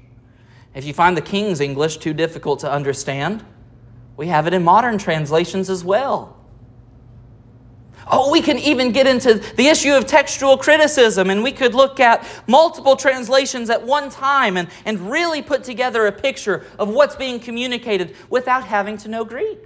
If 0.76 0.84
you 0.84 0.92
find 0.92 1.16
the 1.16 1.22
King's 1.22 1.60
English 1.60 1.96
too 1.96 2.12
difficult 2.12 2.60
to 2.60 2.70
understand, 2.70 3.42
we 4.18 4.26
have 4.26 4.46
it 4.46 4.52
in 4.52 4.62
modern 4.62 4.98
translations 4.98 5.70
as 5.70 5.82
well. 5.82 6.36
Oh, 8.06 8.30
we 8.30 8.42
can 8.42 8.58
even 8.58 8.92
get 8.92 9.06
into 9.06 9.34
the 9.56 9.68
issue 9.68 9.94
of 9.94 10.06
textual 10.06 10.58
criticism, 10.58 11.30
and 11.30 11.42
we 11.42 11.50
could 11.50 11.74
look 11.74 11.98
at 11.98 12.28
multiple 12.46 12.94
translations 12.94 13.70
at 13.70 13.84
one 13.84 14.10
time 14.10 14.58
and, 14.58 14.68
and 14.84 15.10
really 15.10 15.40
put 15.40 15.64
together 15.64 16.06
a 16.06 16.12
picture 16.12 16.66
of 16.78 16.90
what's 16.90 17.16
being 17.16 17.40
communicated 17.40 18.14
without 18.28 18.64
having 18.64 18.98
to 18.98 19.08
know 19.08 19.24
Greek. 19.24 19.58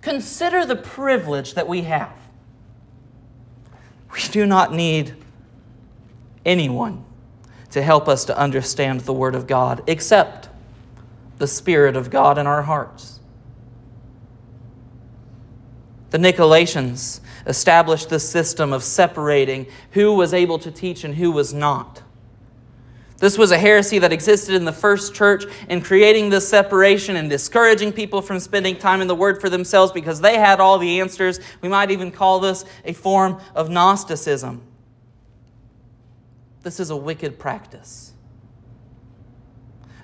Consider 0.00 0.66
the 0.66 0.76
privilege 0.76 1.54
that 1.54 1.68
we 1.68 1.82
have. 1.82 2.12
We 4.12 4.22
do 4.32 4.44
not 4.44 4.74
need 4.74 5.14
anyone 6.44 7.04
to 7.70 7.82
help 7.82 8.08
us 8.08 8.24
to 8.26 8.36
understand 8.36 9.00
the 9.00 9.12
Word 9.12 9.34
of 9.34 9.46
God, 9.46 9.82
except 9.86 10.48
the 11.38 11.46
Spirit 11.46 11.96
of 11.96 12.10
God 12.10 12.38
in 12.38 12.46
our 12.46 12.62
hearts. 12.62 13.20
The 16.10 16.18
Nicolaitans 16.18 17.20
established 17.46 18.10
this 18.10 18.28
system 18.28 18.72
of 18.72 18.82
separating 18.82 19.66
who 19.92 20.14
was 20.14 20.34
able 20.34 20.58
to 20.58 20.70
teach 20.70 21.04
and 21.04 21.14
who 21.14 21.30
was 21.30 21.54
not. 21.54 22.02
This 23.18 23.36
was 23.36 23.50
a 23.50 23.58
heresy 23.58 23.98
that 23.98 24.12
existed 24.12 24.54
in 24.54 24.64
the 24.64 24.72
first 24.72 25.14
church 25.14 25.44
in 25.68 25.82
creating 25.82 26.30
this 26.30 26.48
separation 26.48 27.16
and 27.16 27.28
discouraging 27.28 27.92
people 27.92 28.22
from 28.22 28.40
spending 28.40 28.76
time 28.76 29.02
in 29.02 29.08
the 29.08 29.14
Word 29.14 29.40
for 29.40 29.50
themselves 29.50 29.92
because 29.92 30.22
they 30.22 30.38
had 30.38 30.58
all 30.58 30.78
the 30.78 31.00
answers. 31.00 31.38
We 31.60 31.68
might 31.68 31.90
even 31.90 32.10
call 32.10 32.40
this 32.40 32.64
a 32.84 32.94
form 32.94 33.38
of 33.54 33.68
Gnosticism. 33.68 34.62
This 36.62 36.80
is 36.80 36.90
a 36.90 36.96
wicked 36.96 37.38
practice. 37.38 38.12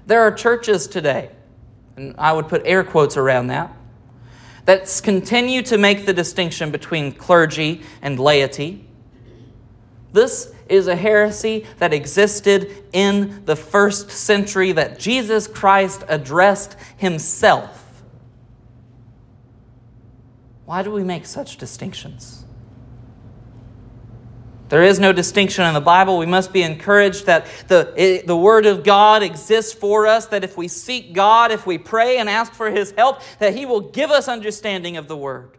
There 0.06 0.22
are 0.22 0.30
churches 0.30 0.86
today, 0.86 1.30
and 1.96 2.14
I 2.16 2.32
would 2.32 2.48
put 2.48 2.62
air 2.64 2.84
quotes 2.84 3.16
around 3.16 3.48
that, 3.48 3.76
that 4.64 5.00
continue 5.02 5.62
to 5.62 5.78
make 5.78 6.06
the 6.06 6.12
distinction 6.12 6.70
between 6.70 7.12
clergy 7.12 7.82
and 8.02 8.18
laity. 8.18 8.84
This 10.12 10.52
is 10.68 10.86
a 10.86 10.96
heresy 10.96 11.66
that 11.78 11.92
existed 11.92 12.84
in 12.92 13.44
the 13.44 13.54
first 13.54 14.10
century 14.10 14.72
that 14.72 14.98
Jesus 14.98 15.46
Christ 15.46 16.04
addressed 16.08 16.76
himself. 16.96 18.02
Why 20.64 20.82
do 20.82 20.90
we 20.90 21.04
make 21.04 21.26
such 21.26 21.58
distinctions? 21.58 22.45
There 24.68 24.82
is 24.82 24.98
no 24.98 25.12
distinction 25.12 25.64
in 25.64 25.74
the 25.74 25.80
Bible. 25.80 26.18
We 26.18 26.26
must 26.26 26.52
be 26.52 26.62
encouraged 26.62 27.26
that 27.26 27.46
the, 27.68 28.22
the 28.26 28.36
Word 28.36 28.66
of 28.66 28.82
God 28.82 29.22
exists 29.22 29.72
for 29.72 30.06
us, 30.06 30.26
that 30.26 30.42
if 30.42 30.56
we 30.56 30.66
seek 30.66 31.12
God, 31.12 31.52
if 31.52 31.66
we 31.66 31.78
pray 31.78 32.18
and 32.18 32.28
ask 32.28 32.52
for 32.52 32.70
His 32.70 32.90
help, 32.92 33.22
that 33.38 33.54
He 33.54 33.64
will 33.64 33.80
give 33.80 34.10
us 34.10 34.26
understanding 34.26 34.96
of 34.96 35.06
the 35.06 35.16
Word. 35.16 35.56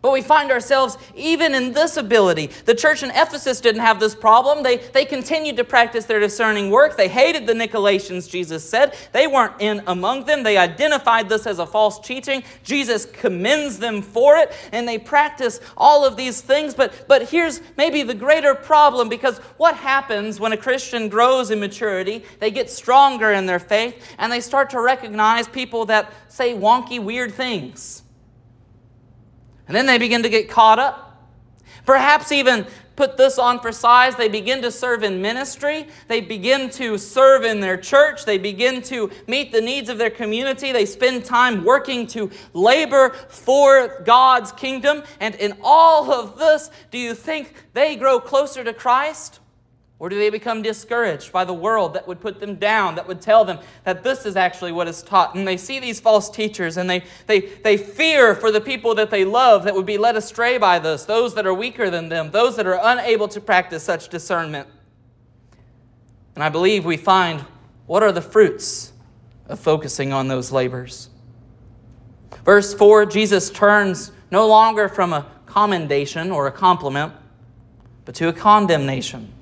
But 0.00 0.12
we 0.12 0.22
find 0.22 0.52
ourselves 0.52 0.96
even 1.16 1.54
in 1.56 1.72
this 1.72 1.96
ability. 1.96 2.50
The 2.66 2.74
church 2.74 3.02
in 3.02 3.10
Ephesus 3.10 3.60
didn't 3.60 3.80
have 3.80 3.98
this 3.98 4.14
problem. 4.14 4.62
They, 4.62 4.76
they 4.76 5.04
continued 5.04 5.56
to 5.56 5.64
practice 5.64 6.04
their 6.04 6.20
discerning 6.20 6.70
work. 6.70 6.96
They 6.96 7.08
hated 7.08 7.48
the 7.48 7.52
Nicolaitans, 7.52 8.30
Jesus 8.30 8.68
said. 8.68 8.94
They 9.12 9.26
weren't 9.26 9.54
in 9.58 9.82
among 9.88 10.26
them. 10.26 10.44
They 10.44 10.56
identified 10.56 11.28
this 11.28 11.48
as 11.48 11.58
a 11.58 11.66
false 11.66 11.98
teaching. 11.98 12.44
Jesus 12.62 13.06
commends 13.06 13.80
them 13.80 14.00
for 14.00 14.36
it, 14.36 14.52
and 14.70 14.86
they 14.86 14.98
practice 14.98 15.58
all 15.76 16.06
of 16.06 16.16
these 16.16 16.42
things. 16.42 16.74
But, 16.74 17.06
but 17.08 17.30
here's 17.30 17.60
maybe 17.76 18.04
the 18.04 18.14
greater 18.14 18.54
problem 18.54 19.08
because 19.08 19.38
what 19.56 19.74
happens 19.74 20.38
when 20.38 20.52
a 20.52 20.56
Christian 20.56 21.08
grows 21.08 21.50
in 21.50 21.58
maturity? 21.58 22.24
They 22.38 22.52
get 22.52 22.70
stronger 22.70 23.32
in 23.32 23.46
their 23.46 23.58
faith, 23.58 24.14
and 24.16 24.30
they 24.30 24.40
start 24.40 24.70
to 24.70 24.80
recognize 24.80 25.48
people 25.48 25.86
that 25.86 26.12
say 26.28 26.54
wonky, 26.54 27.02
weird 27.02 27.34
things. 27.34 28.04
And 29.68 29.76
then 29.76 29.86
they 29.86 29.98
begin 29.98 30.22
to 30.24 30.28
get 30.28 30.50
caught 30.50 30.78
up. 30.78 31.04
Perhaps 31.86 32.32
even 32.32 32.66
put 32.96 33.16
this 33.16 33.38
on 33.38 33.60
for 33.60 33.70
size. 33.70 34.16
They 34.16 34.28
begin 34.28 34.60
to 34.62 34.72
serve 34.72 35.04
in 35.04 35.22
ministry. 35.22 35.86
They 36.08 36.20
begin 36.20 36.68
to 36.70 36.98
serve 36.98 37.44
in 37.44 37.60
their 37.60 37.76
church. 37.76 38.24
They 38.24 38.38
begin 38.38 38.82
to 38.82 39.10
meet 39.28 39.52
the 39.52 39.60
needs 39.60 39.88
of 39.88 39.98
their 39.98 40.10
community. 40.10 40.72
They 40.72 40.84
spend 40.84 41.24
time 41.24 41.64
working 41.64 42.08
to 42.08 42.30
labor 42.54 43.10
for 43.28 44.02
God's 44.04 44.50
kingdom. 44.50 45.04
And 45.20 45.36
in 45.36 45.56
all 45.62 46.12
of 46.12 46.38
this, 46.38 46.70
do 46.90 46.98
you 46.98 47.14
think 47.14 47.54
they 47.72 47.94
grow 47.94 48.18
closer 48.18 48.64
to 48.64 48.74
Christ? 48.74 49.38
Or 50.00 50.08
do 50.08 50.16
they 50.16 50.30
become 50.30 50.62
discouraged 50.62 51.32
by 51.32 51.44
the 51.44 51.52
world 51.52 51.94
that 51.94 52.06
would 52.06 52.20
put 52.20 52.38
them 52.38 52.54
down, 52.54 52.94
that 52.94 53.08
would 53.08 53.20
tell 53.20 53.44
them 53.44 53.58
that 53.82 54.04
this 54.04 54.26
is 54.26 54.36
actually 54.36 54.70
what 54.70 54.86
is 54.86 55.02
taught? 55.02 55.34
And 55.34 55.46
they 55.46 55.56
see 55.56 55.80
these 55.80 55.98
false 55.98 56.30
teachers 56.30 56.76
and 56.76 56.88
they, 56.88 57.02
they, 57.26 57.40
they 57.40 57.76
fear 57.76 58.36
for 58.36 58.52
the 58.52 58.60
people 58.60 58.94
that 58.94 59.10
they 59.10 59.24
love 59.24 59.64
that 59.64 59.74
would 59.74 59.86
be 59.86 59.98
led 59.98 60.14
astray 60.14 60.56
by 60.56 60.78
this, 60.78 61.04
those 61.04 61.34
that 61.34 61.46
are 61.46 61.54
weaker 61.54 61.90
than 61.90 62.08
them, 62.08 62.30
those 62.30 62.54
that 62.56 62.66
are 62.66 62.78
unable 62.80 63.26
to 63.26 63.40
practice 63.40 63.82
such 63.82 64.08
discernment. 64.08 64.68
And 66.36 66.44
I 66.44 66.48
believe 66.48 66.84
we 66.84 66.96
find 66.96 67.44
what 67.86 68.04
are 68.04 68.12
the 68.12 68.22
fruits 68.22 68.92
of 69.46 69.58
focusing 69.58 70.12
on 70.12 70.28
those 70.28 70.52
labors. 70.52 71.08
Verse 72.44 72.72
4 72.72 73.06
Jesus 73.06 73.50
turns 73.50 74.12
no 74.30 74.46
longer 74.46 74.88
from 74.88 75.12
a 75.12 75.26
commendation 75.46 76.30
or 76.30 76.46
a 76.46 76.52
compliment, 76.52 77.12
but 78.04 78.14
to 78.14 78.28
a 78.28 78.32
condemnation. 78.32 79.32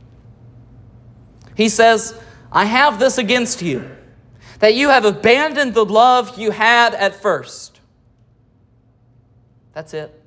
He 1.56 1.68
says, 1.68 2.16
I 2.52 2.66
have 2.66 3.00
this 3.00 3.18
against 3.18 3.62
you, 3.62 3.90
that 4.60 4.74
you 4.74 4.90
have 4.90 5.04
abandoned 5.04 5.74
the 5.74 5.84
love 5.84 6.38
you 6.38 6.52
had 6.52 6.94
at 6.94 7.20
first. 7.20 7.80
That's 9.72 9.92
it. 9.94 10.22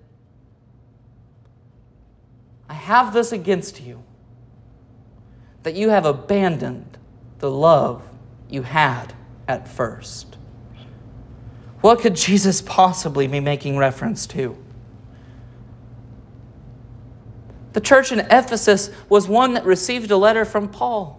I 2.68 2.74
have 2.74 3.13
this 3.13 3.32
against 3.32 3.82
you, 3.82 4.04
that 5.63 5.76
you 5.76 5.89
have 5.89 6.06
abandoned 6.06 6.98
the 7.38 7.50
love 7.50 8.04
you 8.50 8.63
had 8.63 9.13
at 9.48 9.68
first. 9.68 10.36
What 11.82 12.00
could 12.00 12.15
Jesus 12.15 12.62
possibly 12.62 13.28
be 13.28 13.39
making 13.39 13.78
reference 13.78 14.28
to? 14.28 14.58
The 17.74 17.82
church 17.82 18.12
in 18.12 18.20
Ephesus 18.20 18.89
was 19.08 19.28
one 19.28 19.54
that 19.54 19.63
received 19.63 20.12
a 20.12 20.18
letter 20.18 20.44
from 20.44 20.70
Paul. 20.70 21.18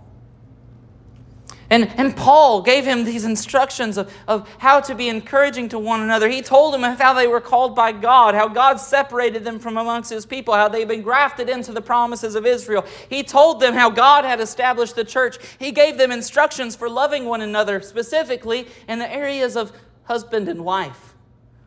And, 1.70 1.88
and 1.96 2.16
Paul 2.16 2.62
gave 2.62 2.85
him 2.85 3.04
these 3.04 3.24
instructions 3.24 3.96
of, 3.96 4.12
of 4.26 4.52
how 4.59 4.80
to 4.80 4.94
be 4.94 5.09
encouraging 5.09 5.68
to 5.68 5.78
one 5.78 6.00
another. 6.00 6.28
He 6.28 6.42
told 6.42 6.74
them 6.74 6.83
how 6.83 7.14
they 7.14 7.28
were 7.28 7.40
called 7.40 7.76
by 7.76 7.92
God, 7.92 8.35
how 8.35 8.48
God 8.48 8.80
separated 8.80 9.44
them 9.44 9.61
from 9.61 9.76
amongst 9.76 10.11
his 10.11 10.26
people, 10.26 10.52
how 10.52 10.68
they've 10.68 10.88
been 10.88 11.02
grafted 11.02 11.48
into 11.48 11.70
the 11.70 11.80
promises 11.80 12.35
of 12.35 12.44
Israel. 12.44 12.85
He 13.09 13.22
told 13.22 13.61
them 13.61 13.74
how 13.74 13.88
God 13.88 14.24
had 14.24 14.40
established 14.40 14.96
the 14.96 15.04
church. 15.04 15.38
He 15.61 15.70
gave 15.70 15.96
them 15.96 16.11
instructions 16.11 16.74
for 16.74 16.90
loving 16.90 17.24
one 17.26 17.40
another, 17.40 17.80
specifically 17.80 18.66
in 18.88 18.98
the 18.98 19.12
areas 19.12 19.56
of 19.56 19.70
husband 20.04 20.48
and 20.48 20.64
wife, 20.64 21.14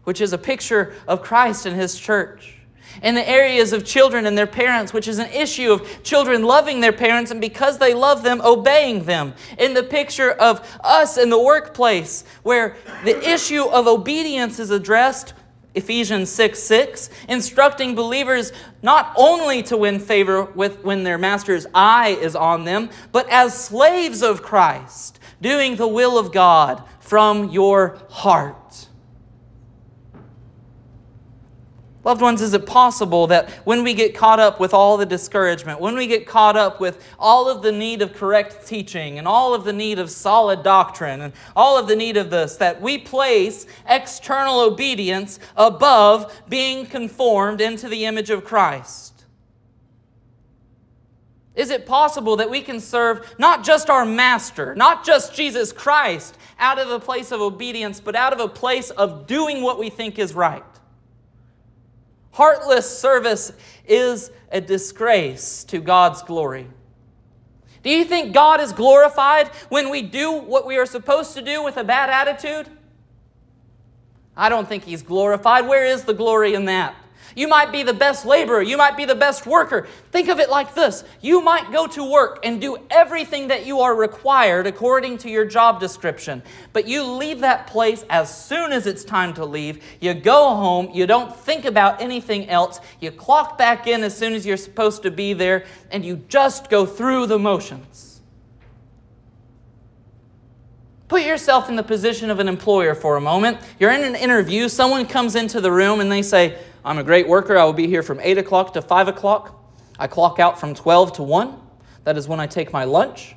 which 0.04 0.20
is 0.20 0.34
a 0.34 0.38
picture 0.38 0.94
of 1.08 1.22
Christ 1.22 1.66
and 1.66 1.78
his 1.78 1.98
church 1.98 2.58
in 3.02 3.16
the 3.16 3.28
areas 3.28 3.74
of 3.74 3.86
children 3.86 4.26
and 4.26 4.38
their 4.38 4.48
parents, 4.48 4.94
which 4.94 5.08
is 5.08 5.20
an 5.20 5.30
issue 5.32 5.72
of 5.72 6.04
children 6.04 6.44
loving 6.44 6.80
their 6.80 6.94
parents 6.94 7.32
and 7.32 7.42
because 7.42 7.78
they 7.78 7.94
love 7.94 8.24
them, 8.24 8.42
obeying 8.42 9.06
them. 9.06 9.34
In 9.58 9.74
the 9.74 9.84
picture 9.84 10.32
of 10.32 10.80
us 10.84 11.18
in 11.18 11.30
the 11.30 11.42
workplace, 11.42 12.24
where 12.44 12.76
the 13.04 13.18
issue 13.30 13.64
of 13.64 13.88
obedience 13.88 14.60
is 14.60 14.72
addressed. 14.72 15.34
Ephesians 15.76 16.30
6 16.30 16.62
6, 16.62 17.10
instructing 17.30 17.96
believers 17.96 18.52
not 18.84 19.12
only 19.16 19.64
to 19.64 19.76
win 19.76 20.00
favor 20.00 20.44
with 20.44 20.84
when 20.84 21.04
their 21.04 21.18
master's 21.18 21.66
eye 21.74 22.10
is 22.22 22.36
on 22.36 22.64
them, 22.64 22.92
but 23.12 23.28
as 23.30 23.58
slaves 23.58 24.22
of 24.22 24.44
Christ, 24.44 25.20
doing 25.42 25.76
the 25.76 25.88
will 25.88 26.20
of 26.20 26.32
God 26.32 26.84
from 27.00 27.50
your 27.50 27.98
heart. 28.10 28.83
Loved 32.04 32.22
ones, 32.22 32.42
is 32.42 32.54
it 32.54 32.66
possible 32.66 33.28
that 33.28 33.50
when 33.66 33.82
we 33.82 33.94
get 33.94 34.14
caught 34.14 34.40
up 34.40 34.60
with 34.60 34.74
all 34.74 34.98
the 34.98 35.06
discouragement, 35.06 35.80
when 35.80 35.96
we 35.96 36.06
get 36.06 36.28
caught 36.28 36.58
up 36.58 36.82
with 36.82 37.02
all 37.18 37.50
of 37.50 37.62
the 37.62 37.72
need 37.72 38.02
of 38.02 38.14
correct 38.14 38.68
teaching 38.68 39.18
and 39.18 39.26
all 39.26 39.54
of 39.54 39.64
the 39.64 39.72
need 39.72 40.00
of 40.00 40.10
solid 40.10 40.64
doctrine 40.64 41.22
and 41.22 41.34
all 41.56 41.78
of 41.78 41.88
the 41.88 41.96
need 41.96 42.18
of 42.18 42.30
this, 42.30 42.58
that 42.58 42.82
we 42.82 42.98
place 42.98 43.66
external 43.88 44.60
obedience 44.60 45.40
above 45.56 46.42
being 46.50 46.86
conformed 46.86 47.62
into 47.62 47.88
the 47.88 48.04
image 48.04 48.30
of 48.30 48.44
Christ? 48.44 49.24
Is 51.56 51.70
it 51.70 51.86
possible 51.86 52.36
that 52.38 52.50
we 52.50 52.62
can 52.62 52.82
serve 52.82 53.34
not 53.38 53.64
just 53.64 53.90
our 53.90 54.06
Master, 54.06 54.76
not 54.76 55.06
just 55.06 55.34
Jesus 55.34 55.72
Christ, 55.72 56.38
out 56.60 56.80
of 56.80 56.90
a 56.90 57.00
place 57.00 57.32
of 57.32 57.40
obedience, 57.40 58.02
but 58.02 58.16
out 58.16 58.34
of 58.34 58.40
a 58.42 58.48
place 58.50 58.90
of 58.90 59.26
doing 59.26 59.62
what 59.62 59.80
we 59.80 59.90
think 59.90 60.20
is 60.20 60.34
right? 60.34 60.64
Heartless 62.34 63.00
service 63.00 63.54
is 63.88 64.32
a 64.52 64.60
disgrace 64.60 65.64
to 65.66 65.80
God's 65.80 66.24
glory. 66.24 66.68
Do 67.84 67.92
you 67.92 68.06
think 68.06 68.34
God 68.34 68.60
is 68.60 68.72
glorified 68.72 69.50
when 69.70 69.90
we 69.90 70.02
do 70.02 70.32
what 70.32 70.66
we 70.66 70.78
are 70.78 70.86
supposed 70.86 71.36
to 71.36 71.44
do 71.44 71.64
with 71.64 71.78
a 71.78 71.84
bad 71.84 72.10
attitude? 72.10 72.72
I 74.36 74.50
don't 74.50 74.68
think 74.68 74.84
He's 74.84 75.04
glorified. 75.04 75.68
Where 75.68 75.86
is 75.86 76.06
the 76.06 76.14
glory 76.14 76.56
in 76.56 76.66
that? 76.66 76.96
You 77.36 77.48
might 77.48 77.72
be 77.72 77.84
the 77.84 77.94
best 77.94 78.26
laborer. 78.26 78.62
You 78.62 78.78
might 78.78 78.98
be 78.98 79.06
the 79.06 79.16
best 79.16 79.46
worker. 79.46 79.88
Think 80.12 80.30
of 80.30 80.40
it 80.40 80.50
like 80.50 80.76
this 80.76 81.04
you 81.22 81.42
might 81.42 81.72
go 81.72 81.88
to 81.88 82.04
work 82.04 82.40
and 82.44 82.60
do 82.60 82.78
everything 82.90 83.48
that 83.48 83.66
you 83.66 83.82
are 83.82 83.96
required 83.96 84.68
according 84.68 85.18
to 85.20 85.30
your 85.30 85.46
job 85.46 85.80
description, 85.80 86.44
but 86.72 86.88
you 86.88 87.04
leave 87.04 87.40
that 87.40 87.68
place 87.68 88.06
as 88.10 88.36
soon 88.36 88.72
as 88.72 88.88
it's 88.88 89.04
time 89.04 89.34
to 89.36 89.46
leave. 89.46 89.84
You 90.00 90.14
go 90.14 90.56
home, 90.56 90.90
you 90.94 91.08
don't 91.08 91.36
think 91.36 91.66
about 91.66 92.02
anything 92.02 92.50
else, 92.50 92.80
you 93.00 93.12
clock 93.12 93.58
back 93.58 93.88
in 93.88 94.04
as 94.04 94.16
soon 94.16 94.34
as 94.34 94.46
you're 94.46 94.58
supposed 94.58 95.04
to 95.04 95.12
be 95.12 95.34
there, 95.34 95.66
and 95.92 96.06
you 96.06 96.18
just 96.28 96.70
go 96.70 96.86
through 96.86 97.28
the 97.28 97.40
motions. 97.40 98.14
Put 101.08 101.24
yourself 101.24 101.70
in 101.70 101.76
the 101.76 101.84
position 101.84 102.32
of 102.32 102.40
an 102.40 102.48
employer 102.48 102.96
for 102.96 103.18
a 103.18 103.22
moment. 103.22 103.60
You're 103.80 103.92
in 103.92 104.04
an 104.04 104.16
interview, 104.16 104.68
someone 104.68 105.06
comes 105.06 105.36
into 105.36 105.62
the 105.62 105.72
room 105.72 106.00
and 106.00 106.12
they 106.12 106.24
say, 106.24 106.58
I'm 106.86 106.98
a 106.98 107.04
great 107.04 107.28
worker. 107.28 107.58
I 107.58 107.64
will 107.64 107.74
be 107.74 107.88
here 107.88 108.04
from 108.04 108.20
8 108.20 108.38
o'clock 108.38 108.74
to 108.74 108.82
5 108.82 109.08
o'clock. 109.08 109.60
I 109.98 110.08
clock 110.08 110.40
out 110.40 110.60
from 110.60 110.74
12 110.74 111.14
to 111.14 111.24
1. 111.24 111.60
That 112.04 112.18
is 112.18 112.28
when 112.28 112.40
I 112.40 112.48
take 112.48 112.74
my 112.74 112.84
lunch. 112.84 113.36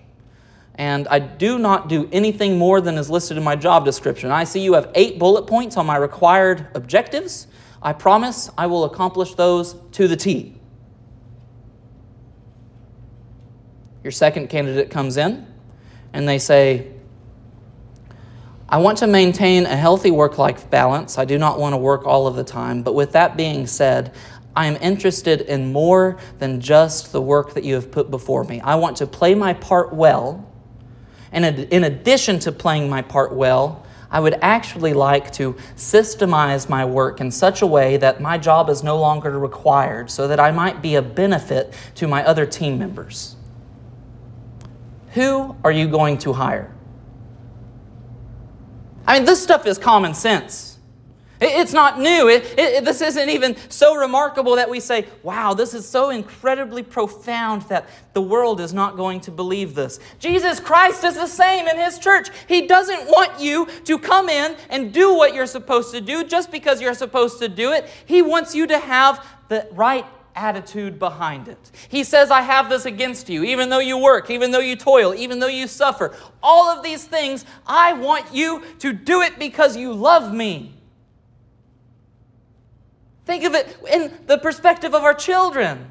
And 0.74 1.06
I 1.09 1.20
do 1.20 1.59
not 1.59 1.88
do 1.88 2.09
anything 2.12 2.59
more 2.59 2.80
than 2.80 2.98
is 2.98 3.09
listed 3.09 3.37
in 3.37 3.44
my 3.44 3.56
job 3.56 3.85
description. 3.85 4.30
I 4.30 4.44
see 4.44 4.61
you 4.61 4.74
have 4.74 4.90
eight 4.94 5.18
bullet 5.18 5.46
points 5.46 5.76
on 5.76 5.87
my 5.87 5.96
required 5.96 6.66
objectives. 6.74 7.46
I 7.82 7.92
promise 7.92 8.50
I 8.59 8.66
will 8.66 8.85
accomplish 8.85 9.35
those 9.35 9.76
to 9.92 10.09
the 10.09 10.16
T. 10.16 10.54
Your 14.02 14.11
second 14.11 14.48
candidate 14.48 14.90
comes 14.90 15.16
in 15.16 15.46
and 16.12 16.28
they 16.28 16.38
say, 16.38 16.92
I 18.68 18.79
want 18.79 18.98
to 18.98 19.07
maintain 19.07 19.64
a 19.64 19.76
healthy 19.76 20.11
work 20.11 20.38
life 20.38 20.68
balance. 20.70 21.18
I 21.18 21.24
do 21.24 21.38
not 21.38 21.61
want 21.61 21.74
to 21.74 21.76
work 21.76 22.05
all 22.05 22.26
of 22.26 22.35
the 22.35 22.42
time. 22.42 22.83
But 22.83 22.94
with 22.94 23.12
that 23.12 23.37
being 23.37 23.66
said, 23.66 24.12
I 24.57 24.66
am 24.66 24.76
interested 24.76 25.42
in 25.42 25.72
more 25.72 26.18
than 26.38 26.61
just 26.61 27.12
the 27.12 27.22
work 27.22 27.55
that 27.55 27.62
you 27.62 27.74
have 27.74 27.92
put 27.92 28.11
before 28.11 28.42
me. 28.42 28.61
I 28.61 28.74
want 28.74 28.96
to 28.96 29.07
play 29.07 29.37
my 29.37 29.52
part 29.52 29.92
well. 29.92 30.52
And 31.31 31.44
in 31.44 31.85
addition 31.85 32.40
to 32.40 32.52
playing 32.52 32.90
my 32.90 33.02
part 33.02 33.33
well, 33.33 33.85
I 34.11 34.18
would 34.18 34.38
actually 34.42 34.94
like 34.94 35.31
to 35.33 35.55
systemize 35.76 36.68
my 36.68 36.85
work 36.85 37.20
in 37.20 37.31
such 37.31 37.62
a 37.62 37.66
way 37.66 37.96
that 37.98 38.20
my 38.20 38.38
job 38.38 38.68
is 38.68 38.83
no 38.83 38.98
longer 38.98 39.38
required 39.38 40.11
so 40.11 40.26
that 40.29 40.40
I 40.40 40.50
might 40.50 40.83
be 40.83 40.94
a 40.96 41.02
benefit 41.02 41.72
to 41.96 42.09
my 42.09 42.24
other 42.24 42.46
team 42.46 42.79
members. 42.79 43.37
Who 45.11 45.57
are 45.62 45.72
you 45.72 45.88
going 45.88 46.18
to 46.18 46.33
hire? 46.33 46.76
I 49.07 49.19
mean, 49.19 49.27
this 49.27 49.42
stuff 49.42 49.66
is 49.66 49.79
common 49.79 50.14
sense. 50.14 50.77
It's 51.40 51.75
not 51.75 52.01
new. 52.01 52.29
It, 52.29 52.55
it, 52.59 52.85
this 52.85 53.03
isn't 53.03 53.29
even 53.29 53.57
so 53.69 53.95
remarkable 53.95 54.57
that 54.57 54.71
we 54.71 54.81
say, 54.81 55.07
wow, 55.23 55.53
this 55.53 55.75
is 55.75 55.87
so 55.87 56.09
incredibly 56.09 56.83
profound 56.83 57.62
that 57.62 57.87
the 58.14 58.23
world 58.23 58.59
is 58.59 58.73
not 58.73 58.97
going 58.97 59.21
to 59.23 59.31
believe 59.31 59.75
this. 59.75 60.01
Jesus 60.19 60.61
Christ 60.61 61.05
is 61.05 61.14
the 61.14 61.27
same 61.27 61.69
in 61.69 61.77
His 61.77 61.99
church. 61.99 62.31
He 62.49 62.66
doesn't 62.66 63.07
want 63.09 63.38
you 63.38 63.66
to 63.85 63.99
come 63.99 64.31
in 64.31 64.57
and 64.71 64.95
do 64.95 65.14
what 65.14 65.35
you're 65.35 65.47
supposed 65.47 65.92
to 65.92 66.01
do 66.01 66.25
just 66.25 66.51
because 66.51 66.81
you're 66.81 66.95
supposed 66.95 67.39
to 67.41 67.49
do 67.49 67.72
it. 67.72 67.87
He 68.07 68.22
wants 68.22 68.55
you 68.55 68.66
to 68.68 68.78
have 68.78 69.24
the 69.49 69.68
right 69.72 70.07
attitude 70.37 70.99
behind 70.99 71.49
it. 71.49 71.70
He 71.89 72.05
says, 72.05 72.30
I 72.30 72.43
have 72.43 72.68
this 72.68 72.84
against 72.84 73.28
you, 73.28 73.43
even 73.43 73.70
though 73.70 73.80
you 73.80 73.99
work, 73.99 74.30
even 74.30 74.51
though 74.51 74.61
you 74.61 74.76
toil, 74.76 75.14
even 75.14 75.39
though 75.39 75.47
you 75.47 75.66
suffer. 75.66 76.14
All 76.43 76.68
of 76.68 76.84
these 76.84 77.05
things, 77.05 77.45
I 77.66 77.95
want 77.95 78.32
you 78.32 78.62
to 78.80 78.93
do 78.93 79.22
it 79.22 79.39
because 79.39 79.76
you 79.76 79.93
love 79.93 80.32
me. 80.32 80.74
Think 83.24 83.43
of 83.45 83.55
it 83.55 83.76
in 83.91 84.12
the 84.26 84.39
perspective 84.39 84.95
of 84.95 85.03
our 85.03 85.14
children. 85.14 85.91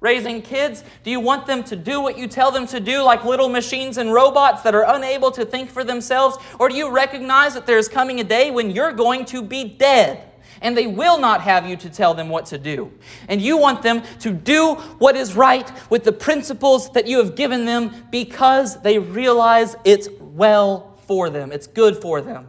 Raising 0.00 0.42
kids, 0.42 0.84
do 1.02 1.10
you 1.10 1.18
want 1.18 1.46
them 1.46 1.64
to 1.64 1.76
do 1.76 2.00
what 2.00 2.16
you 2.16 2.28
tell 2.28 2.50
them 2.50 2.66
to 2.68 2.78
do, 2.78 3.02
like 3.02 3.24
little 3.24 3.48
machines 3.48 3.98
and 3.98 4.12
robots 4.12 4.62
that 4.62 4.74
are 4.74 4.84
unable 4.94 5.30
to 5.32 5.44
think 5.44 5.70
for 5.70 5.82
themselves? 5.82 6.38
Or 6.58 6.68
do 6.68 6.76
you 6.76 6.90
recognize 6.90 7.54
that 7.54 7.66
there's 7.66 7.88
coming 7.88 8.20
a 8.20 8.24
day 8.24 8.50
when 8.50 8.70
you're 8.70 8.92
going 8.92 9.24
to 9.26 9.42
be 9.42 9.64
dead? 9.64 10.27
And 10.60 10.76
they 10.76 10.86
will 10.86 11.18
not 11.18 11.40
have 11.40 11.66
you 11.68 11.76
to 11.76 11.90
tell 11.90 12.14
them 12.14 12.28
what 12.28 12.46
to 12.46 12.58
do. 12.58 12.92
And 13.28 13.40
you 13.40 13.56
want 13.56 13.82
them 13.82 14.02
to 14.20 14.30
do 14.30 14.74
what 14.98 15.16
is 15.16 15.34
right 15.34 15.70
with 15.90 16.04
the 16.04 16.12
principles 16.12 16.90
that 16.92 17.06
you 17.06 17.18
have 17.18 17.34
given 17.34 17.64
them 17.64 18.06
because 18.10 18.80
they 18.82 18.98
realize 18.98 19.76
it's 19.84 20.08
well 20.20 20.98
for 21.06 21.30
them, 21.30 21.52
it's 21.52 21.66
good 21.66 21.96
for 21.96 22.20
them. 22.20 22.44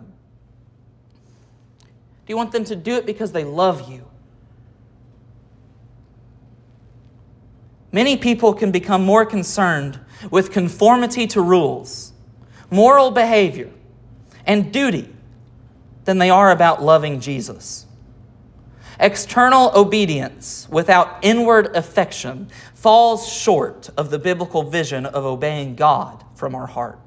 Do 2.25 2.33
you 2.33 2.37
want 2.37 2.51
them 2.51 2.65
to 2.65 2.75
do 2.75 2.95
it 2.95 3.05
because 3.05 3.31
they 3.31 3.43
love 3.43 3.89
you? 3.89 4.05
Many 7.91 8.17
people 8.17 8.53
can 8.53 8.71
become 8.71 9.03
more 9.03 9.25
concerned 9.25 9.99
with 10.29 10.51
conformity 10.51 11.25
to 11.27 11.41
rules, 11.41 12.13
moral 12.69 13.09
behavior, 13.09 13.71
and 14.45 14.71
duty 14.71 15.09
than 16.05 16.17
they 16.17 16.29
are 16.29 16.51
about 16.51 16.83
loving 16.83 17.19
Jesus. 17.19 17.87
External 18.99 19.71
obedience 19.75 20.67
without 20.69 21.19
inward 21.21 21.75
affection 21.75 22.49
falls 22.73 23.31
short 23.31 23.89
of 23.95 24.09
the 24.09 24.19
biblical 24.19 24.63
vision 24.63 25.05
of 25.05 25.25
obeying 25.25 25.75
God 25.75 26.23
from 26.35 26.53
our 26.53 26.67
heart. 26.67 26.99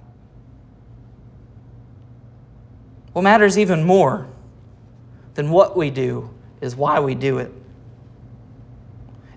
What 3.12 3.22
matters 3.22 3.58
even 3.58 3.84
more 3.84 4.26
than 5.34 5.50
what 5.50 5.76
we 5.76 5.90
do 5.90 6.30
is 6.62 6.74
why 6.74 7.00
we 7.00 7.14
do 7.14 7.38
it. 7.38 7.52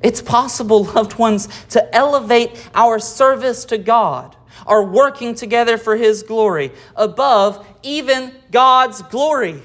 It's 0.01 0.21
possible, 0.21 0.83
loved 0.95 1.17
ones, 1.17 1.49
to 1.69 1.95
elevate 1.95 2.69
our 2.73 2.99
service 2.99 3.65
to 3.65 3.77
God, 3.77 4.35
our 4.65 4.83
working 4.83 5.35
together 5.35 5.77
for 5.77 5.97
His 5.97 6.23
glory, 6.23 6.71
above 6.95 7.67
even 7.83 8.33
God's 8.51 9.01
glory. 9.01 9.61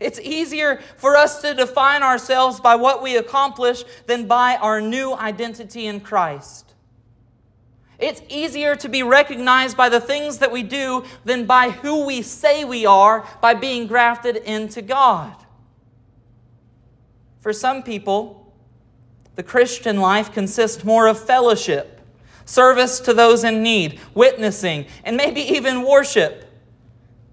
It's 0.00 0.18
easier 0.18 0.80
for 0.96 1.14
us 1.14 1.42
to 1.42 1.54
define 1.54 2.02
ourselves 2.02 2.58
by 2.58 2.74
what 2.74 3.02
we 3.02 3.16
accomplish 3.16 3.84
than 4.06 4.26
by 4.26 4.56
our 4.56 4.80
new 4.80 5.12
identity 5.12 5.86
in 5.86 6.00
Christ. 6.00 6.74
It's 7.98 8.22
easier 8.30 8.74
to 8.76 8.88
be 8.88 9.02
recognized 9.02 9.76
by 9.76 9.90
the 9.90 10.00
things 10.00 10.38
that 10.38 10.50
we 10.50 10.62
do 10.62 11.04
than 11.26 11.44
by 11.44 11.68
who 11.68 12.06
we 12.06 12.22
say 12.22 12.64
we 12.64 12.86
are 12.86 13.28
by 13.42 13.52
being 13.52 13.86
grafted 13.86 14.36
into 14.36 14.80
God. 14.80 15.36
For 17.40 17.52
some 17.52 17.82
people, 17.82 18.54
the 19.36 19.42
Christian 19.42 20.00
life 20.00 20.32
consists 20.32 20.82
more 20.82 21.08
of 21.08 21.22
fellowship, 21.22 22.00
service 22.46 23.00
to 23.00 23.12
those 23.12 23.44
in 23.44 23.62
need, 23.62 24.00
witnessing, 24.14 24.86
and 25.04 25.14
maybe 25.14 25.42
even 25.42 25.82
worship 25.82 26.46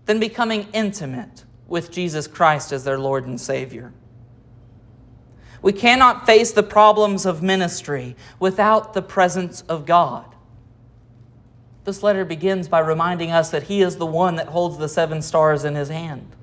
than 0.05 0.19
becoming 0.19 0.67
intimate 0.73 1.45
with 1.67 1.91
Jesus 1.91 2.27
Christ 2.27 2.71
as 2.71 2.83
their 2.83 2.97
Lord 2.97 3.25
and 3.25 3.39
Savior. 3.39 3.93
We 5.61 5.73
cannot 5.73 6.25
face 6.25 6.51
the 6.51 6.63
problems 6.63 7.25
of 7.25 7.41
ministry 7.41 8.15
without 8.39 8.93
the 8.93 9.01
presence 9.01 9.61
of 9.61 9.85
God. 9.85 10.25
This 11.83 12.03
letter 12.03 12.25
begins 12.25 12.67
by 12.67 12.79
reminding 12.79 13.31
us 13.31 13.49
that 13.51 13.63
He 13.63 13.81
is 13.81 13.95
the 13.95 14.05
one 14.05 14.35
that 14.35 14.47
holds 14.47 14.77
the 14.77 14.89
seven 14.89 15.21
stars 15.21 15.63
in 15.63 15.75
His 15.75 15.89
hand. 15.89 16.35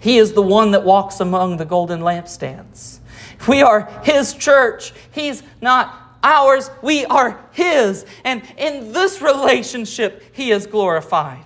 He 0.00 0.18
is 0.18 0.32
the 0.32 0.42
one 0.42 0.72
that 0.72 0.84
walks 0.84 1.20
among 1.20 1.56
the 1.56 1.64
golden 1.64 2.00
lampstands. 2.00 2.98
We 3.46 3.62
are 3.62 3.88
His 4.04 4.34
church. 4.34 4.92
He's 5.12 5.42
not 5.60 6.18
ours, 6.22 6.70
we 6.82 7.04
are 7.06 7.44
His. 7.52 8.04
And 8.24 8.42
in 8.56 8.92
this 8.92 9.22
relationship, 9.22 10.22
He 10.32 10.50
is 10.50 10.66
glorified. 10.66 11.44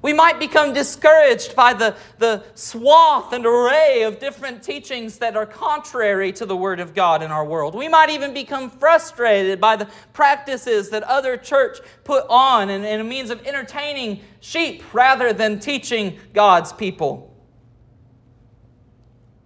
We 0.00 0.12
might 0.12 0.38
become 0.38 0.72
discouraged 0.72 1.56
by 1.56 1.74
the, 1.74 1.96
the 2.18 2.44
swath 2.54 3.32
and 3.32 3.44
array 3.44 4.02
of 4.02 4.18
different 4.18 4.62
teachings 4.62 5.18
that 5.18 5.36
are 5.36 5.46
contrary 5.46 6.32
to 6.32 6.46
the 6.46 6.56
Word 6.56 6.80
of 6.80 6.94
God 6.94 7.22
in 7.22 7.30
our 7.30 7.44
world. 7.44 7.74
We 7.74 7.88
might 7.88 8.10
even 8.10 8.32
become 8.32 8.70
frustrated 8.70 9.60
by 9.60 9.76
the 9.76 9.88
practices 10.12 10.90
that 10.90 11.02
other 11.02 11.36
church 11.36 11.78
put 12.04 12.24
on 12.28 12.70
in, 12.70 12.84
in 12.84 13.00
a 13.00 13.04
means 13.04 13.30
of 13.30 13.44
entertaining 13.46 14.20
sheep 14.40 14.82
rather 14.92 15.32
than 15.32 15.58
teaching 15.58 16.18
God's 16.32 16.72
people. 16.72 17.34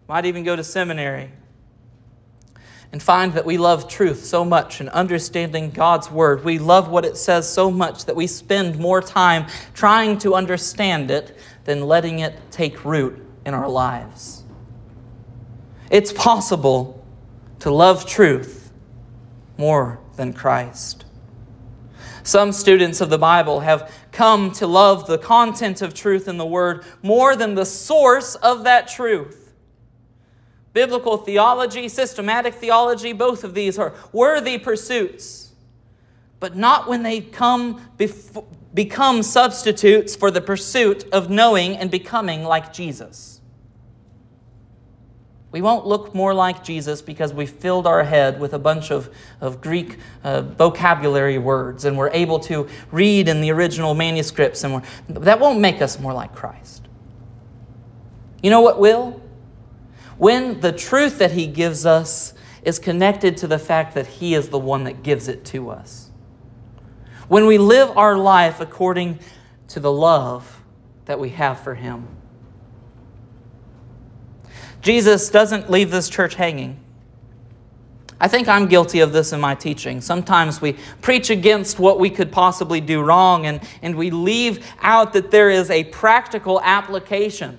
Might 0.07 0.27
even 0.27 0.45
go 0.45 0.55
to 0.55 0.65
seminary 0.65 1.31
and 2.93 3.03
find 3.03 3.33
that 3.33 3.47
we 3.47 3.57
love 3.57 3.89
truth 3.89 4.25
so 4.25 4.45
much 4.45 4.81
and 4.81 4.89
understanding 4.91 5.71
God's 5.71 6.11
Word. 6.11 6.45
We 6.45 6.59
love 6.59 6.89
what 6.89 7.07
it 7.07 7.17
says 7.17 7.51
so 7.51 7.71
much 7.71 8.05
that 8.05 8.15
we 8.15 8.27
spend 8.27 8.79
more 8.79 9.01
time 9.01 9.47
trying 9.73 10.19
to 10.19 10.35
understand 10.35 11.11
it 11.11 11.37
than 11.65 11.87
letting 11.87 12.19
it 12.19 12.39
take 12.51 12.85
root 12.85 13.27
in 13.47 13.55
our 13.55 13.69
lives. 13.69 14.45
It's 15.91 16.13
possible 16.13 17.05
to 17.61 17.71
love 17.71 18.07
truth 18.07 18.71
more 19.57 19.99
than 20.17 20.35
Christ. 20.35 21.07
Some 22.25 22.53
students 22.53 23.01
of 23.01 23.11
the 23.11 23.19
Bible 23.19 23.61
have 23.61 23.93
come 24.13 24.53
to 24.53 24.67
love 24.67 25.07
the 25.07 25.19
content 25.19 25.83
of 25.83 25.95
truth 25.95 26.29
in 26.29 26.37
the 26.37 26.47
Word 26.47 26.85
more 27.03 27.37
than 27.37 27.55
the 27.55 27.67
source 27.67 28.35
of 28.37 28.65
that 28.65 28.87
truth. 28.87 29.42
Biblical 30.73 31.19
theology, 31.19 31.89
systematic 31.89 32.55
theology, 32.55 33.13
both 33.13 33.45
of 33.45 33.55
these 33.55 33.79
are 33.79 33.93
worthy 34.13 34.59
pursuits, 34.59 35.53
but 36.41 36.57
not 36.57 36.89
when 36.89 37.03
they 37.03 37.21
come 37.21 37.81
become 38.75 39.23
substitutes 39.23 40.17
for 40.17 40.31
the 40.31 40.41
pursuit 40.41 41.05
of 41.13 41.29
knowing 41.29 41.77
and 41.77 41.91
becoming 41.91 42.43
like 42.43 42.73
Jesus. 42.73 43.41
We 45.51 45.61
won't 45.61 45.87
look 45.87 46.15
more 46.15 46.33
like 46.33 46.65
Jesus 46.65 47.03
because 47.03 47.35
we 47.35 47.45
filled 47.45 47.87
our 47.87 48.03
head 48.03 48.41
with 48.41 48.55
a 48.55 48.59
bunch 48.59 48.91
of, 48.91 49.15
of 49.39 49.61
Greek 49.61 49.99
uh, 50.25 50.41
vocabulary 50.41 51.37
words 51.37 51.85
and 51.85 51.99
we're 51.99 52.09
able 52.09 52.39
to 52.41 52.67
read 52.91 53.29
in 53.29 53.43
the 53.43 53.53
original 53.53 53.95
manuscripts, 53.95 54.65
and 54.65 54.83
that 55.11 55.39
won't 55.39 55.61
make 55.61 55.83
us 55.83 56.01
more 56.01 56.15
like 56.15 56.35
Christ. 56.35 56.89
You 58.43 58.49
know 58.49 58.63
what 58.63 58.81
will? 58.81 59.22
When 60.19 60.61
the 60.61 60.73
truth 60.73 61.19
that 61.19 61.33
He 61.33 61.47
gives 61.47 61.87
us 61.87 62.35
is 62.63 62.79
connected 62.79 63.37
to 63.39 63.47
the 63.47 63.59
fact 63.59 63.95
that 63.95 64.07
He 64.07 64.35
is 64.35 64.49
the 64.49 64.59
one 64.59 64.85
that 64.85 65.03
gives 65.03 65.29
it 65.29 65.45
to 65.47 65.71
us. 65.71 66.11
When 67.29 67.47
we 67.47 67.59
live 67.59 67.97
our 67.97 68.17
life 68.17 68.61
according 68.61 69.19
to 69.69 69.81
the 69.81 69.93
love 69.93 70.63
that 71.07 71.19
we 71.19 71.31
have 71.31 71.61
for 71.61 71.75
Him. 71.75 72.07
Jesus 74.81 75.31
doesn't 75.31 75.71
leave 75.71 75.91
this 75.91 76.09
church 76.09 76.35
hanging. 76.35 76.79
I 78.21 78.29
think 78.29 78.47
I'm 78.47 78.67
guilty 78.67 79.01
of 79.01 79.13
this 79.13 79.33
in 79.33 79.41
my 79.41 79.55
teaching. 79.55 80.01
Sometimes 80.01 80.61
we 80.61 80.77
preach 81.01 81.31
against 81.31 81.81
what 81.81 81.99
we 81.99 82.09
could 82.09 82.31
possibly 82.31 82.81
do 82.81 83.03
wrong, 83.03 83.47
and, 83.47 83.61
and 83.83 83.97
we 83.97 84.11
leave 84.11 84.65
out 84.81 85.13
that 85.15 85.33
there 85.33 85.51
is 85.51 85.71
a 85.71 85.85
practical 85.85 86.61
application 86.61 87.59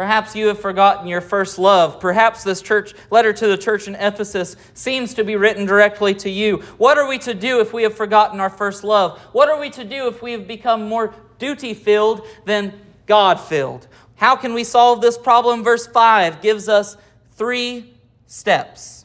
Perhaps 0.00 0.34
you 0.34 0.46
have 0.46 0.58
forgotten 0.58 1.06
your 1.06 1.20
first 1.20 1.58
love. 1.58 2.00
Perhaps 2.00 2.42
this 2.42 2.62
church 2.62 2.94
letter 3.10 3.34
to 3.34 3.46
the 3.46 3.58
church 3.58 3.86
in 3.86 3.94
Ephesus 3.96 4.56
seems 4.72 5.12
to 5.12 5.24
be 5.24 5.36
written 5.36 5.66
directly 5.66 6.14
to 6.14 6.30
you. 6.30 6.62
What 6.78 6.96
are 6.96 7.06
we 7.06 7.18
to 7.18 7.34
do 7.34 7.60
if 7.60 7.74
we 7.74 7.82
have 7.82 7.94
forgotten 7.94 8.40
our 8.40 8.48
first 8.48 8.82
love? 8.82 9.18
What 9.32 9.50
are 9.50 9.60
we 9.60 9.68
to 9.68 9.84
do 9.84 10.08
if 10.08 10.22
we 10.22 10.32
have 10.32 10.48
become 10.48 10.88
more 10.88 11.14
duty 11.38 11.74
filled 11.74 12.26
than 12.46 12.80
God 13.04 13.38
filled? 13.38 13.88
How 14.14 14.36
can 14.36 14.54
we 14.54 14.64
solve 14.64 15.02
this 15.02 15.18
problem? 15.18 15.62
Verse 15.62 15.86
5 15.86 16.40
gives 16.40 16.66
us 16.66 16.96
three 17.32 17.92
steps. 18.24 19.04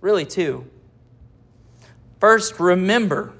Really, 0.00 0.26
two. 0.26 0.64
First, 2.20 2.60
remember. 2.60 3.32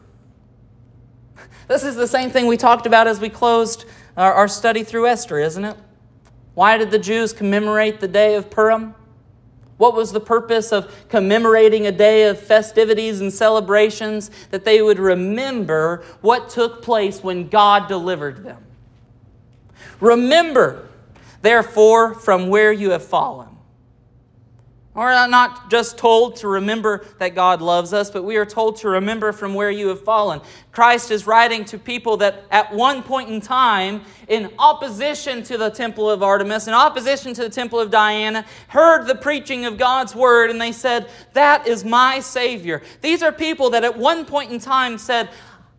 This 1.68 1.84
is 1.84 1.94
the 1.94 2.08
same 2.08 2.30
thing 2.30 2.48
we 2.48 2.56
talked 2.56 2.86
about 2.86 3.06
as 3.06 3.20
we 3.20 3.28
closed 3.28 3.84
our, 4.16 4.34
our 4.34 4.48
study 4.48 4.82
through 4.82 5.06
Esther, 5.06 5.38
isn't 5.38 5.64
it? 5.64 5.76
Why 6.57 6.78
did 6.78 6.90
the 6.90 6.98
Jews 6.98 7.34
commemorate 7.34 8.00
the 8.00 8.09
day 8.09 8.34
of 8.34 8.48
Purim? 8.48 8.94
What 9.76 9.94
was 9.94 10.12
the 10.12 10.20
purpose 10.20 10.72
of 10.72 11.07
commemorating 11.11 11.86
a 11.86 11.92
day 11.92 12.28
of 12.30 12.40
festivities 12.40 13.20
and 13.20 13.30
celebrations? 13.30 14.30
That 14.50 14.64
they 14.64 14.80
would 14.80 14.98
remember 14.98 16.02
what 16.22 16.48
took 16.48 16.82
place 16.82 17.22
when 17.22 17.48
God 17.48 17.88
delivered 17.88 18.42
them. 18.42 18.64
Remember, 20.00 20.88
therefore, 21.42 22.14
from 22.14 22.48
where 22.48 22.72
you 22.72 22.92
have 22.92 23.04
fallen. 23.04 23.55
We're 24.97 25.28
not 25.28 25.68
just 25.70 25.99
told 25.99 26.36
to 26.36 26.49
remember 26.49 27.05
that 27.18 27.34
God 27.34 27.61
loves 27.61 27.92
us, 27.92 28.11
but 28.11 28.24
we 28.24 28.38
are 28.38 28.47
told 28.47 28.76
to 28.76 28.88
remember 28.88 29.30
from 29.32 29.53
where 29.53 29.70
you 29.70 29.88
have 29.88 30.03
fallen. 30.03 30.40
Christ 30.72 31.11
is 31.11 31.26
writing 31.26 31.66
to 31.66 31.78
people 31.78 32.16
that 32.18 32.44
at 32.51 32.74
one 32.74 33.03
point 33.03 33.28
in 33.28 33.42
time, 33.42 34.01
in 34.26 34.51
opposition 34.59 35.42
to 35.42 35.59
the 35.59 35.68
temple 35.68 36.09
of 36.09 36.22
Artemis, 36.22 36.66
in 36.66 36.72
opposition 36.72 37.34
to 37.34 37.42
the 37.42 37.51
temple 37.51 37.78
of 37.78 37.90
Diana, 37.90 38.47
heard 38.68 39.07
the 39.07 39.14
preaching 39.14 39.66
of 39.66 39.76
God's 39.76 40.14
word 40.14 40.49
and 40.49 40.59
they 40.59 40.72
said, 40.72 41.11
That 41.34 41.68
is 41.68 41.84
my 41.84 42.20
Savior. 42.20 42.82
These 43.03 43.22
are 43.22 43.32
people 43.32 43.68
that 43.70 43.84
at 43.84 43.99
one 43.99 44.24
point 44.24 44.51
in 44.51 44.59
time 44.59 44.97
said, 44.97 45.28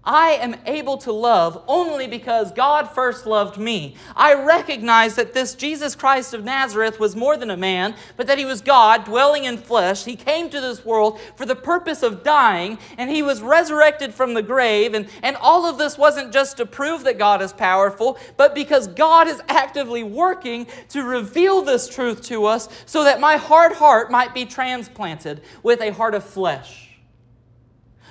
I 0.07 0.37
am 0.41 0.55
able 0.65 0.97
to 0.99 1.11
love 1.11 1.61
only 1.67 2.07
because 2.07 2.53
God 2.53 2.89
first 2.89 3.25
loved 3.25 3.57
me. 3.57 3.95
I 4.15 4.35
recognize 4.35 5.15
that 5.15 5.33
this 5.33 5.53
Jesus 5.53 5.95
Christ 5.95 6.33
of 6.33 6.45
Nazareth 6.45 6.97
was 6.97 7.13
more 7.13 7.35
than 7.35 7.51
a 7.51 7.57
man, 7.57 7.93
but 8.15 8.25
that 8.27 8.37
he 8.37 8.45
was 8.45 8.61
God 8.61 9.03
dwelling 9.03 9.43
in 9.43 9.57
flesh. 9.57 10.05
He 10.05 10.15
came 10.15 10.49
to 10.49 10.61
this 10.61 10.85
world 10.85 11.19
for 11.35 11.45
the 11.45 11.57
purpose 11.57 12.03
of 12.03 12.23
dying, 12.23 12.79
and 12.97 13.09
he 13.09 13.21
was 13.21 13.41
resurrected 13.41 14.13
from 14.13 14.33
the 14.33 14.41
grave. 14.41 14.93
And, 14.93 15.09
and 15.21 15.35
all 15.35 15.65
of 15.65 15.77
this 15.77 15.97
wasn't 15.97 16.31
just 16.31 16.55
to 16.55 16.65
prove 16.65 17.03
that 17.03 17.17
God 17.17 17.41
is 17.41 17.51
powerful, 17.51 18.17
but 18.37 18.55
because 18.55 18.87
God 18.87 19.27
is 19.27 19.41
actively 19.49 20.03
working 20.03 20.67
to 20.89 21.03
reveal 21.03 21.61
this 21.61 21.89
truth 21.89 22.21
to 22.27 22.45
us 22.45 22.69
so 22.85 23.03
that 23.03 23.19
my 23.19 23.35
hard 23.35 23.73
heart 23.73 24.09
might 24.09 24.33
be 24.33 24.45
transplanted 24.45 25.41
with 25.63 25.81
a 25.81 25.91
heart 25.91 26.15
of 26.15 26.23
flesh 26.23 26.86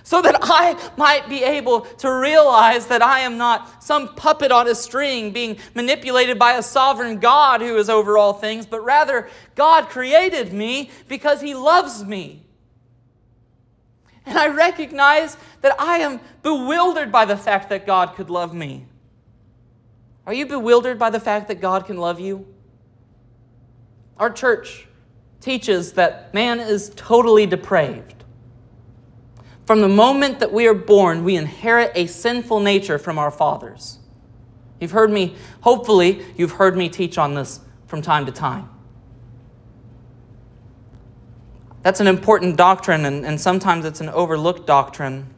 so 0.06 0.22
that 0.22 0.38
I 0.40 0.78
might 0.96 1.28
be 1.28 1.42
able 1.42 1.80
to 1.80 2.08
realize 2.12 2.86
that 2.86 3.02
I 3.02 3.20
am 3.20 3.36
not 3.36 3.82
some 3.82 4.14
puppet 4.14 4.52
on 4.52 4.68
a 4.68 4.74
string 4.76 5.32
being 5.32 5.58
manipulated 5.74 6.38
by 6.38 6.52
a 6.52 6.62
sovereign 6.62 7.18
God 7.18 7.60
who 7.60 7.76
is 7.76 7.90
over 7.90 8.16
all 8.16 8.32
things, 8.32 8.66
but 8.66 8.84
rather 8.84 9.28
God 9.56 9.88
created 9.88 10.52
me 10.52 10.92
because 11.08 11.40
He 11.40 11.56
loves 11.56 12.04
me. 12.04 12.44
And 14.24 14.38
I 14.38 14.46
recognize 14.46 15.36
that 15.62 15.74
I 15.80 15.98
am 15.98 16.20
bewildered 16.40 17.10
by 17.10 17.24
the 17.24 17.36
fact 17.36 17.68
that 17.70 17.84
God 17.84 18.14
could 18.14 18.30
love 18.30 18.54
me. 18.54 18.86
Are 20.24 20.32
you 20.32 20.46
bewildered 20.46 21.00
by 21.00 21.10
the 21.10 21.18
fact 21.18 21.48
that 21.48 21.60
God 21.60 21.84
can 21.84 21.96
love 21.96 22.20
you? 22.20 22.46
Our 24.18 24.30
church 24.30 24.86
teaches 25.40 25.94
that 25.94 26.32
man 26.32 26.60
is 26.60 26.92
totally 26.94 27.46
depraved. 27.46 28.15
From 29.66 29.80
the 29.80 29.88
moment 29.88 30.38
that 30.38 30.52
we 30.52 30.68
are 30.68 30.74
born, 30.74 31.24
we 31.24 31.36
inherit 31.36 31.90
a 31.96 32.06
sinful 32.06 32.60
nature 32.60 32.98
from 32.98 33.18
our 33.18 33.32
fathers. 33.32 33.98
You've 34.80 34.92
heard 34.92 35.10
me, 35.10 35.34
hopefully, 35.62 36.24
you've 36.36 36.52
heard 36.52 36.76
me 36.76 36.88
teach 36.88 37.18
on 37.18 37.34
this 37.34 37.60
from 37.86 38.00
time 38.00 38.26
to 38.26 38.32
time. 38.32 38.68
That's 41.82 41.98
an 41.98 42.06
important 42.06 42.56
doctrine, 42.56 43.04
and, 43.04 43.26
and 43.26 43.40
sometimes 43.40 43.84
it's 43.84 44.00
an 44.00 44.08
overlooked 44.10 44.66
doctrine. 44.66 45.34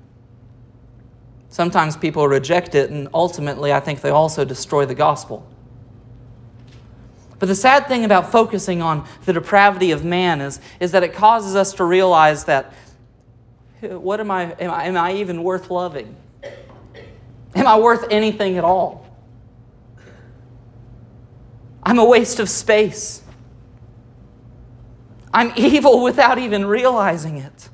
Sometimes 1.48 1.96
people 1.96 2.28
reject 2.28 2.74
it, 2.74 2.90
and 2.90 3.08
ultimately, 3.14 3.72
I 3.72 3.80
think 3.80 4.02
they 4.02 4.10
also 4.10 4.44
destroy 4.44 4.84
the 4.84 4.94
gospel. 4.94 5.46
But 7.38 7.46
the 7.46 7.54
sad 7.54 7.86
thing 7.86 8.04
about 8.04 8.30
focusing 8.30 8.82
on 8.82 9.06
the 9.24 9.32
depravity 9.32 9.90
of 9.90 10.04
man 10.04 10.40
is, 10.40 10.60
is 10.80 10.92
that 10.92 11.02
it 11.02 11.14
causes 11.14 11.54
us 11.54 11.72
to 11.74 11.84
realize 11.84 12.44
that 12.44 12.74
what 13.80 14.20
am 14.20 14.30
I, 14.30 14.52
am 14.54 14.70
I, 14.70 14.84
am 14.84 14.96
I 14.96 15.14
even 15.14 15.42
worth 15.42 15.70
loving? 15.70 16.16
Am 17.54 17.66
I 17.66 17.78
worth 17.78 18.06
anything 18.10 18.56
at 18.56 18.64
all? 18.64 19.06
I'm 21.82 21.98
a 21.98 22.04
waste 22.04 22.40
of 22.40 22.48
space. 22.48 23.22
I'm 25.32 25.52
evil 25.56 26.02
without 26.02 26.38
even 26.38 26.66
realizing 26.66 27.38
it. 27.38 27.68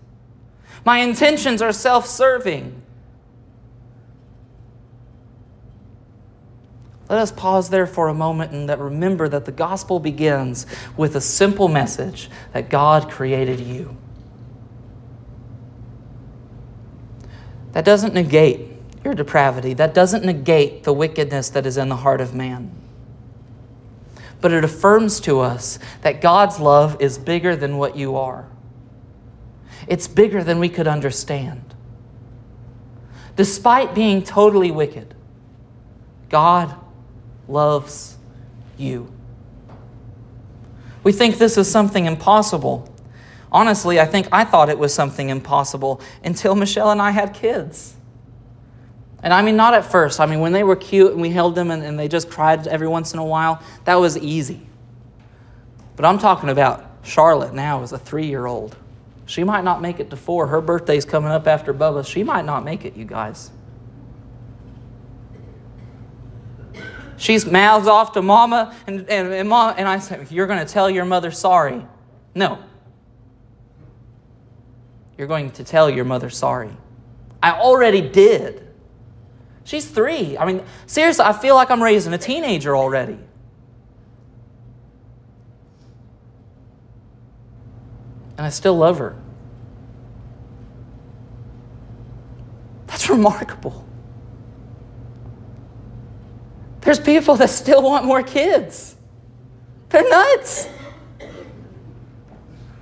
My 0.85 0.99
intentions 0.99 1.63
are 1.63 1.73
self 1.73 2.07
serving. 2.07 2.83
Let 7.09 7.19
us 7.19 7.33
pause 7.33 7.71
there 7.71 7.87
for 7.87 8.09
a 8.09 8.15
moment 8.15 8.53
and 8.53 8.69
that 8.69 8.79
remember 8.79 9.29
that 9.29 9.45
the 9.45 9.53
gospel 9.53 10.01
begins 10.01 10.67
with 10.97 11.17
a 11.17 11.21
simple 11.21 11.69
message 11.69 12.31
that 12.53 12.71
God 12.71 13.11
created 13.11 13.61
you. 13.61 13.97
That 17.75 17.85
doesn't 17.85 18.15
negate 18.15 18.71
your 19.05 19.15
depravity. 19.15 19.75
That 19.75 19.93
doesn't 19.93 20.25
negate 20.25 20.85
the 20.85 20.93
wickedness 20.93 21.51
that 21.51 21.67
is 21.67 21.77
in 21.77 21.89
the 21.89 21.97
heart 21.97 22.21
of 22.21 22.35
man. 22.35 22.71
But 24.41 24.53
it 24.53 24.65
affirms 24.65 25.21
to 25.21 25.41
us 25.41 25.79
that 26.03 26.21
God's 26.21 26.59
love 26.59 27.01
is 27.01 27.19
bigger 27.19 27.57
than 27.57 27.77
what 27.77 27.97
you 27.97 28.17
are, 28.17 28.49
it's 29.87 30.09
bigger 30.09 30.43
than 30.43 30.59
we 30.59 30.69
could 30.69 30.87
understand. 30.87 31.75
Despite 33.37 33.95
being 33.95 34.23
totally 34.23 34.71
wicked, 34.71 35.13
God 36.29 36.75
loves 37.49 38.17
you. 38.79 39.13
We 41.03 41.13
think 41.13 41.39
this 41.39 41.59
is 41.59 41.69
something 41.71 42.07
impossible. 42.07 42.94
Honestly, 43.55 44.01
I 44.01 44.05
think 44.05 44.27
I 44.33 44.43
thought 44.43 44.69
it 44.69 44.81
was 44.81 44.93
something 44.93 45.31
impossible 45.31 46.01
until 46.25 46.57
Michelle 46.57 46.91
and 46.91 47.01
I 47.01 47.13
had 47.13 47.33
kids. 47.33 47.95
And 49.23 49.33
I 49.33 49.43
mean, 49.43 49.55
not 49.55 49.75
at 49.75 49.85
first. 49.85 50.19
I 50.19 50.27
mean, 50.27 50.41
when 50.41 50.53
they 50.53 50.65
were 50.65 50.75
cute 50.75 51.13
and 51.13 51.21
we 51.23 51.31
held 51.31 51.55
them 51.55 51.71
and, 51.71 51.81
and 51.85 51.97
they 51.97 52.09
just 52.09 52.29
cried 52.29 52.67
every 52.67 52.89
once 52.89 53.15
in 53.15 53.21
a 53.21 53.25
while, 53.25 53.63
that 53.85 53.95
was 53.95 54.19
easy. 54.19 54.67
But 55.95 56.05
I'm 56.05 56.19
talking 56.19 56.49
about 56.49 56.85
Charlotte 57.05 57.55
now 57.55 57.85
as 57.85 57.93
a 57.93 57.99
three 57.99 58.27
year 58.27 58.47
old. 58.47 58.77
She 59.27 59.45
might 59.45 59.63
not 59.63 59.81
make 59.81 60.01
it 60.01 60.11
to 60.11 60.17
four. 60.17 60.49
Her 60.49 60.61
birthday's 60.61 61.05
coming 61.05 61.31
up 61.31 61.47
after 61.47 61.73
Bubba. 61.73 62.05
She 62.05 62.25
might 62.25 62.45
not 62.45 62.65
make 62.65 62.85
it, 62.85 62.97
you 62.97 63.05
guys. 63.05 63.53
She's 67.17 67.47
mouths 67.47 67.87
off 67.87 68.13
to 68.15 68.23
mama, 68.23 68.75
and, 68.89 69.09
and, 69.09 69.33
and, 69.33 69.49
mom, 69.49 69.77
and 69.79 69.89
I 69.89 70.01
say, 70.01 70.27
You're 70.29 70.49
going 70.49 70.59
to 70.59 70.71
tell 70.71 70.91
your 70.91 71.05
mother 71.05 71.31
sorry. 71.31 71.87
No, 72.35 72.59
you're 75.17 75.29
going 75.29 75.51
to 75.53 75.65
tell 75.65 75.89
your 75.89 76.05
mother 76.05 76.31
sorry. 76.31 76.71
I 77.43 77.53
already 77.53 78.01
did. 78.01 78.67
She's 79.65 79.87
three. 79.87 80.37
I 80.37 80.45
mean, 80.45 80.63
seriously, 80.87 81.25
I 81.25 81.33
feel 81.33 81.55
like 81.55 81.71
I'm 81.71 81.83
raising 81.83 82.13
a 82.13 82.19
teenager 82.19 82.77
already. 82.77 83.19
And 88.37 88.47
I 88.47 88.51
still 88.51 88.77
love 88.77 88.99
her. 88.99 89.17
That's 92.87 93.09
remarkable. 93.09 93.87
There's 96.81 97.01
people 97.01 97.37
that 97.37 97.49
still 97.49 97.83
want 97.83 98.05
more 98.05 98.23
kids. 98.23 98.97
They're 99.89 100.09
nuts. 100.09 100.69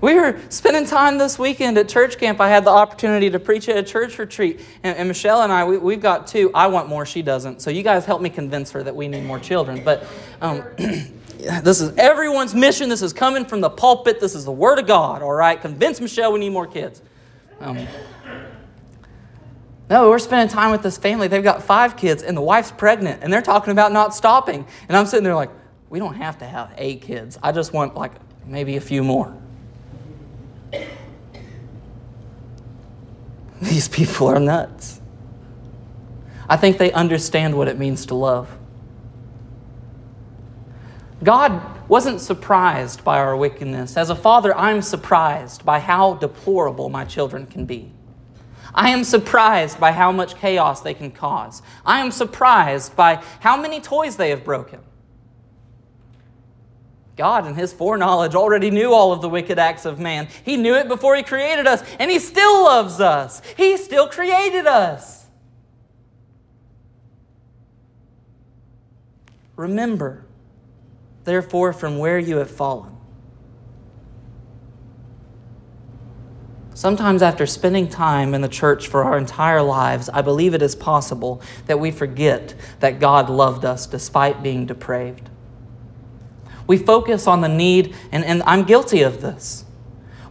We 0.02 0.16
were 0.16 0.36
spending 0.48 0.84
time 0.84 1.16
this 1.16 1.38
weekend 1.38 1.78
at 1.78 1.88
church 1.88 2.18
camp. 2.18 2.40
I 2.40 2.48
had 2.48 2.64
the 2.64 2.70
opportunity 2.70 3.30
to 3.30 3.38
preach 3.38 3.68
at 3.68 3.76
a 3.76 3.84
church 3.84 4.18
retreat. 4.18 4.60
And, 4.82 4.98
and 4.98 5.06
Michelle 5.06 5.42
and 5.42 5.52
I, 5.52 5.64
we, 5.64 5.94
have 5.94 6.02
got 6.02 6.26
two. 6.26 6.50
I 6.52 6.66
want 6.66 6.88
more, 6.88 7.06
she 7.06 7.22
doesn't. 7.22 7.62
So 7.62 7.70
you 7.70 7.84
guys 7.84 8.04
help 8.04 8.20
me 8.20 8.28
convince 8.28 8.72
her 8.72 8.82
that 8.82 8.96
we 8.96 9.06
need 9.06 9.22
more 9.22 9.38
children. 9.38 9.84
But 9.84 10.04
um, 10.40 10.64
this 10.76 11.80
is 11.80 11.96
everyone's 11.96 12.52
mission. 12.52 12.88
This 12.88 13.00
is 13.00 13.12
coming 13.12 13.44
from 13.44 13.60
the 13.60 13.70
pulpit. 13.70 14.18
This 14.18 14.34
is 14.34 14.44
the 14.44 14.50
Word 14.50 14.80
of 14.80 14.88
God, 14.88 15.22
all 15.22 15.34
right? 15.34 15.60
Convince 15.60 16.00
Michelle 16.00 16.32
we 16.32 16.40
need 16.40 16.50
more 16.50 16.66
kids. 16.66 17.00
Um, 17.60 17.86
no, 19.88 20.10
we're 20.10 20.18
spending 20.18 20.52
time 20.52 20.72
with 20.72 20.82
this 20.82 20.98
family. 20.98 21.28
They've 21.28 21.44
got 21.44 21.62
five 21.62 21.96
kids, 21.96 22.24
and 22.24 22.36
the 22.36 22.42
wife's 22.42 22.72
pregnant, 22.72 23.22
and 23.22 23.32
they're 23.32 23.40
talking 23.40 23.70
about 23.70 23.92
not 23.92 24.16
stopping. 24.16 24.66
And 24.88 24.96
I'm 24.96 25.06
sitting 25.06 25.22
there 25.22 25.36
like, 25.36 25.50
we 25.90 26.00
don't 26.00 26.14
have 26.14 26.38
to 26.38 26.44
have 26.44 26.72
eight 26.76 27.02
kids. 27.02 27.38
I 27.40 27.52
just 27.52 27.72
want 27.72 27.94
like 27.94 28.14
maybe 28.44 28.76
a 28.76 28.80
few 28.80 29.04
more. 29.04 29.41
These 33.60 33.88
people 33.88 34.26
are 34.26 34.40
nuts. 34.40 35.00
I 36.48 36.56
think 36.56 36.78
they 36.78 36.92
understand 36.92 37.56
what 37.56 37.68
it 37.68 37.78
means 37.78 38.06
to 38.06 38.14
love. 38.14 38.58
God 41.22 41.88
wasn't 41.88 42.20
surprised 42.20 43.04
by 43.04 43.18
our 43.18 43.36
wickedness. 43.36 43.96
As 43.96 44.10
a 44.10 44.16
father, 44.16 44.56
I'm 44.56 44.82
surprised 44.82 45.64
by 45.64 45.78
how 45.78 46.14
deplorable 46.14 46.88
my 46.88 47.04
children 47.04 47.46
can 47.46 47.64
be. 47.64 47.92
I 48.74 48.90
am 48.90 49.04
surprised 49.04 49.78
by 49.78 49.92
how 49.92 50.10
much 50.10 50.34
chaos 50.36 50.80
they 50.80 50.94
can 50.94 51.10
cause. 51.10 51.62
I 51.86 52.00
am 52.00 52.10
surprised 52.10 52.96
by 52.96 53.22
how 53.40 53.56
many 53.56 53.80
toys 53.80 54.16
they 54.16 54.30
have 54.30 54.44
broken. 54.44 54.80
God, 57.16 57.46
in 57.46 57.54
His 57.54 57.72
foreknowledge, 57.72 58.34
already 58.34 58.70
knew 58.70 58.92
all 58.92 59.12
of 59.12 59.20
the 59.20 59.28
wicked 59.28 59.58
acts 59.58 59.84
of 59.84 59.98
man. 59.98 60.28
He 60.44 60.56
knew 60.56 60.74
it 60.74 60.88
before 60.88 61.14
He 61.14 61.22
created 61.22 61.66
us, 61.66 61.82
and 61.98 62.10
He 62.10 62.18
still 62.18 62.64
loves 62.64 63.00
us. 63.00 63.42
He 63.56 63.76
still 63.76 64.08
created 64.08 64.66
us. 64.66 65.26
Remember, 69.56 70.24
therefore, 71.24 71.72
from 71.72 71.98
where 71.98 72.18
you 72.18 72.38
have 72.38 72.50
fallen. 72.50 72.96
Sometimes, 76.74 77.22
after 77.22 77.46
spending 77.46 77.86
time 77.88 78.34
in 78.34 78.40
the 78.40 78.48
church 78.48 78.88
for 78.88 79.04
our 79.04 79.18
entire 79.18 79.62
lives, 79.62 80.08
I 80.08 80.22
believe 80.22 80.54
it 80.54 80.62
is 80.62 80.74
possible 80.74 81.42
that 81.66 81.78
we 81.78 81.90
forget 81.90 82.54
that 82.80 82.98
God 82.98 83.28
loved 83.28 83.64
us 83.64 83.86
despite 83.86 84.42
being 84.42 84.64
depraved. 84.64 85.28
We 86.66 86.76
focus 86.78 87.26
on 87.26 87.40
the 87.40 87.48
need, 87.48 87.94
and, 88.10 88.24
and 88.24 88.42
I'm 88.44 88.64
guilty 88.64 89.02
of 89.02 89.20
this. 89.20 89.64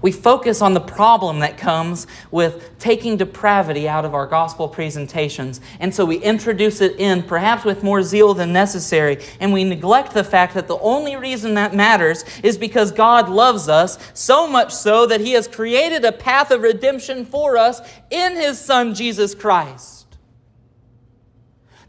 We 0.02 0.12
focus 0.12 0.62
on 0.62 0.74
the 0.74 0.82
problem 0.82 1.40
that 1.40 1.58
comes 1.58 2.08
with 2.32 2.78
taking 2.80 3.18
depravity 3.18 3.88
out 3.88 4.04
of 4.04 4.16
our 4.16 4.26
gospel 4.26 4.68
presentations. 4.68 5.62
And 5.80 5.94
so 5.94 6.06
we 6.06 6.18
introduce 6.18 6.82
it 6.82 7.00
in, 7.00 7.22
perhaps 7.24 7.64
with 7.64 7.84
more 7.84 8.02
zeal 8.02 8.34
than 8.34 8.52
necessary. 8.52 9.20
And 9.40 9.54
we 9.54 9.64
neglect 9.64 10.14
the 10.14 10.24
fact 10.24 10.56
that 10.56 10.68
the 10.68 10.80
only 10.80 11.16
reason 11.18 11.54
that 11.54 11.76
matters 11.76 12.26
is 12.42 12.58
because 12.58 12.92
God 12.92 13.30
loves 13.30 13.70
us, 13.70 14.00
so 14.14 14.48
much 14.48 14.74
so 14.74 15.06
that 15.06 15.22
He 15.22 15.34
has 15.34 15.48
created 15.48 16.04
a 16.04 16.12
path 16.12 16.50
of 16.50 16.62
redemption 16.62 17.24
for 17.26 17.58
us 17.58 17.80
in 18.10 18.36
His 18.36 18.60
Son, 18.60 18.96
Jesus 18.96 19.36
Christ. 19.36 20.01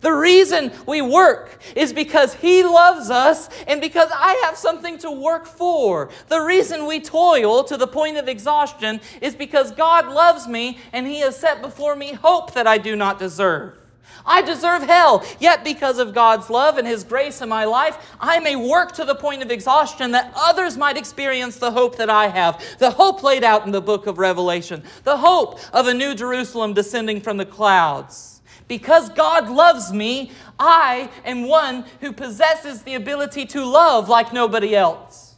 The 0.03 0.13
reason 0.13 0.73
we 0.87 1.01
work 1.01 1.59
is 1.75 1.93
because 1.93 2.35
He 2.35 2.63
loves 2.65 3.09
us 3.09 3.49
and 3.67 3.81
because 3.81 4.11
I 4.13 4.43
have 4.45 4.57
something 4.57 4.99
to 4.99 5.11
work 5.11 5.47
for. 5.47 6.11
The 6.29 6.41
reason 6.41 6.87
we 6.87 7.01
toil 7.01 7.65
to 7.65 7.77
the 7.77 7.87
point 7.87 8.19
of 8.19 8.29
exhaustion 8.29 9.01
is 9.21 9.35
because 9.35 9.71
God 9.71 10.09
loves 10.09 10.47
me 10.47 10.79
and 10.93 11.07
He 11.07 11.21
has 11.21 11.39
set 11.39 11.63
before 11.63 11.97
me 11.97 12.13
hope 12.13 12.53
that 12.55 12.67
I 12.67 12.79
do 12.79 12.97
not 12.97 13.19
deserve. 13.19 13.79
I 14.27 14.43
deserve 14.43 14.83
hell, 14.83 15.25
yet 15.41 15.65
because 15.65 15.99
of 15.99 16.15
God's 16.15 16.51
love 16.51 16.79
and 16.79 16.87
His 16.87 17.05
grace 17.05 17.41
in 17.41 17.49
my 17.49 17.65
life, 17.65 18.15
I 18.21 18.41
may 18.41 18.57
work 18.57 18.93
to 18.93 19.05
the 19.05 19.15
point 19.15 19.43
of 19.43 19.51
exhaustion 19.51 20.13
that 20.13 20.33
others 20.37 20.77
might 20.77 20.97
experience 20.97 21.57
the 21.57 21.71
hope 21.71 21.97
that 21.97 22.11
I 22.11 22.29
have, 22.29 22.63
the 22.79 22.91
hope 22.91 23.23
laid 23.23 23.45
out 23.45 23.67
in 23.67 23.73
the 23.73 23.81
book 23.81 24.07
of 24.07 24.19
Revelation, 24.19 24.83
the 25.05 25.17
hope 25.17 25.61
of 25.73 25.87
a 25.87 25.95
new 25.95 26.15
Jerusalem 26.15 26.75
descending 26.75 27.21
from 27.21 27.37
the 27.37 27.47
clouds. 27.47 28.42
Because 28.73 29.11
God 29.11 29.51
loves 29.51 29.93
me, 29.93 30.33
I 30.59 31.11
am 31.27 31.47
one 31.47 31.85
who 32.01 32.11
possesses 32.11 32.81
the 32.81 32.95
ability 32.95 33.45
to 33.49 33.63
love 33.67 34.09
like 34.09 34.33
nobody 34.33 34.75
else. 34.75 35.35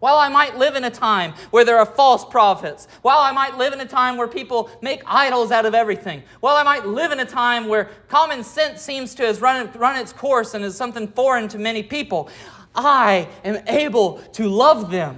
While 0.00 0.16
I 0.16 0.28
might 0.28 0.58
live 0.58 0.76
in 0.76 0.84
a 0.84 0.90
time 0.90 1.32
where 1.50 1.64
there 1.64 1.78
are 1.78 1.86
false 1.86 2.26
prophets, 2.26 2.88
while 3.00 3.20
I 3.20 3.32
might 3.32 3.56
live 3.56 3.72
in 3.72 3.80
a 3.80 3.86
time 3.86 4.18
where 4.18 4.28
people 4.28 4.68
make 4.82 5.00
idols 5.06 5.50
out 5.50 5.64
of 5.64 5.74
everything, 5.74 6.24
while 6.40 6.56
I 6.56 6.62
might 6.62 6.84
live 6.86 7.10
in 7.10 7.20
a 7.20 7.24
time 7.24 7.68
where 7.68 7.88
common 8.08 8.44
sense 8.44 8.82
seems 8.82 9.14
to 9.14 9.24
have 9.24 9.40
run, 9.40 9.72
run 9.72 9.98
its 9.98 10.12
course 10.12 10.52
and 10.52 10.62
is 10.62 10.76
something 10.76 11.08
foreign 11.08 11.48
to 11.48 11.58
many 11.58 11.82
people, 11.82 12.28
I 12.74 13.30
am 13.44 13.66
able 13.66 14.18
to 14.34 14.46
love 14.46 14.90
them 14.90 15.16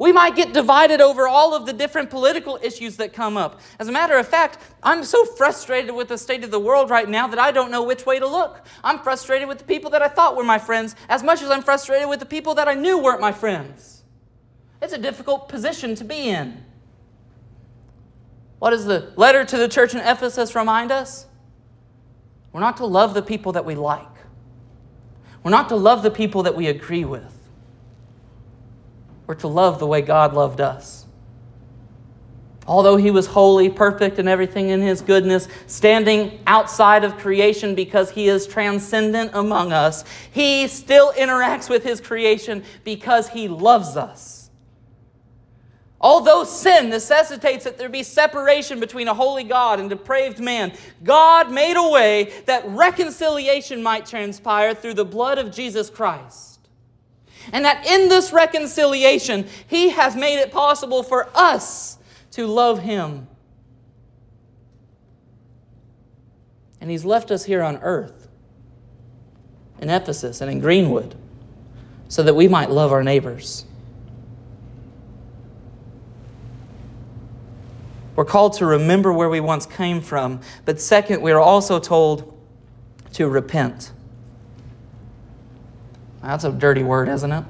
we 0.00 0.12
might 0.12 0.34
get 0.34 0.54
divided 0.54 1.02
over 1.02 1.28
all 1.28 1.54
of 1.54 1.66
the 1.66 1.74
different 1.74 2.08
political 2.08 2.58
issues 2.62 2.96
that 2.96 3.12
come 3.12 3.36
up. 3.36 3.60
As 3.78 3.86
a 3.86 3.92
matter 3.92 4.16
of 4.16 4.26
fact, 4.26 4.56
I'm 4.82 5.04
so 5.04 5.26
frustrated 5.26 5.94
with 5.94 6.08
the 6.08 6.16
state 6.16 6.42
of 6.42 6.50
the 6.50 6.58
world 6.58 6.88
right 6.88 7.06
now 7.06 7.28
that 7.28 7.38
I 7.38 7.52
don't 7.52 7.70
know 7.70 7.82
which 7.82 8.06
way 8.06 8.18
to 8.18 8.26
look. 8.26 8.64
I'm 8.82 9.00
frustrated 9.00 9.46
with 9.46 9.58
the 9.58 9.64
people 9.64 9.90
that 9.90 10.00
I 10.00 10.08
thought 10.08 10.36
were 10.36 10.42
my 10.42 10.58
friends 10.58 10.96
as 11.10 11.22
much 11.22 11.42
as 11.42 11.50
I'm 11.50 11.62
frustrated 11.62 12.08
with 12.08 12.18
the 12.18 12.24
people 12.24 12.54
that 12.54 12.66
I 12.66 12.72
knew 12.72 12.98
weren't 12.98 13.20
my 13.20 13.30
friends. 13.30 14.02
It's 14.80 14.94
a 14.94 14.98
difficult 14.98 15.50
position 15.50 15.94
to 15.96 16.04
be 16.04 16.30
in. 16.30 16.64
What 18.58 18.70
does 18.70 18.86
the 18.86 19.12
letter 19.16 19.44
to 19.44 19.56
the 19.58 19.68
church 19.68 19.92
in 19.92 20.00
Ephesus 20.00 20.54
remind 20.54 20.92
us? 20.92 21.26
We're 22.54 22.60
not 22.60 22.78
to 22.78 22.86
love 22.86 23.12
the 23.12 23.22
people 23.22 23.52
that 23.52 23.66
we 23.66 23.74
like. 23.74 24.08
We're 25.42 25.50
not 25.50 25.68
to 25.68 25.76
love 25.76 26.02
the 26.02 26.10
people 26.10 26.44
that 26.44 26.56
we 26.56 26.68
agree 26.68 27.04
with. 27.04 27.39
We're 29.30 29.36
to 29.36 29.46
love 29.46 29.78
the 29.78 29.86
way 29.86 30.02
God 30.02 30.34
loved 30.34 30.60
us. 30.60 31.06
Although 32.66 32.96
he 32.96 33.12
was 33.12 33.28
holy, 33.28 33.70
perfect, 33.70 34.18
and 34.18 34.28
everything 34.28 34.70
in 34.70 34.80
his 34.80 35.02
goodness, 35.02 35.46
standing 35.68 36.40
outside 36.48 37.04
of 37.04 37.16
creation 37.16 37.76
because 37.76 38.10
he 38.10 38.26
is 38.26 38.48
transcendent 38.48 39.30
among 39.32 39.72
us, 39.72 40.02
he 40.32 40.66
still 40.66 41.12
interacts 41.12 41.70
with 41.70 41.84
his 41.84 42.00
creation 42.00 42.64
because 42.82 43.28
he 43.28 43.46
loves 43.46 43.96
us. 43.96 44.50
Although 46.00 46.42
sin 46.42 46.88
necessitates 46.88 47.62
that 47.62 47.78
there 47.78 47.88
be 47.88 48.02
separation 48.02 48.80
between 48.80 49.06
a 49.06 49.14
holy 49.14 49.44
God 49.44 49.78
and 49.78 49.88
depraved 49.88 50.40
man, 50.40 50.72
God 51.04 51.52
made 51.52 51.76
a 51.76 51.88
way 51.88 52.32
that 52.46 52.66
reconciliation 52.66 53.80
might 53.80 54.06
transpire 54.06 54.74
through 54.74 54.94
the 54.94 55.04
blood 55.04 55.38
of 55.38 55.52
Jesus 55.52 55.88
Christ. 55.88 56.49
And 57.52 57.64
that 57.64 57.86
in 57.86 58.08
this 58.08 58.32
reconciliation, 58.32 59.46
He 59.66 59.90
has 59.90 60.14
made 60.16 60.38
it 60.38 60.52
possible 60.52 61.02
for 61.02 61.28
us 61.34 61.98
to 62.32 62.46
love 62.46 62.80
Him. 62.80 63.26
And 66.80 66.90
He's 66.90 67.04
left 67.04 67.30
us 67.30 67.44
here 67.44 67.62
on 67.62 67.76
earth, 67.78 68.28
in 69.80 69.90
Ephesus 69.90 70.40
and 70.40 70.50
in 70.50 70.60
Greenwood, 70.60 71.14
so 72.08 72.22
that 72.22 72.34
we 72.34 72.48
might 72.48 72.70
love 72.70 72.92
our 72.92 73.02
neighbors. 73.02 73.64
We're 78.16 78.24
called 78.26 78.52
to 78.54 78.66
remember 78.66 79.12
where 79.12 79.30
we 79.30 79.40
once 79.40 79.64
came 79.64 80.02
from, 80.02 80.40
but 80.66 80.78
second, 80.78 81.22
we 81.22 81.32
are 81.32 81.40
also 81.40 81.78
told 81.78 82.38
to 83.14 83.28
repent. 83.28 83.92
That's 86.22 86.44
a 86.44 86.52
dirty 86.52 86.82
word, 86.82 87.08
isn't 87.08 87.32
it? 87.32 87.44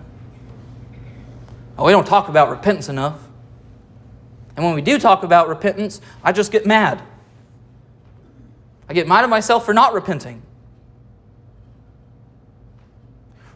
Oh, 1.78 1.86
we 1.86 1.92
don't 1.92 2.06
talk 2.06 2.28
about 2.28 2.50
repentance 2.50 2.88
enough. 2.88 3.18
And 4.56 4.64
when 4.64 4.74
we 4.74 4.82
do 4.82 4.98
talk 4.98 5.22
about 5.22 5.48
repentance, 5.48 6.00
I 6.22 6.32
just 6.32 6.52
get 6.52 6.66
mad. 6.66 7.02
I 8.88 8.92
get 8.92 9.08
mad 9.08 9.24
at 9.24 9.30
myself 9.30 9.64
for 9.64 9.72
not 9.72 9.94
repenting. 9.94 10.42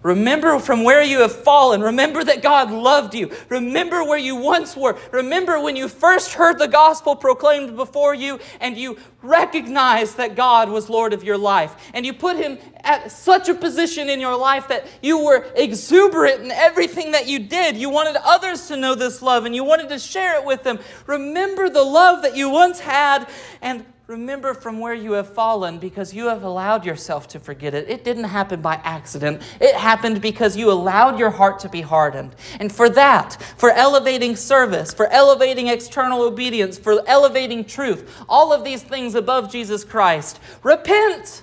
Remember 0.05 0.59
from 0.59 0.85
where 0.85 1.03
you 1.03 1.21
have 1.21 1.35
fallen. 1.35 1.81
Remember 1.81 2.23
that 2.23 2.43
God 2.43 2.71
loved 2.71 3.15
you. 3.15 3.33
Remember 3.49 4.05
where 4.05 4.19
you 4.19 4.37
once 4.37 4.77
were. 4.77 4.99
Remember 5.13 5.59
when 5.59 5.77
you 5.77 5.89
first 5.89 6.35
heard 6.35 6.59
the 6.59 6.69
gospel 6.69 7.17
proclaimed 7.17 7.75
before 7.75 8.15
you 8.15 8.39
and 8.61 8.77
you 8.77 8.99
recognized 9.23 10.19
that 10.19 10.37
God 10.37 10.69
was 10.69 10.91
Lord 10.91 11.15
of 11.15 11.25
your 11.25 11.39
life. 11.39 11.91
And 11.95 12.05
you 12.05 12.13
put 12.13 12.37
Him 12.37 12.59
at 12.83 13.13
such 13.13 13.49
a 13.49 13.55
position 13.55 14.11
in 14.11 14.21
your 14.21 14.37
life 14.37 14.69
that 14.69 14.87
you 15.01 15.25
were 15.25 15.47
exuberant 15.57 16.43
in 16.43 16.51
everything 16.51 17.13
that 17.13 17.27
you 17.27 17.39
did. 17.39 17.75
You 17.75 17.89
wanted 17.89 18.17
others 18.23 18.69
to 18.69 18.77
know 18.77 18.95
this 18.95 19.23
love 19.23 19.47
and 19.47 19.55
you 19.55 19.65
wanted 19.65 19.89
to 19.89 19.99
share 19.99 20.39
it 20.39 20.45
with 20.45 20.65
them. 20.65 20.81
Remember 21.07 21.71
the 21.71 21.83
love 21.83 22.21
that 22.25 22.37
you 22.37 22.51
once 22.51 22.79
had 22.79 23.27
and 23.63 23.87
Remember 24.07 24.53
from 24.53 24.81
where 24.81 24.93
you 24.93 25.13
have 25.13 25.33
fallen 25.33 25.79
because 25.79 26.13
you 26.13 26.27
have 26.27 26.43
allowed 26.43 26.85
yourself 26.85 27.27
to 27.29 27.41
forget 27.41 27.73
it. 27.73 27.89
It 27.89 28.05
didn't 28.05 28.25
happen 28.25 28.61
by 28.61 28.75
accident. 28.85 29.41
It 29.63 29.75
happened 29.75 30.21
because 30.21 30.59
you 30.59 30.71
allowed 30.71 31.19
your 31.19 31.31
heart 31.31 31.59
to 31.61 31.71
be 31.71 31.81
hardened. 31.81 32.37
And 32.61 32.71
for 32.71 32.91
that, 32.91 33.41
for 33.57 33.71
elevating 33.71 34.37
service, 34.37 34.93
for 34.93 35.07
elevating 35.07 35.69
external 35.69 36.21
obedience, 36.21 36.79
for 36.79 37.03
elevating 37.07 37.65
truth, 37.65 38.23
all 38.29 38.53
of 38.53 38.63
these 38.63 38.83
things 38.83 39.15
above 39.15 39.51
Jesus 39.51 39.85
Christ, 39.85 40.39
repent. 40.63 41.43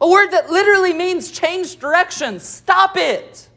A 0.00 0.08
word 0.08 0.32
that 0.32 0.50
literally 0.50 0.92
means 0.92 1.30
change 1.30 1.76
direction. 1.76 2.40
Stop 2.40 2.96
it. 2.96 3.48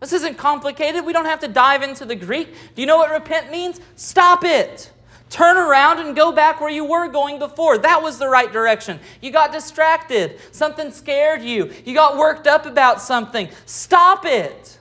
This 0.00 0.14
isn't 0.14 0.38
complicated. 0.38 1.04
We 1.04 1.12
don't 1.12 1.26
have 1.26 1.40
to 1.40 1.48
dive 1.48 1.82
into 1.82 2.06
the 2.06 2.16
Greek. 2.16 2.54
Do 2.74 2.80
you 2.80 2.86
know 2.86 2.96
what 2.96 3.10
repent 3.10 3.50
means? 3.50 3.82
Stop 3.96 4.44
it. 4.44 4.92
Turn 5.30 5.58
around 5.58 5.98
and 5.98 6.16
go 6.16 6.32
back 6.32 6.60
where 6.60 6.70
you 6.70 6.84
were 6.84 7.08
going 7.08 7.38
before. 7.38 7.76
That 7.78 8.02
was 8.02 8.18
the 8.18 8.28
right 8.28 8.50
direction. 8.50 8.98
You 9.20 9.30
got 9.30 9.52
distracted. 9.52 10.38
Something 10.52 10.90
scared 10.90 11.42
you. 11.42 11.72
You 11.84 11.94
got 11.94 12.16
worked 12.16 12.46
up 12.46 12.64
about 12.64 13.02
something. 13.02 13.48
Stop 13.66 14.24
it. 14.24 14.78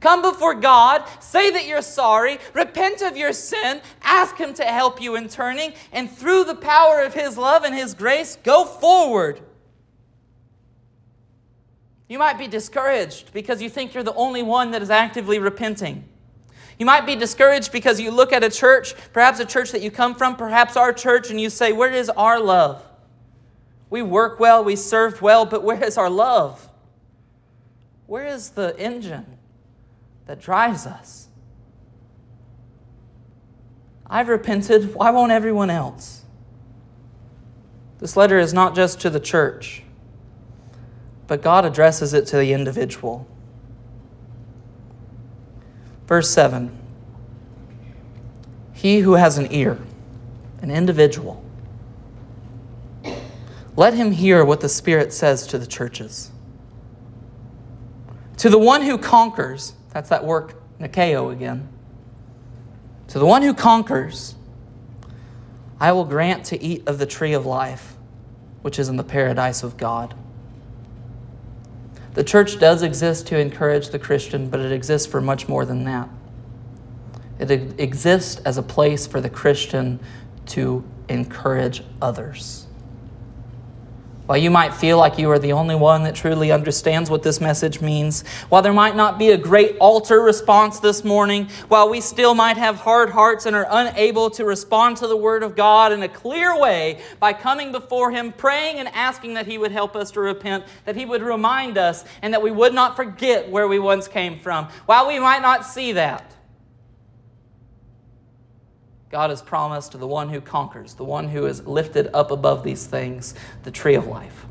Come 0.00 0.22
before 0.22 0.54
God, 0.54 1.04
say 1.20 1.50
that 1.50 1.66
you're 1.66 1.82
sorry, 1.82 2.38
repent 2.54 3.02
of 3.02 3.18
your 3.18 3.34
sin, 3.34 3.82
ask 4.02 4.36
Him 4.36 4.54
to 4.54 4.64
help 4.64 5.00
you 5.00 5.14
in 5.14 5.28
turning, 5.28 5.74
and 5.92 6.10
through 6.10 6.44
the 6.44 6.54
power 6.54 7.02
of 7.02 7.12
His 7.12 7.36
love 7.36 7.64
and 7.64 7.74
His 7.74 7.92
grace, 7.92 8.36
go 8.42 8.64
forward. 8.64 9.42
You 12.08 12.18
might 12.18 12.38
be 12.38 12.48
discouraged 12.48 13.32
because 13.34 13.60
you 13.60 13.68
think 13.68 13.92
you're 13.92 14.02
the 14.02 14.14
only 14.14 14.42
one 14.42 14.70
that 14.70 14.82
is 14.82 14.90
actively 14.90 15.38
repenting. 15.38 16.08
You 16.80 16.86
might 16.86 17.04
be 17.04 17.14
discouraged 17.14 17.72
because 17.72 18.00
you 18.00 18.10
look 18.10 18.32
at 18.32 18.42
a 18.42 18.48
church, 18.48 18.94
perhaps 19.12 19.38
a 19.38 19.44
church 19.44 19.70
that 19.72 19.82
you 19.82 19.90
come 19.90 20.14
from, 20.14 20.34
perhaps 20.34 20.78
our 20.78 20.94
church, 20.94 21.28
and 21.30 21.38
you 21.38 21.50
say, 21.50 21.72
Where 21.72 21.92
is 21.92 22.08
our 22.08 22.40
love? 22.40 22.82
We 23.90 24.00
work 24.00 24.40
well, 24.40 24.64
we 24.64 24.76
serve 24.76 25.20
well, 25.20 25.44
but 25.44 25.62
where 25.62 25.84
is 25.84 25.98
our 25.98 26.08
love? 26.08 26.70
Where 28.06 28.26
is 28.26 28.50
the 28.50 28.74
engine 28.78 29.26
that 30.24 30.40
drives 30.40 30.86
us? 30.86 31.28
I've 34.06 34.28
repented. 34.28 34.94
Why 34.94 35.10
won't 35.10 35.32
everyone 35.32 35.68
else? 35.68 36.24
This 37.98 38.16
letter 38.16 38.38
is 38.38 38.54
not 38.54 38.74
just 38.74 39.02
to 39.02 39.10
the 39.10 39.20
church, 39.20 39.82
but 41.26 41.42
God 41.42 41.66
addresses 41.66 42.14
it 42.14 42.26
to 42.28 42.38
the 42.38 42.54
individual. 42.54 43.28
Verse 46.10 46.28
7 46.28 46.76
He 48.72 48.98
who 48.98 49.12
has 49.12 49.38
an 49.38 49.46
ear, 49.52 49.78
an 50.60 50.72
individual, 50.72 51.42
let 53.76 53.94
him 53.94 54.10
hear 54.10 54.44
what 54.44 54.60
the 54.60 54.68
Spirit 54.68 55.12
says 55.12 55.46
to 55.46 55.56
the 55.56 55.68
churches. 55.68 56.32
To 58.38 58.50
the 58.50 58.58
one 58.58 58.82
who 58.82 58.98
conquers, 58.98 59.74
That's 59.90 60.08
that 60.08 60.24
work, 60.24 60.60
Nikeo 60.80 61.32
again. 61.32 61.68
To 63.08 63.20
the 63.20 63.26
one 63.26 63.42
who 63.42 63.54
conquers, 63.54 64.34
I 65.78 65.92
will 65.92 66.04
grant 66.04 66.44
to 66.46 66.60
eat 66.60 66.88
of 66.88 66.98
the 66.98 67.06
tree 67.06 67.34
of 67.34 67.46
life, 67.46 67.94
which 68.62 68.80
is 68.80 68.88
in 68.88 68.96
the 68.96 69.04
paradise 69.04 69.62
of 69.62 69.76
God. 69.76 70.16
The 72.14 72.24
church 72.24 72.58
does 72.58 72.82
exist 72.82 73.26
to 73.28 73.38
encourage 73.38 73.90
the 73.90 73.98
Christian, 73.98 74.48
but 74.48 74.60
it 74.60 74.72
exists 74.72 75.06
for 75.06 75.20
much 75.20 75.48
more 75.48 75.64
than 75.64 75.84
that. 75.84 76.08
It 77.38 77.80
exists 77.80 78.40
as 78.44 78.58
a 78.58 78.62
place 78.62 79.06
for 79.06 79.20
the 79.20 79.30
Christian 79.30 80.00
to 80.46 80.84
encourage 81.08 81.82
others. 82.02 82.66
While 84.30 84.38
you 84.38 84.52
might 84.52 84.72
feel 84.72 84.96
like 84.96 85.18
you 85.18 85.28
are 85.32 85.40
the 85.40 85.54
only 85.54 85.74
one 85.74 86.04
that 86.04 86.14
truly 86.14 86.52
understands 86.52 87.10
what 87.10 87.24
this 87.24 87.40
message 87.40 87.80
means, 87.80 88.22
while 88.48 88.62
there 88.62 88.72
might 88.72 88.94
not 88.94 89.18
be 89.18 89.30
a 89.30 89.36
great 89.36 89.76
altar 89.78 90.20
response 90.20 90.78
this 90.78 91.02
morning, 91.02 91.48
while 91.66 91.90
we 91.90 92.00
still 92.00 92.36
might 92.36 92.56
have 92.56 92.76
hard 92.76 93.10
hearts 93.10 93.46
and 93.46 93.56
are 93.56 93.66
unable 93.68 94.30
to 94.30 94.44
respond 94.44 94.98
to 94.98 95.08
the 95.08 95.16
Word 95.16 95.42
of 95.42 95.56
God 95.56 95.90
in 95.90 96.04
a 96.04 96.08
clear 96.08 96.56
way 96.56 97.00
by 97.18 97.32
coming 97.32 97.72
before 97.72 98.12
Him, 98.12 98.30
praying 98.30 98.76
and 98.76 98.86
asking 98.90 99.34
that 99.34 99.48
He 99.48 99.58
would 99.58 99.72
help 99.72 99.96
us 99.96 100.12
to 100.12 100.20
repent, 100.20 100.62
that 100.84 100.94
He 100.94 101.06
would 101.06 101.22
remind 101.22 101.76
us, 101.76 102.04
and 102.22 102.32
that 102.32 102.40
we 102.40 102.52
would 102.52 102.72
not 102.72 102.94
forget 102.94 103.50
where 103.50 103.66
we 103.66 103.80
once 103.80 104.06
came 104.06 104.38
from, 104.38 104.68
while 104.86 105.08
we 105.08 105.18
might 105.18 105.42
not 105.42 105.66
see 105.66 105.90
that, 105.90 106.36
God 109.10 109.30
has 109.30 109.42
promised 109.42 109.92
to 109.92 109.98
the 109.98 110.06
one 110.06 110.28
who 110.28 110.40
conquers, 110.40 110.94
the 110.94 111.04
one 111.04 111.28
who 111.28 111.46
is 111.46 111.66
lifted 111.66 112.08
up 112.14 112.30
above 112.30 112.62
these 112.62 112.86
things, 112.86 113.34
the 113.64 113.70
tree 113.70 113.96
of 113.96 114.06
life. 114.06 114.46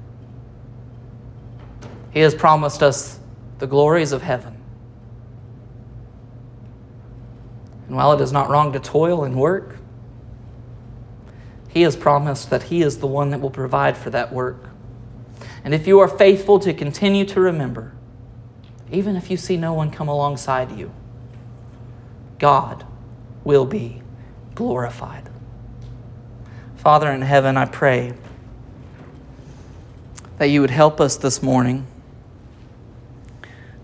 He 2.12 2.20
has 2.20 2.36
promised 2.36 2.84
us 2.84 3.20
the 3.60 3.68
glories 3.68 4.12
of 4.12 4.22
heaven. 4.22 4.58
And 7.88 7.96
while 7.96 8.12
it 8.12 8.22
is 8.22 8.34
not 8.34 8.50
wrong 8.50 8.74
to 8.74 8.80
toil 8.80 9.24
and 9.24 9.36
work, 9.36 9.78
He 11.70 11.84
has 11.84 11.96
promised 11.96 12.50
that 12.50 12.64
He 12.64 12.82
is 12.82 12.98
the 12.98 13.08
one 13.08 13.30
that 13.30 13.40
will 13.40 13.50
provide 13.50 13.96
for 13.96 14.10
that 14.10 14.34
work. 14.34 14.70
And 15.64 15.74
if 15.74 15.88
you 15.88 16.00
are 16.00 16.08
faithful 16.08 16.60
to 16.60 16.74
continue 16.74 17.24
to 17.26 17.40
remember, 17.40 17.94
even 18.92 19.16
if 19.16 19.32
you 19.32 19.38
see 19.38 19.56
no 19.56 19.74
one 19.74 19.90
come 19.90 20.10
alongside 20.10 20.78
you, 20.78 20.92
God 22.40 22.86
will 23.46 23.66
be 23.66 24.02
glorified. 24.60 25.24
Father 26.76 27.10
in 27.10 27.22
heaven, 27.22 27.56
I 27.56 27.64
pray 27.64 28.14
that 30.38 30.48
you 30.48 30.60
would 30.60 30.70
help 30.70 31.00
us 31.00 31.16
this 31.16 31.42
morning, 31.42 31.88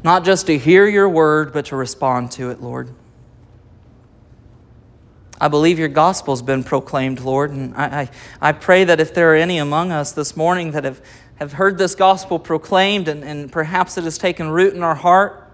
not 0.03 0.25
just 0.25 0.47
to 0.47 0.57
hear 0.57 0.85
your 0.85 1.07
word, 1.07 1.53
but 1.53 1.67
to 1.67 1.77
respond 1.77 2.31
to 2.31 2.51
it, 2.51 2.61
Lord. 2.61 2.89
I 5.39 5.47
believe 5.47 5.79
your 5.79 5.87
gospel's 5.87 6.41
been 6.41 6.61
proclaimed, 6.61 7.21
Lord, 7.21 7.51
and 7.51 7.73
I, 7.75 8.01
I, 8.01 8.09
I, 8.41 8.51
pray 8.51 8.83
that 8.83 8.99
if 8.99 9.13
there 9.13 9.31
are 9.31 9.37
any 9.37 9.59
among 9.59 9.93
us 9.93 10.11
this 10.11 10.35
morning 10.35 10.71
that 10.71 10.83
have, 10.83 11.01
have 11.35 11.53
heard 11.53 11.77
this 11.77 11.95
gospel 11.95 12.37
proclaimed 12.37 13.07
and, 13.07 13.23
and 13.23 13.49
perhaps 13.49 13.97
it 13.97 14.03
has 14.03 14.17
taken 14.17 14.49
root 14.49 14.73
in 14.73 14.83
our 14.83 14.95
heart, 14.95 15.44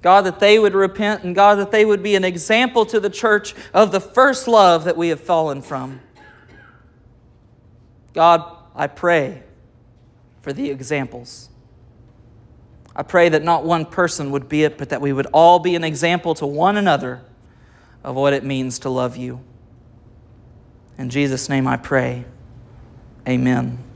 God, 0.00 0.22
that 0.22 0.38
they 0.38 0.58
would 0.58 0.74
repent, 0.74 1.24
and 1.24 1.34
God, 1.34 1.56
that 1.56 1.70
they 1.70 1.84
would 1.84 2.02
be 2.02 2.14
an 2.14 2.24
example 2.24 2.86
to 2.86 3.00
the 3.00 3.10
church 3.10 3.54
of 3.74 3.90
the 3.90 4.00
first 4.00 4.46
love 4.46 4.84
that 4.84 4.96
we 4.96 5.08
have 5.08 5.20
fallen 5.20 5.60
from. 5.60 6.00
God, 8.14 8.56
I 8.74 8.86
pray 8.86 9.42
for 10.40 10.52
the 10.52 10.70
examples. 10.70 11.48
I 12.94 13.02
pray 13.02 13.28
that 13.28 13.42
not 13.42 13.64
one 13.64 13.86
person 13.86 14.30
would 14.30 14.48
be 14.48 14.64
it, 14.64 14.78
but 14.78 14.88
that 14.88 15.00
we 15.00 15.12
would 15.12 15.26
all 15.26 15.58
be 15.58 15.74
an 15.74 15.84
example 15.84 16.34
to 16.34 16.46
one 16.46 16.76
another 16.76 17.22
of 18.02 18.14
what 18.16 18.32
it 18.32 18.44
means 18.44 18.80
to 18.80 18.88
love 18.88 19.16
you. 19.16 19.40
In 20.96 21.10
Jesus' 21.10 21.48
name 21.48 21.66
I 21.66 21.76
pray. 21.76 22.24
Amen. 23.28 23.87